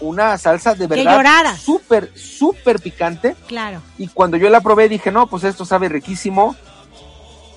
una 0.00 0.36
salsa 0.36 0.74
de 0.74 0.86
verdad 0.86 1.56
súper, 1.56 2.12
súper 2.14 2.78
picante. 2.80 3.36
Claro. 3.46 3.80
Y 3.96 4.08
cuando 4.08 4.36
yo 4.36 4.50
la 4.50 4.60
probé 4.60 4.90
dije, 4.90 5.10
no, 5.10 5.28
pues 5.28 5.44
esto 5.44 5.64
sabe 5.64 5.88
riquísimo, 5.88 6.54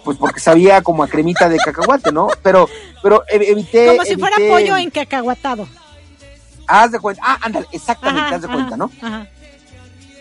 pues 0.05 0.17
porque 0.17 0.39
sabía 0.39 0.81
como 0.81 1.03
a 1.03 1.09
cremita 1.09 1.49
de 1.49 1.57
cacahuate, 1.57 2.13
¿no? 2.13 2.29
Pero, 2.41 2.69
pero 3.03 3.25
evité... 3.27 3.87
Como 3.87 4.05
si 4.05 4.15
fuera 4.15 4.37
pollo 4.37 4.77
en 4.77 4.89
cacahuatado. 4.91 5.67
Haz 6.67 6.93
de 6.93 6.99
cuenta, 7.01 7.21
ah, 7.25 7.37
ándale, 7.41 7.67
exactamente, 7.73 8.33
haz 8.33 8.41
de 8.43 8.47
cuenta, 8.47 8.77
¿no? 8.77 8.89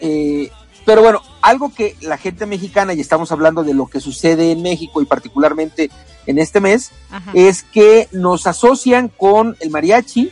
Eh, 0.00 0.50
pero 0.84 1.02
bueno, 1.02 1.22
algo 1.42 1.72
que 1.72 1.96
la 2.00 2.18
gente 2.18 2.46
mexicana, 2.46 2.94
y 2.94 3.00
estamos 3.00 3.32
hablando 3.32 3.62
de 3.62 3.74
lo 3.74 3.86
que 3.86 4.00
sucede 4.00 4.52
en 4.52 4.62
México 4.62 5.00
y 5.00 5.06
particularmente 5.06 5.90
en 6.26 6.38
este 6.38 6.60
mes, 6.60 6.92
es 7.34 7.62
que 7.62 8.08
nos 8.12 8.46
asocian 8.46 9.08
con 9.08 9.56
el 9.60 9.70
mariachi, 9.70 10.30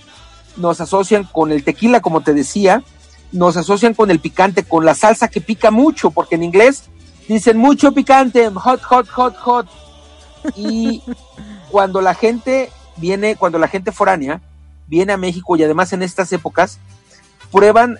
nos 0.56 0.80
asocian 0.80 1.24
con 1.24 1.52
el 1.52 1.64
tequila, 1.64 2.00
como 2.00 2.20
te 2.20 2.34
decía, 2.34 2.82
nos 3.32 3.56
asocian 3.56 3.94
con 3.94 4.10
el 4.10 4.20
picante, 4.20 4.64
con 4.64 4.84
la 4.84 4.94
salsa 4.94 5.28
que 5.28 5.40
pica 5.40 5.70
mucho, 5.70 6.10
porque 6.10 6.34
en 6.34 6.44
inglés 6.44 6.84
dicen 7.28 7.58
mucho 7.58 7.92
picante, 7.92 8.48
hot, 8.50 8.82
hot, 8.82 9.08
hot, 9.08 9.36
hot. 9.36 9.66
Y 10.56 11.02
cuando 11.70 12.00
la 12.00 12.14
gente 12.14 12.70
viene, 12.96 13.36
cuando 13.36 13.58
la 13.58 13.68
gente 13.68 13.92
foránea 13.92 14.40
viene 14.86 15.12
a 15.12 15.18
México 15.18 15.56
y 15.56 15.62
además 15.62 15.92
en 15.92 16.02
estas 16.02 16.32
épocas, 16.32 16.78
prueban 17.50 17.98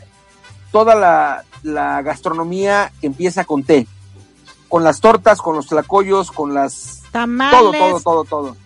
toda 0.72 0.94
la, 0.94 1.44
la 1.62 2.02
gastronomía 2.02 2.92
que 3.00 3.06
empieza 3.06 3.44
con 3.44 3.64
té, 3.64 3.86
con 4.68 4.84
las 4.84 5.00
tortas, 5.00 5.40
con 5.40 5.56
los 5.56 5.66
tlacoyos, 5.66 6.30
con 6.30 6.54
las... 6.54 7.02
Tamales. 7.10 7.60
Todo, 7.60 7.72
todo, 7.72 8.00
todo, 8.00 8.24
todo. 8.24 8.56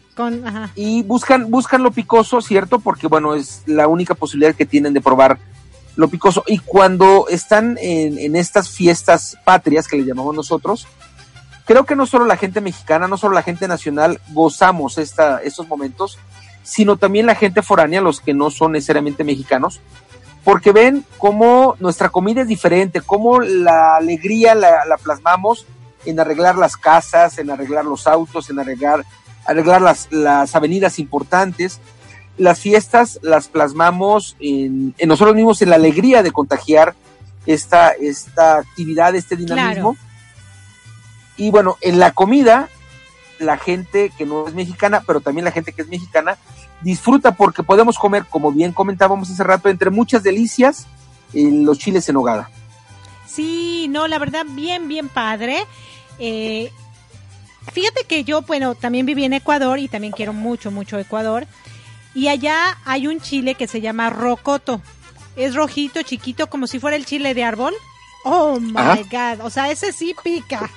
Y 0.75 1.03
buscan, 1.03 1.51
buscan 1.51 1.83
lo 1.83 1.91
picoso, 1.91 2.41
¿cierto? 2.41 2.81
Porque, 2.81 3.07
bueno, 3.07 3.35
es 3.35 3.63
la 3.67 3.89
única 3.89 4.15
posibilidad 4.15 4.55
que 4.55 4.67
tienen 4.67 4.93
de 4.93 5.01
probar 5.01 5.39
lo 5.97 6.09
picoso. 6.09 6.45
Y 6.47 6.59
cuando 6.59 7.27
están 7.29 7.79
en, 7.81 8.19
en 8.19 8.37
estas 8.37 8.69
fiestas 8.69 9.37
patrias 9.45 9.89
que 9.89 9.97
le 9.97 10.05
llamamos 10.05 10.35
nosotros, 10.35 10.87
creo 11.65 11.85
que 11.85 11.97
no 11.97 12.07
solo 12.07 12.27
la 12.27 12.37
gente 12.37 12.61
mexicana, 12.61 13.09
no 13.09 13.17
solo 13.17 13.35
la 13.35 13.43
gente 13.43 13.69
nacional 13.69 14.21
gozamos 14.33 14.99
esta, 14.99 15.39
estos 15.39 15.69
momentos, 15.69 16.19
sino 16.63 16.97
también 16.97 17.27
la 17.27 17.35
gente 17.35 17.63
foránea, 17.63 18.01
los 18.01 18.21
que 18.21 18.35
no 18.35 18.51
son 18.51 18.73
necesariamente 18.73 19.25
mexicanos, 19.25 19.81
porque 20.45 20.73
ven 20.73 21.05
cómo 21.19 21.77
nuestra 21.79 22.09
comida 22.09 22.43
es 22.43 22.49
diferente, 22.49 23.01
cómo 23.01 23.41
la 23.41 23.97
alegría 23.97 24.55
la, 24.55 24.85
la 24.87 24.97
plasmamos 24.97 25.67
en 26.05 26.19
arreglar 26.19 26.57
las 26.57 26.77
casas, 26.77 27.39
en 27.39 27.51
arreglar 27.51 27.85
los 27.85 28.07
autos, 28.07 28.51
en 28.51 28.59
arreglar 28.59 29.05
arreglar 29.45 29.83
las, 29.83 30.09
las 30.11 30.55
avenidas 30.55 30.99
importantes. 30.99 31.81
Las 32.39 32.61
fiestas 32.61 33.19
las 33.23 33.49
plasmamos 33.49 34.37
en, 34.41 34.95
nosotros 35.05 35.37
mismos, 35.37 35.63
en 35.63 35.71
la 35.71 35.77
alegría 35.77 36.23
de 36.23 36.33
contagiar 36.33 36.95
esta, 37.47 37.91
esta 37.91 38.59
actividad, 38.59 39.15
este 39.15 39.37
dinamismo. 39.37 39.97
Y 41.37 41.51
bueno, 41.51 41.77
en 41.81 41.99
la 41.99 42.13
comida, 42.13 42.69
la 43.39 43.59
gente 43.59 44.13
que 44.17 44.25
no 44.25 44.49
es 44.49 44.55
mexicana, 44.55 45.03
pero 45.07 45.21
también 45.21 45.45
la 45.45 45.51
gente 45.51 45.73
que 45.73 45.83
es 45.83 45.89
mexicana, 45.89 46.39
disfruta 46.83 47.33
porque 47.33 47.63
podemos 47.63 47.99
comer, 47.99 48.27
como 48.27 48.53
bien 48.53 48.73
comentábamos 48.73 49.31
hace 49.31 49.45
rato, 49.45 49.69
entre 49.69 49.91
muchas 49.91 50.23
delicias, 50.23 50.87
los 51.33 51.79
chiles 51.79 52.09
en 52.09 52.17
hogada. 52.17 52.51
Sí, 53.27 53.87
no, 53.89 54.09
la 54.09 54.19
verdad, 54.19 54.45
bien, 54.49 54.89
bien 54.89 55.09
padre. 55.09 55.65
Eh, 56.19 56.71
Fíjate 57.71 58.05
que 58.05 58.25
yo, 58.25 58.43
bueno, 58.43 58.75
también 58.75 59.07
viví 59.07 59.25
en 59.25 59.35
Ecuador 59.35 59.79
y 59.79 59.89
también 59.89 60.13
quiero 60.13 60.33
mucho, 60.33 60.71
mucho 60.71 60.99
Ecuador. 60.99 61.47
Y 62.15 62.29
allá 62.29 62.79
hay 62.85 63.07
un 63.07 63.21
chile 63.21 63.55
que 63.55 63.69
se 63.69 63.81
llama 63.81 64.11
rocoto. 64.11 64.83
Es 65.37 65.55
rojito, 65.55 66.03
chiquito, 66.03 66.49
como 66.49 66.67
si 66.67 66.81
fuera 66.81 66.97
el 66.97 67.07
chile 67.07 67.35
de 67.35 67.45
árbol. 67.45 67.73
Oh 68.25 68.59
my 68.61 69.05
god, 69.11 69.41
o 69.45 69.51
sea, 69.51 69.71
ese 69.71 69.93
sí 69.93 70.15
pica. 70.23 70.71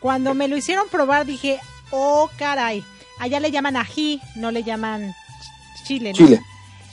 Cuando 0.00 0.34
me 0.34 0.48
lo 0.48 0.56
hicieron 0.56 0.88
probar 0.88 1.26
dije, 1.26 1.58
oh 1.90 2.30
caray. 2.38 2.84
Allá 3.18 3.40
le 3.40 3.50
llaman 3.50 3.76
ají, 3.76 4.20
no 4.36 4.50
le 4.52 4.62
llaman 4.62 5.14
chile. 5.88 6.12
Chile. 6.12 6.40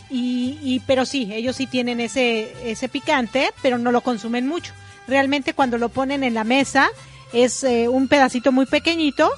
Y, 0.09 0.57
y, 0.61 0.79
pero 0.81 1.05
sí, 1.05 1.29
ellos 1.31 1.55
sí 1.55 1.67
tienen 1.67 1.99
ese, 1.99 2.53
ese 2.69 2.89
picante, 2.89 3.51
pero 3.61 3.77
no 3.77 3.91
lo 3.91 4.01
consumen 4.01 4.47
mucho. 4.47 4.73
Realmente 5.07 5.53
cuando 5.53 5.77
lo 5.77 5.89
ponen 5.89 6.23
en 6.23 6.33
la 6.33 6.43
mesa, 6.43 6.89
es 7.33 7.63
eh, 7.63 7.87
un 7.87 8.07
pedacito 8.07 8.51
muy 8.51 8.65
pequeñito, 8.65 9.29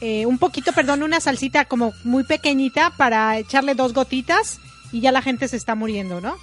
eh, 0.00 0.26
un 0.26 0.38
poquito, 0.38 0.72
perdón, 0.72 1.02
una 1.02 1.20
salsita 1.20 1.64
como 1.64 1.92
muy 2.04 2.24
pequeñita 2.24 2.90
para 2.96 3.38
echarle 3.38 3.74
dos 3.74 3.92
gotitas 3.94 4.58
y 4.90 5.00
ya 5.00 5.12
la 5.12 5.22
gente 5.22 5.48
se 5.48 5.56
está 5.56 5.74
muriendo, 5.74 6.20
¿no? 6.20 6.36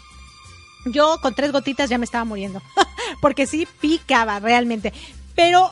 Yo 0.86 1.20
con 1.22 1.36
tres 1.36 1.52
gotitas 1.52 1.90
ya 1.90 1.98
me 1.98 2.06
estaba 2.06 2.24
muriendo, 2.24 2.62
porque 3.22 3.46
sí 3.46 3.68
picaba 3.82 4.40
realmente. 4.40 4.94
Pero 5.36 5.72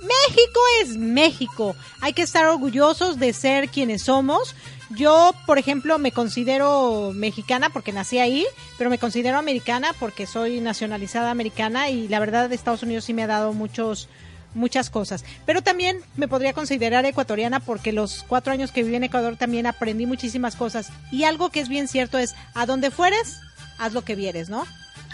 México 0.00 0.60
es 0.80 0.96
México. 0.96 1.74
Hay 2.00 2.12
que 2.12 2.22
estar 2.22 2.46
orgullosos 2.46 3.18
de 3.18 3.32
ser 3.32 3.68
quienes 3.68 4.04
somos. 4.04 4.54
Yo, 4.90 5.32
por 5.46 5.58
ejemplo, 5.58 5.98
me 5.98 6.12
considero 6.12 7.12
mexicana 7.14 7.68
porque 7.70 7.92
nací 7.92 8.18
ahí, 8.18 8.46
pero 8.78 8.88
me 8.88 8.98
considero 8.98 9.38
americana 9.38 9.94
porque 9.98 10.26
soy 10.26 10.60
nacionalizada 10.60 11.30
americana 11.30 11.90
y 11.90 12.08
la 12.08 12.20
verdad 12.20 12.50
Estados 12.52 12.82
Unidos 12.82 13.04
sí 13.04 13.12
me 13.12 13.22
ha 13.22 13.26
dado 13.26 13.52
muchos 13.52 14.08
muchas 14.54 14.88
cosas. 14.88 15.24
Pero 15.44 15.62
también 15.62 16.00
me 16.16 16.26
podría 16.26 16.54
considerar 16.54 17.04
ecuatoriana 17.04 17.60
porque 17.60 17.92
los 17.92 18.24
cuatro 18.26 18.52
años 18.52 18.72
que 18.72 18.82
viví 18.82 18.96
en 18.96 19.04
Ecuador 19.04 19.36
también 19.36 19.66
aprendí 19.66 20.06
muchísimas 20.06 20.56
cosas. 20.56 20.90
Y 21.12 21.24
algo 21.24 21.50
que 21.50 21.60
es 21.60 21.68
bien 21.68 21.86
cierto 21.86 22.18
es, 22.18 22.34
a 22.54 22.64
donde 22.64 22.90
fueres, 22.90 23.40
haz 23.78 23.92
lo 23.92 24.02
que 24.02 24.16
vieres, 24.16 24.48
¿no? 24.48 24.66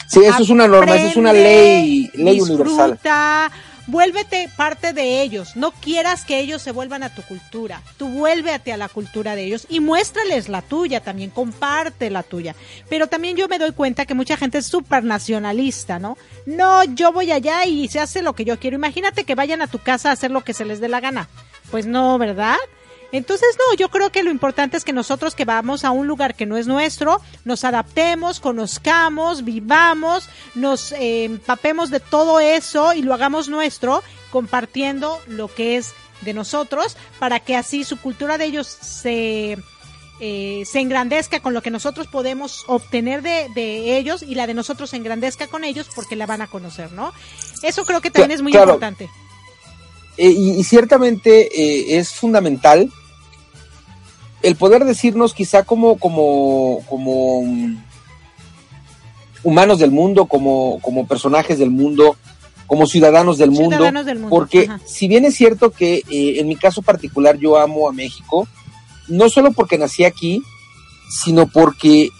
Sí, 0.06 0.20
eso 0.20 0.42
es 0.42 0.50
una 0.50 0.68
norma, 0.68 0.94
eso 0.96 1.06
es 1.08 1.16
una 1.16 1.32
ley, 1.32 2.10
ley 2.14 2.40
universal 2.40 2.98
vuélvete 3.86 4.48
parte 4.56 4.92
de 4.92 5.22
ellos. 5.22 5.56
No 5.56 5.72
quieras 5.72 6.24
que 6.24 6.38
ellos 6.38 6.62
se 6.62 6.72
vuelvan 6.72 7.02
a 7.02 7.14
tu 7.14 7.22
cultura. 7.22 7.82
Tú 7.96 8.08
vuélvete 8.08 8.72
a 8.72 8.76
la 8.76 8.88
cultura 8.88 9.34
de 9.36 9.44
ellos 9.44 9.66
y 9.68 9.80
muéstrales 9.80 10.48
la 10.48 10.62
tuya 10.62 11.00
también, 11.00 11.30
comparte 11.30 12.10
la 12.10 12.22
tuya. 12.22 12.54
Pero 12.88 13.06
también 13.06 13.36
yo 13.36 13.48
me 13.48 13.58
doy 13.58 13.72
cuenta 13.72 14.06
que 14.06 14.14
mucha 14.14 14.36
gente 14.36 14.58
es 14.58 14.66
súper 14.66 15.04
nacionalista, 15.04 15.98
¿no? 15.98 16.16
No, 16.46 16.84
yo 16.84 17.12
voy 17.12 17.32
allá 17.32 17.64
y 17.66 17.88
se 17.88 18.00
hace 18.00 18.22
lo 18.22 18.34
que 18.34 18.44
yo 18.44 18.58
quiero. 18.58 18.76
Imagínate 18.76 19.24
que 19.24 19.34
vayan 19.34 19.62
a 19.62 19.66
tu 19.66 19.78
casa 19.78 20.10
a 20.10 20.12
hacer 20.12 20.30
lo 20.30 20.42
que 20.42 20.54
se 20.54 20.64
les 20.64 20.80
dé 20.80 20.88
la 20.88 21.00
gana. 21.00 21.28
pues 21.70 21.86
no, 21.86 22.18
¿verdad? 22.18 22.56
Entonces, 23.14 23.56
no, 23.60 23.76
yo 23.76 23.90
creo 23.90 24.10
que 24.10 24.24
lo 24.24 24.32
importante 24.32 24.76
es 24.76 24.84
que 24.84 24.92
nosotros 24.92 25.36
que 25.36 25.44
vamos 25.44 25.84
a 25.84 25.92
un 25.92 26.08
lugar 26.08 26.34
que 26.34 26.46
no 26.46 26.56
es 26.56 26.66
nuestro, 26.66 27.20
nos 27.44 27.62
adaptemos, 27.62 28.40
conozcamos, 28.40 29.44
vivamos, 29.44 30.28
nos 30.56 30.90
eh, 30.90 31.22
empapemos 31.22 31.90
de 31.90 32.00
todo 32.00 32.40
eso 32.40 32.92
y 32.92 33.02
lo 33.02 33.14
hagamos 33.14 33.48
nuestro, 33.48 34.02
compartiendo 34.32 35.20
lo 35.28 35.46
que 35.46 35.76
es 35.76 35.92
de 36.22 36.34
nosotros, 36.34 36.96
para 37.20 37.38
que 37.38 37.54
así 37.54 37.84
su 37.84 38.00
cultura 38.00 38.36
de 38.36 38.46
ellos 38.46 38.66
se, 38.66 39.58
eh, 40.18 40.64
se 40.66 40.80
engrandezca 40.80 41.38
con 41.38 41.54
lo 41.54 41.62
que 41.62 41.70
nosotros 41.70 42.08
podemos 42.08 42.64
obtener 42.66 43.22
de, 43.22 43.48
de, 43.54 43.96
ellos 43.96 44.24
y 44.24 44.34
la 44.34 44.48
de 44.48 44.54
nosotros 44.54 44.90
se 44.90 44.96
engrandezca 44.96 45.46
con 45.46 45.62
ellos 45.62 45.88
porque 45.94 46.16
la 46.16 46.26
van 46.26 46.42
a 46.42 46.48
conocer, 46.48 46.90
¿no? 46.90 47.12
Eso 47.62 47.84
creo 47.84 48.00
que 48.00 48.10
también 48.10 48.32
es 48.32 48.42
muy 48.42 48.50
claro. 48.50 48.72
importante. 48.72 49.08
Eh, 50.16 50.30
y, 50.30 50.50
y, 50.58 50.64
ciertamente 50.64 51.48
eh, 51.60 51.98
es 51.98 52.10
fundamental 52.10 52.90
el 54.44 54.56
poder 54.56 54.84
decirnos 54.84 55.32
quizá 55.32 55.62
como, 55.62 55.98
como, 55.98 56.80
como 56.88 57.38
um, 57.38 57.76
humanos 59.42 59.78
del 59.78 59.90
mundo, 59.90 60.26
como, 60.26 60.78
como 60.82 61.06
personajes 61.06 61.58
del 61.58 61.70
mundo, 61.70 62.16
como 62.66 62.86
ciudadanos 62.86 63.38
del, 63.38 63.54
ciudadanos 63.54 63.84
mundo, 63.84 64.04
del 64.04 64.18
mundo, 64.18 64.30
porque 64.30 64.66
ajá. 64.68 64.80
si 64.86 65.08
bien 65.08 65.24
es 65.24 65.34
cierto 65.34 65.70
que 65.70 66.02
eh, 66.10 66.40
en 66.40 66.48
mi 66.48 66.56
caso 66.56 66.82
particular 66.82 67.38
yo 67.38 67.58
amo 67.58 67.88
a 67.88 67.92
México, 67.92 68.46
no 69.08 69.28
solo 69.28 69.52
porque 69.52 69.78
nací 69.78 70.04
aquí, 70.04 70.42
sino 71.10 71.46
porque 71.46 72.10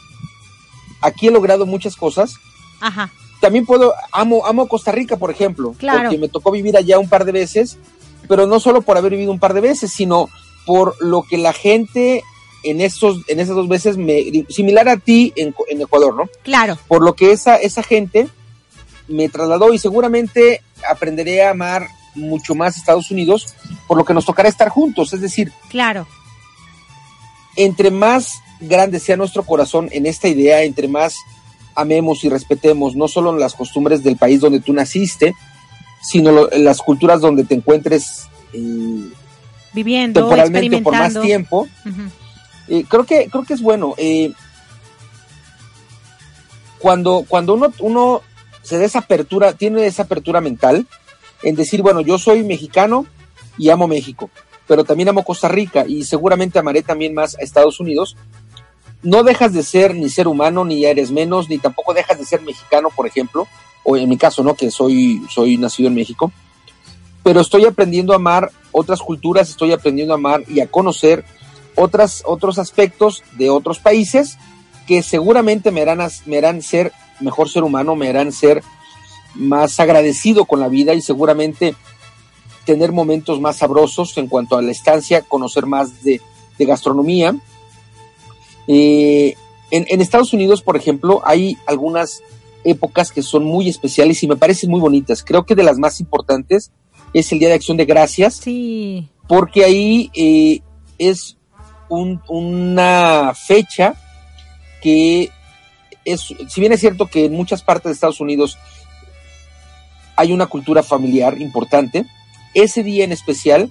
aquí 1.01 1.29
he 1.29 1.31
logrado 1.31 1.66
muchas 1.66 1.97
cosas. 1.97 2.37
Ajá. 2.81 3.11
También 3.41 3.66
puedo, 3.66 3.93
amo, 4.12 4.47
amo 4.47 4.68
Costa 4.68 4.93
Rica, 4.93 5.16
por 5.18 5.31
ejemplo, 5.31 5.75
Claro. 5.79 6.05
porque 6.05 6.18
me 6.18 6.29
tocó 6.29 6.51
vivir 6.51 6.77
allá 6.77 6.99
un 6.99 7.09
par 7.09 7.27
de 7.27 7.33
veces, 7.33 7.79
pero 8.29 8.47
no 8.47 8.61
solo 8.61 8.81
por 8.81 8.97
haber 8.97 9.12
vivido 9.12 9.31
un 9.33 9.39
par 9.39 9.53
de 9.53 9.61
veces, 9.61 9.93
sino 9.93 10.31
por 10.66 10.96
lo 11.02 11.22
que 11.22 11.38
la 11.38 11.52
gente 11.52 12.22
en 12.62 12.80
esos, 12.80 13.18
en 13.28 13.40
esas 13.40 13.54
dos 13.56 13.68
veces 13.68 13.96
me, 13.96 14.44
similar 14.48 14.88
a 14.88 14.96
ti 14.96 15.32
en, 15.36 15.54
en 15.68 15.82
Ecuador, 15.82 16.14
¿no? 16.16 16.28
Claro. 16.42 16.78
Por 16.88 17.02
lo 17.02 17.14
que 17.14 17.30
esa, 17.32 17.56
esa 17.56 17.82
gente 17.82 18.28
me 19.06 19.28
trasladó 19.28 19.72
y 19.74 19.78
seguramente 19.78 20.62
aprenderé 20.90 21.44
a 21.44 21.50
amar 21.50 21.86
mucho 22.14 22.54
más 22.54 22.76
Estados 22.76 23.10
Unidos, 23.10 23.54
por 23.86 23.98
lo 23.98 24.04
que 24.04 24.14
nos 24.14 24.24
tocará 24.24 24.48
estar 24.48 24.68
juntos, 24.68 25.12
es 25.12 25.20
decir, 25.20 25.52
Claro. 25.68 26.06
entre 27.56 27.90
más 27.90 28.40
grande 28.60 29.00
sea 29.00 29.16
nuestro 29.16 29.42
corazón 29.42 29.88
en 29.92 30.06
esta 30.06 30.28
idea, 30.28 30.62
entre 30.62 30.88
más 30.88 31.16
amemos 31.74 32.24
y 32.24 32.28
respetemos 32.28 32.94
no 32.94 33.08
solo 33.08 33.36
las 33.36 33.54
costumbres 33.54 34.02
del 34.02 34.16
país 34.16 34.40
donde 34.40 34.60
tú 34.60 34.72
naciste, 34.72 35.34
sino 36.02 36.30
lo, 36.30 36.48
las 36.50 36.78
culturas 36.78 37.20
donde 37.20 37.44
te 37.44 37.54
encuentres 37.54 38.28
eh, 38.52 39.08
Viviendo, 39.75 40.20
temporalmente 40.20 40.83
por 40.83 40.93
más 40.93 41.20
tiempo, 41.20 41.68
eh, 42.68 42.85
creo 42.89 43.05
que 43.05 43.29
creo 43.29 43.45
que 43.45 43.55
es 43.55 43.61
bueno. 43.61 43.95
eh, 43.99 44.33
cuando 46.79 47.25
cuando 47.27 47.55
uno, 47.55 47.72
uno 47.81 48.20
se 48.62 48.79
da 48.79 48.85
esa 48.85 49.01
apertura, 49.01 49.55
tiene 49.55 49.87
esa 49.87 50.03
apertura 50.03 50.41
mental 50.41 50.87
en 51.43 51.55
decir, 51.55 51.83
bueno, 51.83 52.01
yo 52.01 52.18
soy 52.18 52.43
mexicano 52.43 53.07
y 53.59 53.70
amo 53.70 53.89
México, 53.89 54.31
pero 54.66 54.85
también 54.85 55.09
amo 55.09 55.25
Costa 55.25 55.49
Rica 55.49 55.85
y 55.87 56.05
seguramente 56.05 56.59
amaré 56.59 56.83
también 56.83 57.14
más 57.14 57.37
a 57.37 57.43
Estados 57.43 57.81
Unidos. 57.81 58.16
No 59.03 59.22
dejas 59.22 59.53
de 59.53 59.62
ser 59.62 59.95
ni 59.95 60.09
ser 60.09 60.29
humano, 60.29 60.64
ni 60.64 60.85
eres 60.85 61.11
menos, 61.11 61.49
ni 61.49 61.59
tampoco 61.59 61.93
dejas 61.93 62.18
de 62.18 62.25
ser 62.25 62.41
mexicano, 62.41 62.89
por 62.95 63.07
ejemplo, 63.07 63.47
o 63.83 63.97
en 63.97 64.09
mi 64.09 64.16
caso, 64.16 64.43
¿no? 64.43 64.55
Que 64.55 64.70
soy, 64.70 65.22
soy 65.31 65.59
nacido 65.59 65.89
en 65.89 65.95
México, 65.95 66.33
pero 67.22 67.41
estoy 67.41 67.66
aprendiendo 67.66 68.12
a 68.14 68.16
amar 68.16 68.51
otras 68.75 69.01
culturas, 69.01 69.49
estoy 69.49 69.72
aprendiendo 69.72 70.12
a 70.12 70.16
amar 70.16 70.43
y 70.49 70.59
a 70.61 70.66
conocer 70.66 71.25
otras, 71.77 72.22
otros 72.27 72.59
aspectos 72.59 73.22
de 73.39 73.49
otros 73.49 73.79
países 73.79 74.37
que 74.87 75.03
seguramente 75.03 75.70
me 75.70 75.81
harán, 75.81 76.07
me 76.27 76.39
harán 76.39 76.61
ser 76.61 76.93
mejor 77.20 77.49
ser 77.49 77.62
humano, 77.62 77.95
me 77.95 78.09
harán 78.09 78.33
ser 78.33 78.62
más 79.35 79.79
agradecido 79.79 80.45
con 80.45 80.59
la 80.59 80.68
vida 80.68 80.93
y 80.95 81.01
seguramente 81.01 81.77
tener 82.64 82.91
momentos 82.91 83.41
más 83.41 83.59
sabrosos 83.59 84.18
en 84.18 84.27
cuanto 84.27 84.57
a 84.57 84.62
la 84.62 84.72
estancia, 84.72 85.22
conocer 85.22 85.66
más 85.66 86.03
de, 86.03 86.20
gastronomía. 86.59 87.37
Eh, 88.66 89.37
en 89.70 90.01
Estados 90.01 90.33
Unidos, 90.33 90.62
por 90.62 90.77
ejemplo, 90.77 91.20
hay 91.25 91.59
algunas 91.66 92.22
épocas 92.64 93.12
que 93.12 93.22
son 93.22 93.45
muy 93.45 93.68
especiales 93.68 94.22
y 94.22 94.29
me 94.29 94.37
parecen 94.37 94.70
muy 94.70 94.81
bonitas. 94.81 95.22
Creo 95.22 95.45
que 95.45 95.55
de 95.55 95.62
las 95.62 95.79
más 95.79 96.01
importantes 96.01 96.72
es 97.14 97.32
el 97.32 97.38
Día 97.38 97.48
de 97.48 97.54
Acción 97.54 97.76
de 97.78 97.84
Gracias, 97.86 98.34
Sí. 98.36 99.08
porque 99.28 99.64
ahí 99.64 100.10
eh, 100.14 100.60
es 100.98 101.36
un- 101.88 102.20
una 102.28 103.32
fecha 103.34 103.94
que 104.82 105.30
es, 106.04 106.20
si 106.48 106.60
bien 106.60 106.72
es 106.72 106.80
cierto 106.80 107.06
que 107.06 107.24
en 107.26 107.32
muchas 107.32 107.62
partes 107.62 107.84
de 107.84 107.92
Estados 107.94 108.20
Unidos 108.20 108.58
hay 110.16 110.32
una 110.32 110.46
cultura 110.46 110.82
familiar 110.82 111.40
importante, 111.40 112.04
ese 112.52 112.82
día 112.82 113.04
en 113.04 113.12
especial, 113.12 113.70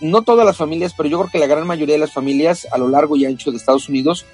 no 0.00 0.22
todas 0.22 0.46
las 0.46 0.56
familias, 0.56 0.94
pero 0.96 1.08
yo 1.08 1.18
creo 1.18 1.30
que 1.30 1.38
la 1.38 1.46
gran 1.46 1.66
mayoría 1.66 1.94
de 1.94 2.00
las 2.00 2.12
familias 2.12 2.68
a 2.70 2.78
lo 2.78 2.88
largo 2.88 3.16
y 3.16 3.24
ancho 3.24 3.50
de 3.50 3.56
Estados 3.56 3.88
Unidos 3.88 4.26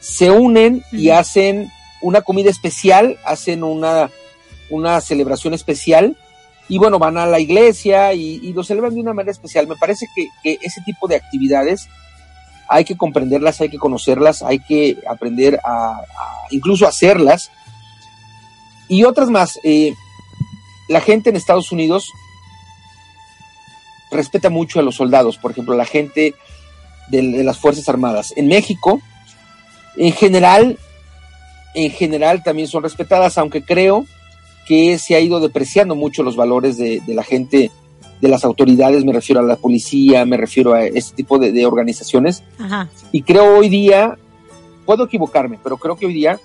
se 0.00 0.30
unen 0.30 0.82
y 0.92 1.10
hacen 1.10 1.70
una 2.00 2.22
comida 2.22 2.48
especial, 2.48 3.18
hacen 3.24 3.62
una, 3.62 4.10
una 4.70 5.00
celebración 5.02 5.52
especial 5.52 6.16
y 6.70 6.78
bueno, 6.78 7.00
van 7.00 7.18
a 7.18 7.26
la 7.26 7.40
iglesia 7.40 8.14
y, 8.14 8.36
y 8.44 8.52
lo 8.52 8.62
celebran 8.62 8.94
de 8.94 9.00
una 9.00 9.12
manera 9.12 9.32
especial. 9.32 9.66
Me 9.66 9.74
parece 9.74 10.06
que, 10.14 10.28
ese 10.62 10.80
tipo 10.82 11.08
de 11.08 11.16
actividades 11.16 11.88
hay 12.68 12.84
que 12.84 12.96
comprenderlas, 12.96 13.60
hay 13.60 13.68
que 13.68 13.78
conocerlas, 13.78 14.44
hay 14.44 14.60
que 14.60 14.96
aprender 15.08 15.58
a, 15.64 15.96
a 15.96 16.46
incluso 16.50 16.86
hacerlas. 16.86 17.50
Y 18.88 19.02
otras 19.02 19.30
más, 19.30 19.58
eh, 19.64 19.94
la 20.88 21.00
gente 21.00 21.30
en 21.30 21.36
Estados 21.36 21.72
Unidos 21.72 22.12
respeta 24.12 24.48
mucho 24.48 24.78
a 24.78 24.84
los 24.84 24.94
soldados, 24.94 25.38
por 25.38 25.50
ejemplo, 25.50 25.74
la 25.74 25.86
gente 25.86 26.36
de, 27.08 27.22
de 27.22 27.42
las 27.42 27.58
Fuerzas 27.58 27.88
Armadas. 27.88 28.32
En 28.36 28.46
México, 28.46 29.00
en 29.96 30.12
general, 30.12 30.78
en 31.74 31.90
general 31.90 32.44
también 32.44 32.68
son 32.68 32.84
respetadas, 32.84 33.38
aunque 33.38 33.64
creo 33.64 34.06
que 34.66 34.98
se 34.98 35.14
ha 35.14 35.20
ido 35.20 35.40
depreciando 35.40 35.94
mucho 35.94 36.22
los 36.22 36.36
valores 36.36 36.76
de, 36.76 37.00
de 37.00 37.14
la 37.14 37.24
gente, 37.24 37.70
de 38.20 38.28
las 38.28 38.44
autoridades, 38.44 39.04
me 39.04 39.12
refiero 39.12 39.40
a 39.40 39.44
la 39.44 39.56
policía, 39.56 40.24
me 40.24 40.36
refiero 40.36 40.74
a 40.74 40.84
este 40.84 41.16
tipo 41.16 41.38
de, 41.38 41.52
de 41.52 41.66
organizaciones. 41.66 42.42
Ajá. 42.58 42.88
Y 43.12 43.22
creo 43.22 43.58
hoy 43.58 43.68
día, 43.68 44.18
puedo 44.86 45.04
equivocarme, 45.04 45.58
pero 45.62 45.76
creo 45.78 45.96
que 45.96 46.06
hoy 46.06 46.12
día 46.12 46.38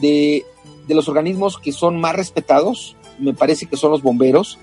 de, 0.00 0.44
de 0.86 0.94
los 0.94 1.08
organismos 1.08 1.58
que 1.58 1.72
son 1.72 2.00
más 2.00 2.14
respetados, 2.14 2.96
me 3.18 3.34
parece 3.34 3.66
que 3.66 3.76
son 3.76 3.90
los 3.90 4.02
bomberos, 4.02 4.58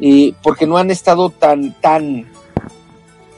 eh, 0.00 0.32
porque 0.42 0.66
no 0.66 0.78
han 0.78 0.90
estado 0.90 1.30
tan, 1.30 1.72
tan 1.80 2.30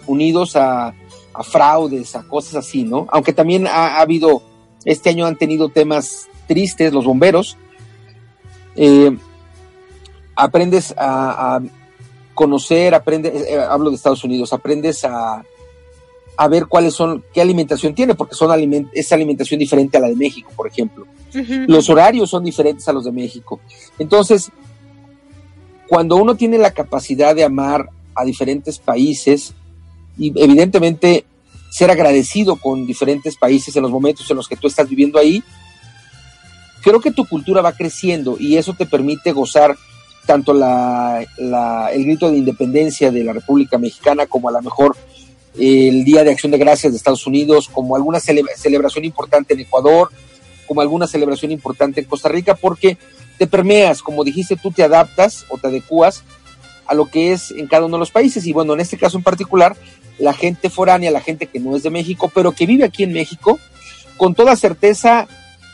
unidos 0.07 0.57
a, 0.57 0.95
a 1.33 1.43
fraudes, 1.43 2.14
a 2.14 2.23
cosas 2.29 2.57
así, 2.57 2.85
¿no? 2.85 3.07
Aunque 3.11 3.33
también 3.33 3.66
ha, 3.66 3.97
ha 3.97 4.01
habido, 4.03 4.43
este 4.85 5.09
año 5.09 5.25
han 5.27 5.37
tenido 5.37 5.71
temas 5.71 6.29
tristes 6.47 6.93
los 6.93 7.07
bomberos. 7.07 7.57
Eh, 8.77 9.16
aprendes 10.37 10.95
a, 10.97 11.57
a 11.57 11.62
conocer, 12.35 12.95
aprendes, 12.95 13.35
eh, 13.35 13.59
hablo 13.59 13.91
de 13.91 13.97
Estados 13.97 14.25
Unidos, 14.25 14.53
aprendes 14.53 15.05
a, 15.05 15.45
a 16.37 16.49
ver 16.49 16.66
cuáles 16.66 16.95
son, 16.95 17.23
qué 17.35 17.43
alimentación 17.43 17.95
tiene, 17.95 18.14
porque 18.14 18.35
son 18.35 18.51
aliment 18.51 18.89
es 18.95 19.12
alimentación 19.12 19.61
diferente 19.61 19.99
a 19.99 20.01
la 20.01 20.09
de 20.09 20.16
México, 20.16 20.51
por 20.57 20.66
ejemplo. 20.66 21.07
Los 21.66 21.91
horarios 21.91 22.31
son 22.31 22.43
diferentes 22.43 22.89
a 22.89 22.95
los 22.95 23.05
de 23.05 23.12
México. 23.12 23.61
Entonces, 23.99 24.51
cuando 25.87 26.16
uno 26.16 26.37
tiene 26.37 26.57
la 26.57 26.71
capacidad 26.71 27.35
de 27.35 27.45
amar 27.45 27.91
a 28.14 28.25
diferentes 28.25 28.79
países 28.79 29.53
y 30.16 30.33
evidentemente 30.43 31.27
ser 31.71 31.91
agradecido 31.91 32.57
con 32.57 32.87
diferentes 32.87 33.37
países 33.37 33.77
en 33.77 33.83
los 33.83 33.91
momentos 33.91 34.29
en 34.31 34.37
los 34.37 34.49
que 34.49 34.57
tú 34.57 34.66
estás 34.66 34.89
viviendo 34.89 35.18
ahí, 35.18 35.45
creo 36.83 37.01
que 37.01 37.11
tu 37.11 37.26
cultura 37.26 37.62
va 37.62 37.72
creciendo 37.72 38.37
y 38.39 38.57
eso 38.57 38.74
te 38.74 38.87
permite 38.87 39.33
gozar 39.33 39.76
tanto 40.26 40.53
la, 40.53 41.24
la- 41.39 41.91
el 41.93 42.05
grito 42.05 42.31
de 42.31 42.39
independencia 42.39 43.11
de 43.11 43.24
la 43.24 43.33
República 43.33 43.78
Mexicana 43.78 44.26
como 44.26 44.49
a 44.49 44.53
lo 44.53 44.62
mejor 44.62 44.97
el 45.59 46.05
Día 46.05 46.22
de 46.22 46.31
Acción 46.31 46.53
de 46.53 46.59
Gracias 46.59 46.93
de 46.93 46.97
Estados 46.97 47.26
Unidos, 47.26 47.68
como 47.68 47.97
alguna 47.97 48.18
cele- 48.18 48.45
celebración 48.57 49.05
importante 49.05 49.55
en 49.55 49.61
Ecuador, 49.61 50.11
como 50.66 50.81
alguna 50.81 51.07
celebración 51.09 51.51
importante 51.51 52.01
en 52.01 52.07
Costa 52.07 52.28
Rica, 52.28 52.55
porque 52.55 52.97
te 53.39 53.47
permeas, 53.49 54.03
como 54.03 54.22
dijiste, 54.22 54.57
tú 54.57 54.70
te 54.70 54.85
adaptas 54.85 55.45
o 55.49 55.59
te 55.59 55.66
adecuas 55.66 56.22
a 56.87 56.95
lo 56.95 57.07
que 57.07 57.33
es 57.33 57.51
en 57.51 57.66
cada 57.66 57.87
uno 57.87 57.97
de 57.97 58.01
los 58.01 58.11
países. 58.12 58.47
Y 58.47 58.53
bueno, 58.53 58.74
en 58.74 58.81
este 58.81 58.97
caso 58.97 59.16
en 59.16 59.24
particular, 59.24 59.76
la 60.18 60.33
gente 60.35 60.70
foránea, 60.70 61.11
la 61.11 61.20
gente 61.20 61.47
que 61.47 61.59
no 61.59 61.74
es 61.74 61.83
de 61.83 61.91
México, 61.91 62.31
pero 62.33 62.53
que 62.53 62.66
vive 62.66 62.85
aquí 62.85 63.03
en 63.03 63.12
México, 63.12 63.59
con 64.16 64.35
toda 64.35 64.55
certeza 64.55 65.26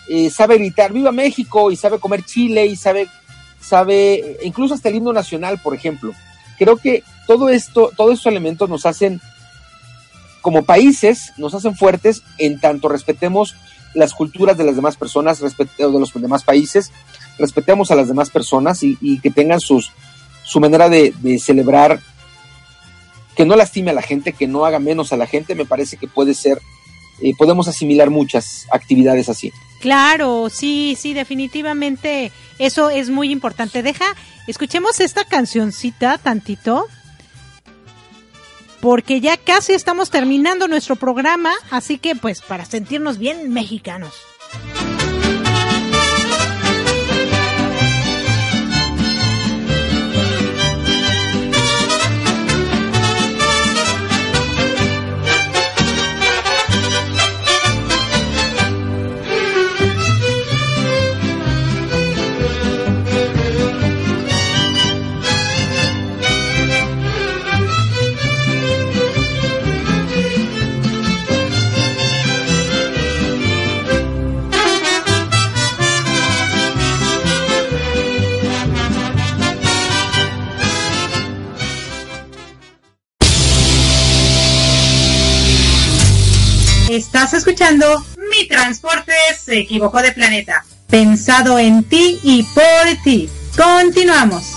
eh, 0.09 0.31
sabe 0.31 0.59
gritar 0.59 0.93
viva 0.93 1.13
México 1.13 1.71
y 1.71 1.77
sabe 1.77 1.99
comer 1.99 2.25
chile 2.25 2.67
y 2.67 2.77
sabe, 2.77 3.09
sabe, 3.61 4.39
incluso 4.43 4.75
hasta 4.75 4.89
el 4.89 4.97
himno 4.97 5.13
nacional, 5.13 5.61
por 5.63 5.75
ejemplo. 5.75 6.13
Creo 6.59 6.77
que 6.77 7.03
todo 7.27 7.49
esto, 7.49 7.91
todos 7.97 8.15
estos 8.15 8.31
elementos 8.31 8.69
nos 8.69 8.87
hacen, 8.87 9.21
como 10.41 10.65
países, 10.65 11.33
nos 11.37 11.55
hacen 11.55 11.77
fuertes 11.77 12.23
en 12.39 12.61
tanto 12.61 12.89
respetemos 12.89 13.55
las 13.97 14.13
culturas 14.13 14.57
de 14.57 14.65
las 14.65 14.77
demás 14.77 14.97
personas, 14.97 15.43
o 15.43 15.91
de 15.91 15.99
los 15.99 16.13
demás 16.13 16.45
países, 16.45 16.93
respetemos 17.39 17.91
a 17.91 17.97
las 17.97 18.09
demás 18.09 18.31
personas 18.31 18.83
y, 18.83 19.19
que 19.21 19.31
tengan 19.31 19.61
sus, 19.61 19.91
su 20.45 20.61
manera 20.61 20.89
de, 20.89 21.39
celebrar, 21.39 22.01
que 23.35 23.45
no 23.45 23.57
lastime 23.57 23.91
a 23.91 23.95
la 23.95 24.03
gente, 24.03 24.33
que 24.33 24.47
no 24.47 24.65
haga 24.65 24.79
menos 24.79 25.13
a 25.13 25.17
la 25.17 25.27
gente, 25.27 25.55
me 25.55 25.65
parece 25.65 25.97
que 25.97 26.07
puede 26.07 26.35
ser, 26.35 26.61
eh, 27.23 27.33
podemos 27.37 27.69
asimilar 27.69 28.11
muchas 28.11 28.67
actividades 28.71 29.29
así. 29.29 29.53
Claro, 29.81 30.49
sí, 30.51 30.97
sí, 30.99 31.15
definitivamente 31.15 32.33
eso 32.59 32.91
es 32.91 33.11
muy 33.11 33.31
importante. 33.31 33.83
Deja, 33.83 34.07
escuchemos 34.47 35.01
esta 35.01 35.25
cancioncita 35.25 36.19
tantito, 36.19 36.87
porque 38.81 39.21
ya 39.21 39.37
casi 39.37 39.73
estamos 39.73 40.11
terminando 40.11 40.69
nuestro 40.69 40.97
programa, 40.97 41.53
así 41.71 41.99
que 41.99 42.17
pues 42.17 42.41
para 42.41 42.65
sentirnos 42.65 43.19
bien 43.19 43.53
mexicanos. 43.53 44.15
Estás 86.97 87.35
escuchando 87.35 88.07
Mi 88.31 88.49
Transporte 88.49 89.13
se 89.39 89.59
equivocó 89.59 90.01
de 90.01 90.13
planeta. 90.13 90.65
Pensado 90.89 91.59
en 91.59 91.85
ti 91.85 92.19
y 92.23 92.43
por 92.43 93.03
ti. 93.05 93.29
Continuamos. 93.55 94.55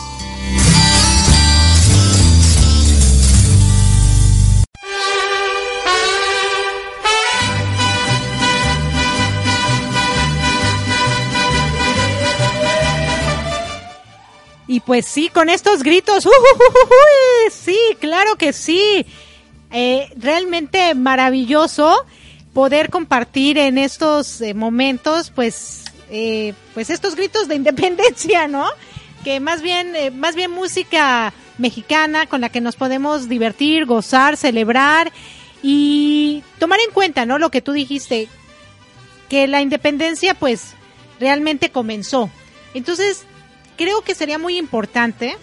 Y 14.65 14.79
pues 14.79 15.05
sí, 15.05 15.27
con 15.27 15.49
estos 15.49 15.83
gritos, 15.83 16.25
uh, 16.25 16.29
sí, 17.51 17.77
claro 17.99 18.37
que 18.37 18.53
sí. 18.53 19.05
Eh, 19.71 20.09
realmente 20.15 20.95
maravilloso 20.95 22.05
poder 22.59 22.89
compartir 22.89 23.57
en 23.57 23.77
estos 23.77 24.41
eh, 24.41 24.53
momentos, 24.53 25.31
pues, 25.33 25.85
eh, 26.09 26.53
pues 26.73 26.89
estos 26.89 27.15
gritos 27.15 27.47
de 27.47 27.55
independencia, 27.63 28.49
¿no? 28.49 28.65
Que 29.23 29.39
más 29.39 29.61
bien, 29.61 29.95
eh, 29.95 30.11
más 30.11 30.35
bien 30.35 30.51
música 30.51 31.31
mexicana 31.57 32.25
con 32.25 32.41
la 32.41 32.49
que 32.49 32.59
nos 32.59 32.75
podemos 32.75 33.29
divertir, 33.29 33.85
gozar, 33.85 34.35
celebrar 34.35 35.09
y 35.63 36.43
tomar 36.57 36.81
en 36.85 36.93
cuenta, 36.93 37.25
¿no? 37.25 37.39
Lo 37.39 37.49
que 37.49 37.61
tú 37.61 37.71
dijiste, 37.71 38.27
que 39.29 39.47
la 39.47 39.61
independencia, 39.61 40.33
pues, 40.33 40.73
realmente 41.17 41.71
comenzó. 41.71 42.29
Entonces, 42.73 43.23
creo 43.77 44.01
que 44.01 44.15
sería 44.15 44.37
muy 44.37 44.57
importante 44.57 45.37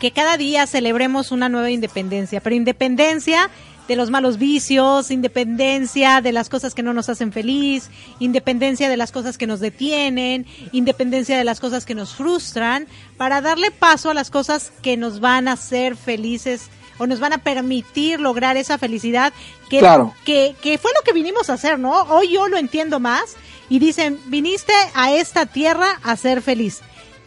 que 0.00 0.10
cada 0.10 0.38
día 0.38 0.66
celebremos 0.66 1.32
una 1.32 1.50
nueva 1.50 1.70
independencia, 1.70 2.40
pero 2.40 2.56
independencia 2.56 3.50
de 3.92 3.96
los 3.96 4.08
malos 4.08 4.38
vicios, 4.38 5.10
independencia 5.10 6.22
de 6.22 6.32
las 6.32 6.48
cosas 6.48 6.74
que 6.74 6.82
no 6.82 6.94
nos 6.94 7.10
hacen 7.10 7.30
feliz, 7.30 7.90
independencia 8.20 8.88
de 8.88 8.96
las 8.96 9.12
cosas 9.12 9.36
que 9.36 9.46
nos 9.46 9.60
detienen, 9.60 10.46
independencia 10.72 11.36
de 11.36 11.44
las 11.44 11.60
cosas 11.60 11.84
que 11.84 11.94
nos 11.94 12.14
frustran, 12.14 12.86
para 13.18 13.42
darle 13.42 13.70
paso 13.70 14.08
a 14.08 14.14
las 14.14 14.30
cosas 14.30 14.72
que 14.80 14.96
nos 14.96 15.20
van 15.20 15.46
a 15.46 15.52
hacer 15.52 15.94
felices 15.94 16.70
o 16.96 17.06
nos 17.06 17.20
van 17.20 17.34
a 17.34 17.38
permitir 17.38 18.18
lograr 18.18 18.56
esa 18.56 18.78
felicidad 18.78 19.34
que, 19.68 19.80
que, 20.24 20.56
que 20.62 20.78
fue 20.78 20.90
lo 20.94 21.02
que 21.02 21.12
vinimos 21.12 21.50
a 21.50 21.54
hacer, 21.54 21.78
¿no? 21.78 22.04
Hoy 22.04 22.32
yo 22.32 22.48
lo 22.48 22.56
entiendo 22.56 22.98
más 22.98 23.36
y 23.68 23.78
dicen, 23.78 24.18
viniste 24.28 24.72
a 24.94 25.12
esta 25.12 25.44
tierra 25.44 26.00
a 26.02 26.16
ser 26.16 26.40
feliz. 26.40 26.80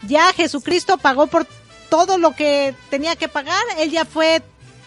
Ya 0.08 0.34
Jesucristo 0.34 0.98
pagó 0.98 1.28
por 1.28 1.46
todo 1.92 2.18
lo 2.18 2.36
que 2.36 2.74
tenía 2.90 3.16
que 3.16 3.28
pagar, 3.28 3.62
él 3.78 3.92
ya 3.92 4.04
fue 4.04 4.42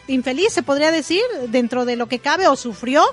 infeliz, 0.09 0.53
se 0.53 0.63
podría 0.63 0.91
decir, 0.91 1.23
dentro 1.49 1.85
de 1.85 1.97
lo 1.97 2.09
que 2.09 2.19
cabe, 2.19 2.49
o 2.49 2.57
sufrió. 2.57 3.05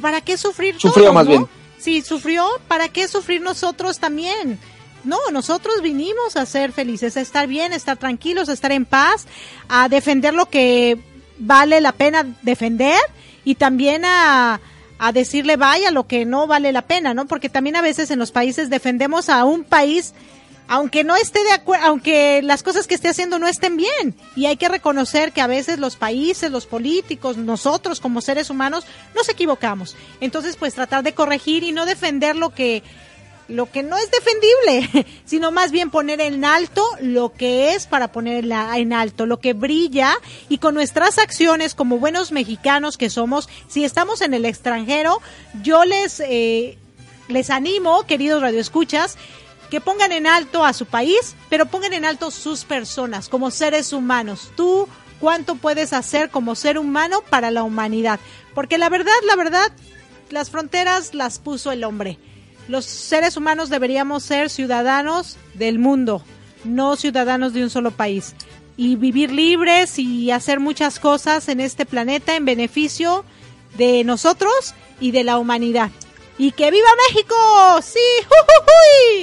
¿Para 0.00 0.22
qué 0.22 0.38
sufrir 0.38 0.80
Sufrió 0.80 1.12
más 1.12 1.26
bien. 1.26 1.46
Sí, 1.78 2.02
sufrió, 2.02 2.46
¿para 2.68 2.88
qué 2.88 3.08
sufrir 3.08 3.40
nosotros 3.40 3.98
también? 3.98 4.58
No, 5.04 5.18
nosotros 5.32 5.80
vinimos 5.82 6.36
a 6.36 6.44
ser 6.46 6.72
felices, 6.72 7.16
a 7.16 7.20
estar 7.20 7.46
bien, 7.46 7.72
a 7.72 7.76
estar 7.76 7.96
tranquilos, 7.96 8.48
a 8.48 8.52
estar 8.52 8.70
en 8.72 8.84
paz, 8.84 9.26
a 9.68 9.88
defender 9.88 10.34
lo 10.34 10.46
que 10.46 10.98
vale 11.38 11.80
la 11.80 11.92
pena 11.92 12.26
defender 12.42 13.00
y 13.44 13.54
también 13.54 14.04
a, 14.04 14.60
a 14.98 15.12
decirle 15.12 15.56
vaya 15.56 15.90
lo 15.90 16.06
que 16.06 16.26
no 16.26 16.46
vale 16.46 16.72
la 16.72 16.82
pena, 16.82 17.14
¿no? 17.14 17.26
Porque 17.26 17.48
también 17.48 17.76
a 17.76 17.82
veces 17.82 18.10
en 18.10 18.18
los 18.18 18.30
países 18.30 18.68
defendemos 18.68 19.30
a 19.30 19.44
un 19.44 19.64
país 19.64 20.12
aunque 20.70 21.02
no 21.02 21.16
esté 21.16 21.42
de 21.42 21.50
acuerdo, 21.50 21.84
aunque 21.84 22.42
las 22.44 22.62
cosas 22.62 22.86
que 22.86 22.94
esté 22.94 23.08
haciendo 23.08 23.40
no 23.40 23.48
estén 23.48 23.76
bien. 23.76 24.14
Y 24.36 24.46
hay 24.46 24.56
que 24.56 24.68
reconocer 24.68 25.32
que 25.32 25.40
a 25.40 25.48
veces 25.48 25.80
los 25.80 25.96
países, 25.96 26.48
los 26.48 26.66
políticos, 26.66 27.36
nosotros 27.36 27.98
como 27.98 28.20
seres 28.20 28.50
humanos, 28.50 28.86
nos 29.16 29.28
equivocamos. 29.28 29.96
Entonces, 30.20 30.56
pues 30.56 30.72
tratar 30.72 31.02
de 31.02 31.12
corregir 31.12 31.64
y 31.64 31.72
no 31.72 31.86
defender 31.86 32.36
lo 32.36 32.50
que, 32.50 32.84
lo 33.48 33.68
que 33.68 33.82
no 33.82 33.96
es 33.96 34.12
defendible, 34.12 35.08
sino 35.24 35.50
más 35.50 35.72
bien 35.72 35.90
poner 35.90 36.20
en 36.20 36.44
alto 36.44 36.84
lo 37.00 37.32
que 37.32 37.74
es 37.74 37.88
para 37.88 38.12
poner 38.12 38.44
en 38.44 38.92
alto, 38.92 39.26
lo 39.26 39.40
que 39.40 39.54
brilla 39.54 40.14
y 40.48 40.58
con 40.58 40.74
nuestras 40.74 41.18
acciones 41.18 41.74
como 41.74 41.98
buenos 41.98 42.30
mexicanos 42.30 42.96
que 42.96 43.10
somos, 43.10 43.48
si 43.66 43.84
estamos 43.84 44.20
en 44.20 44.34
el 44.34 44.44
extranjero, 44.44 45.20
yo 45.64 45.84
les, 45.84 46.20
eh, 46.20 46.78
les 47.26 47.50
animo, 47.50 48.04
queridos 48.06 48.40
radioescuchas, 48.40 49.18
que 49.70 49.80
pongan 49.80 50.12
en 50.12 50.26
alto 50.26 50.64
a 50.64 50.72
su 50.72 50.84
país, 50.84 51.34
pero 51.48 51.66
pongan 51.66 51.92
en 51.92 52.04
alto 52.04 52.30
sus 52.30 52.64
personas 52.64 53.28
como 53.28 53.50
seres 53.50 53.92
humanos. 53.92 54.50
Tú, 54.56 54.88
¿cuánto 55.20 55.54
puedes 55.54 55.92
hacer 55.92 56.30
como 56.30 56.54
ser 56.54 56.78
humano 56.78 57.22
para 57.30 57.50
la 57.50 57.62
humanidad? 57.62 58.20
Porque 58.54 58.78
la 58.78 58.88
verdad, 58.88 59.12
la 59.26 59.36
verdad, 59.36 59.72
las 60.30 60.50
fronteras 60.50 61.14
las 61.14 61.38
puso 61.38 61.72
el 61.72 61.84
hombre. 61.84 62.18
Los 62.68 62.84
seres 62.84 63.36
humanos 63.36 63.70
deberíamos 63.70 64.22
ser 64.22 64.50
ciudadanos 64.50 65.38
del 65.54 65.78
mundo, 65.78 66.22
no 66.64 66.96
ciudadanos 66.96 67.52
de 67.52 67.62
un 67.62 67.70
solo 67.70 67.90
país. 67.90 68.34
Y 68.76 68.96
vivir 68.96 69.30
libres 69.30 69.98
y 69.98 70.30
hacer 70.30 70.58
muchas 70.58 70.98
cosas 70.98 71.48
en 71.48 71.60
este 71.60 71.86
planeta 71.86 72.34
en 72.34 72.44
beneficio 72.44 73.24
de 73.76 74.04
nosotros 74.04 74.74
y 75.00 75.10
de 75.10 75.24
la 75.24 75.38
humanidad. 75.38 75.90
¡Y 76.40 76.52
que 76.52 76.70
viva 76.70 76.88
México! 77.06 77.36
¡Sí! 77.82 77.98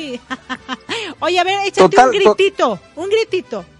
¡Uy! 0.05 0.22
Oye, 1.20 1.39
a 1.39 1.43
ver, 1.43 1.65
échate 1.65 1.99
un 1.99 2.11
gritito, 2.11 2.80
un 2.95 3.09
gritito. 3.09 3.65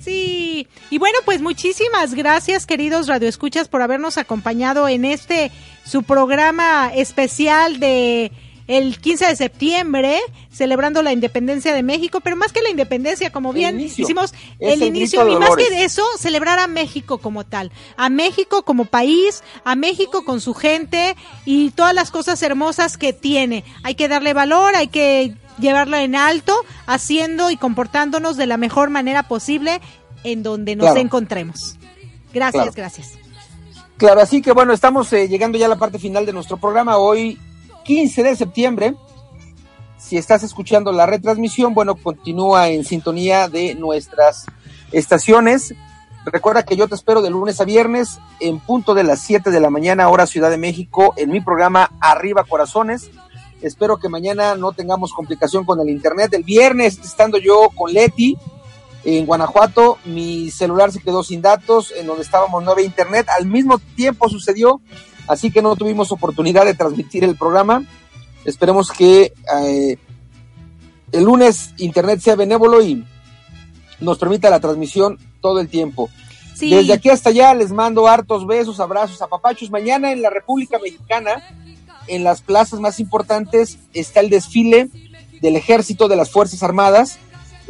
Sí. 0.00 0.66
Y 0.88 0.96
bueno, 0.96 1.18
pues 1.26 1.42
muchísimas 1.42 2.14
gracias, 2.14 2.64
queridos 2.64 3.08
radioescuchas, 3.08 3.68
por 3.68 3.82
habernos 3.82 4.16
acompañado 4.16 4.88
en 4.88 5.04
este 5.04 5.52
su 5.84 6.02
programa 6.02 6.90
especial 6.94 7.78
de 7.78 8.32
el 8.68 9.00
15 9.00 9.26
de 9.26 9.36
septiembre, 9.36 10.20
celebrando 10.52 11.02
la 11.02 11.12
independencia 11.12 11.74
de 11.74 11.82
México, 11.82 12.20
pero 12.20 12.36
más 12.36 12.52
que 12.52 12.60
la 12.60 12.68
independencia, 12.68 13.32
como 13.32 13.54
bien 13.54 13.80
hicimos 13.80 14.34
el, 14.58 14.82
inicio, 14.82 15.26
y 15.26 15.36
más 15.36 15.56
que 15.56 15.84
eso, 15.84 16.04
celebrar 16.18 16.58
a 16.58 16.66
México 16.66 17.16
como 17.16 17.44
tal, 17.44 17.72
a 17.96 18.10
México 18.10 18.62
como 18.62 18.84
país, 18.84 19.42
a 19.64 19.74
México 19.74 20.22
con 20.24 20.42
su 20.42 20.52
gente 20.52 21.16
y 21.46 21.70
todas 21.70 21.94
las 21.94 22.10
cosas 22.10 22.42
hermosas 22.42 22.98
que 22.98 23.14
tiene. 23.14 23.64
Hay 23.82 23.94
que 23.94 24.06
darle 24.06 24.34
valor, 24.34 24.76
hay 24.76 24.88
que 24.88 25.34
llevarlo 25.58 25.96
en 25.96 26.14
alto, 26.14 26.54
haciendo 26.86 27.50
y 27.50 27.56
comportándonos 27.56 28.36
de 28.36 28.46
la 28.46 28.58
mejor 28.58 28.90
manera 28.90 29.22
posible 29.22 29.80
en 30.24 30.42
donde 30.42 30.76
nos 30.76 30.94
encontremos. 30.96 31.76
Gracias, 32.34 32.74
gracias. 32.74 33.18
Claro, 33.96 34.20
así 34.20 34.42
que 34.42 34.52
bueno, 34.52 34.74
estamos 34.74 35.12
eh, 35.12 35.26
llegando 35.26 35.58
ya 35.58 35.66
a 35.66 35.70
la 35.70 35.78
parte 35.78 35.98
final 35.98 36.26
de 36.26 36.32
nuestro 36.32 36.58
programa. 36.58 36.98
Hoy 36.98 37.38
15 37.88 38.22
de 38.22 38.36
septiembre. 38.36 38.94
Si 39.96 40.18
estás 40.18 40.42
escuchando 40.42 40.92
la 40.92 41.06
retransmisión, 41.06 41.72
bueno, 41.72 41.94
continúa 41.94 42.68
en 42.68 42.84
sintonía 42.84 43.48
de 43.48 43.74
nuestras 43.76 44.44
estaciones. 44.92 45.74
Recuerda 46.26 46.66
que 46.66 46.76
yo 46.76 46.86
te 46.86 46.94
espero 46.94 47.22
de 47.22 47.30
lunes 47.30 47.62
a 47.62 47.64
viernes 47.64 48.18
en 48.40 48.60
punto 48.60 48.92
de 48.92 49.04
las 49.04 49.20
7 49.20 49.50
de 49.50 49.60
la 49.60 49.70
mañana, 49.70 50.10
hora 50.10 50.26
Ciudad 50.26 50.50
de 50.50 50.58
México, 50.58 51.14
en 51.16 51.30
mi 51.30 51.40
programa 51.40 51.90
Arriba 51.98 52.44
Corazones. 52.44 53.10
Espero 53.62 53.96
que 53.96 54.10
mañana 54.10 54.54
no 54.54 54.72
tengamos 54.72 55.14
complicación 55.14 55.64
con 55.64 55.80
el 55.80 55.88
internet. 55.88 56.34
El 56.34 56.44
viernes, 56.44 56.98
estando 56.98 57.38
yo 57.38 57.70
con 57.74 57.90
Leti 57.94 58.36
en 59.04 59.24
Guanajuato, 59.24 59.96
mi 60.04 60.50
celular 60.50 60.92
se 60.92 61.00
quedó 61.00 61.22
sin 61.22 61.40
datos, 61.40 61.94
en 61.96 62.06
donde 62.06 62.22
estábamos 62.22 62.62
no 62.62 62.72
había 62.72 62.84
internet. 62.84 63.28
Al 63.38 63.46
mismo 63.46 63.78
tiempo 63.96 64.28
sucedió, 64.28 64.82
así 65.28 65.50
que 65.50 65.62
no 65.62 65.76
tuvimos 65.76 66.10
oportunidad 66.10 66.64
de 66.64 66.74
transmitir 66.74 67.22
el 67.24 67.36
programa. 67.36 67.84
Esperemos 68.44 68.90
que 68.90 69.32
eh, 69.62 69.98
el 71.12 71.24
lunes 71.24 71.74
internet 71.76 72.20
sea 72.20 72.34
benévolo 72.34 72.82
y 72.82 73.04
nos 74.00 74.18
permita 74.18 74.50
la 74.50 74.60
transmisión 74.60 75.18
todo 75.40 75.60
el 75.60 75.68
tiempo. 75.68 76.08
Desde 76.58 76.92
aquí 76.92 77.08
hasta 77.08 77.30
allá 77.30 77.54
les 77.54 77.70
mando 77.70 78.08
hartos 78.08 78.46
besos, 78.46 78.80
abrazos, 78.80 79.22
apapachos. 79.22 79.70
Mañana 79.70 80.10
en 80.10 80.22
la 80.22 80.30
República 80.30 80.78
Mexicana, 80.78 81.42
en 82.08 82.24
las 82.24 82.40
plazas 82.40 82.80
más 82.80 82.98
importantes, 82.98 83.78
está 83.92 84.20
el 84.20 84.30
desfile 84.30 84.88
del 85.40 85.54
Ejército 85.54 86.08
de 86.08 86.16
las 86.16 86.30
Fuerzas 86.30 86.62
Armadas. 86.62 87.18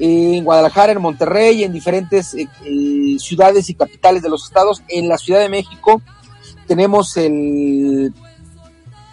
En 0.01 0.45
Guadalajara, 0.45 0.93
en 0.93 1.03
Monterrey, 1.03 1.65
en 1.65 1.73
diferentes 1.73 2.33
eh, 2.33 2.49
eh, 2.65 3.17
ciudades 3.19 3.69
y 3.69 3.75
capitales 3.75 4.23
de 4.23 4.31
los 4.31 4.45
estados. 4.45 4.83
En 4.89 5.09
la 5.09 5.19
Ciudad 5.19 5.41
de 5.41 5.49
México 5.49 6.01
tenemos 6.69 7.17
el, 7.17 8.15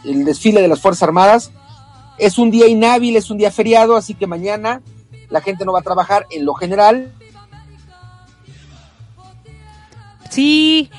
el 0.04 0.26
desfile 0.26 0.62
de 0.62 0.68
las 0.68 0.82
Fuerzas 0.82 1.04
Armadas. 1.04 1.52
Es 2.18 2.38
un 2.38 2.52
día 2.52 2.68
inhábil, 2.68 3.16
es 3.16 3.32
un 3.32 3.38
día 3.38 3.52
feriado, 3.52 3.96
así 3.96 4.14
que 4.14 4.28
mañana 4.28 4.82
la 5.30 5.42
gente 5.42 5.66
no 5.66 5.74
va 5.74 5.80
a 5.80 5.84
trabajar 5.84 6.28
en 6.30 6.46
lo 6.46 6.54
general. 6.54 7.14
Sí, 10.30 10.92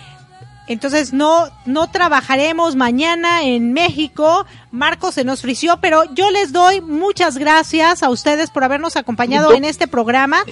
entonces 0.66 1.12
no, 1.12 1.48
no 1.64 1.90
trabajaremos 1.90 2.74
mañana 2.74 3.44
en 3.44 3.72
México. 3.72 4.46
Marco 4.70 5.12
se 5.12 5.24
nos 5.24 5.42
frició, 5.42 5.78
pero 5.80 6.02
yo 6.14 6.30
les 6.30 6.52
doy 6.52 6.80
muchas 6.80 7.38
gracias 7.38 8.02
a 8.02 8.10
ustedes 8.10 8.50
por 8.50 8.64
habernos 8.64 8.96
acompañado 8.96 9.52
en 9.52 9.64
este 9.64 9.86
programa. 9.86 10.42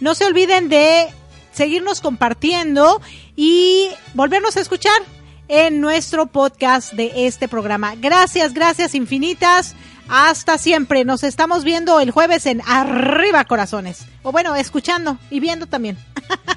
No 0.00 0.14
se 0.14 0.24
olviden 0.24 0.68
de 0.68 1.08
seguirnos 1.52 2.00
compartiendo 2.00 3.00
y 3.36 3.88
volvernos 4.14 4.56
a 4.56 4.60
escuchar 4.60 5.00
en 5.48 5.80
nuestro 5.80 6.26
podcast 6.26 6.92
de 6.92 7.26
este 7.26 7.48
programa. 7.48 7.94
Gracias, 7.96 8.54
gracias 8.54 8.94
infinitas. 8.94 9.74
Hasta 10.08 10.58
siempre. 10.58 11.04
Nos 11.04 11.22
estamos 11.22 11.64
viendo 11.64 12.00
el 12.00 12.10
jueves 12.10 12.46
en 12.46 12.60
Arriba 12.66 13.44
Corazones. 13.44 14.06
O 14.22 14.32
bueno, 14.32 14.54
escuchando 14.54 15.18
y 15.30 15.40
viendo 15.40 15.66
también. 15.66 15.96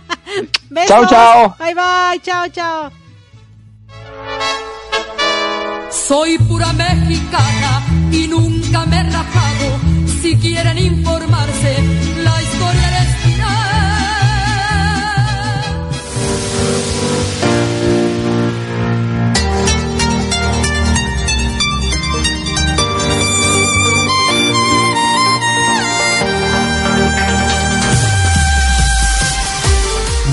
Besos. 0.70 0.90
Chao, 0.90 1.08
chao. 1.08 1.56
Bye, 1.60 1.74
bye. 1.74 2.22
Chao, 2.22 2.48
chao. 2.50 2.92
Soy 5.90 6.38
pura 6.38 6.72
mexicana 6.74 7.84
y 8.12 8.28
nunca 8.28 8.86
me 8.86 9.00
he 9.00 9.04
rajado. 9.04 9.80
Si 10.22 10.36
quieren 10.38 10.78
informarse, 10.78 11.84
la 12.24 12.42
historia 12.42 12.85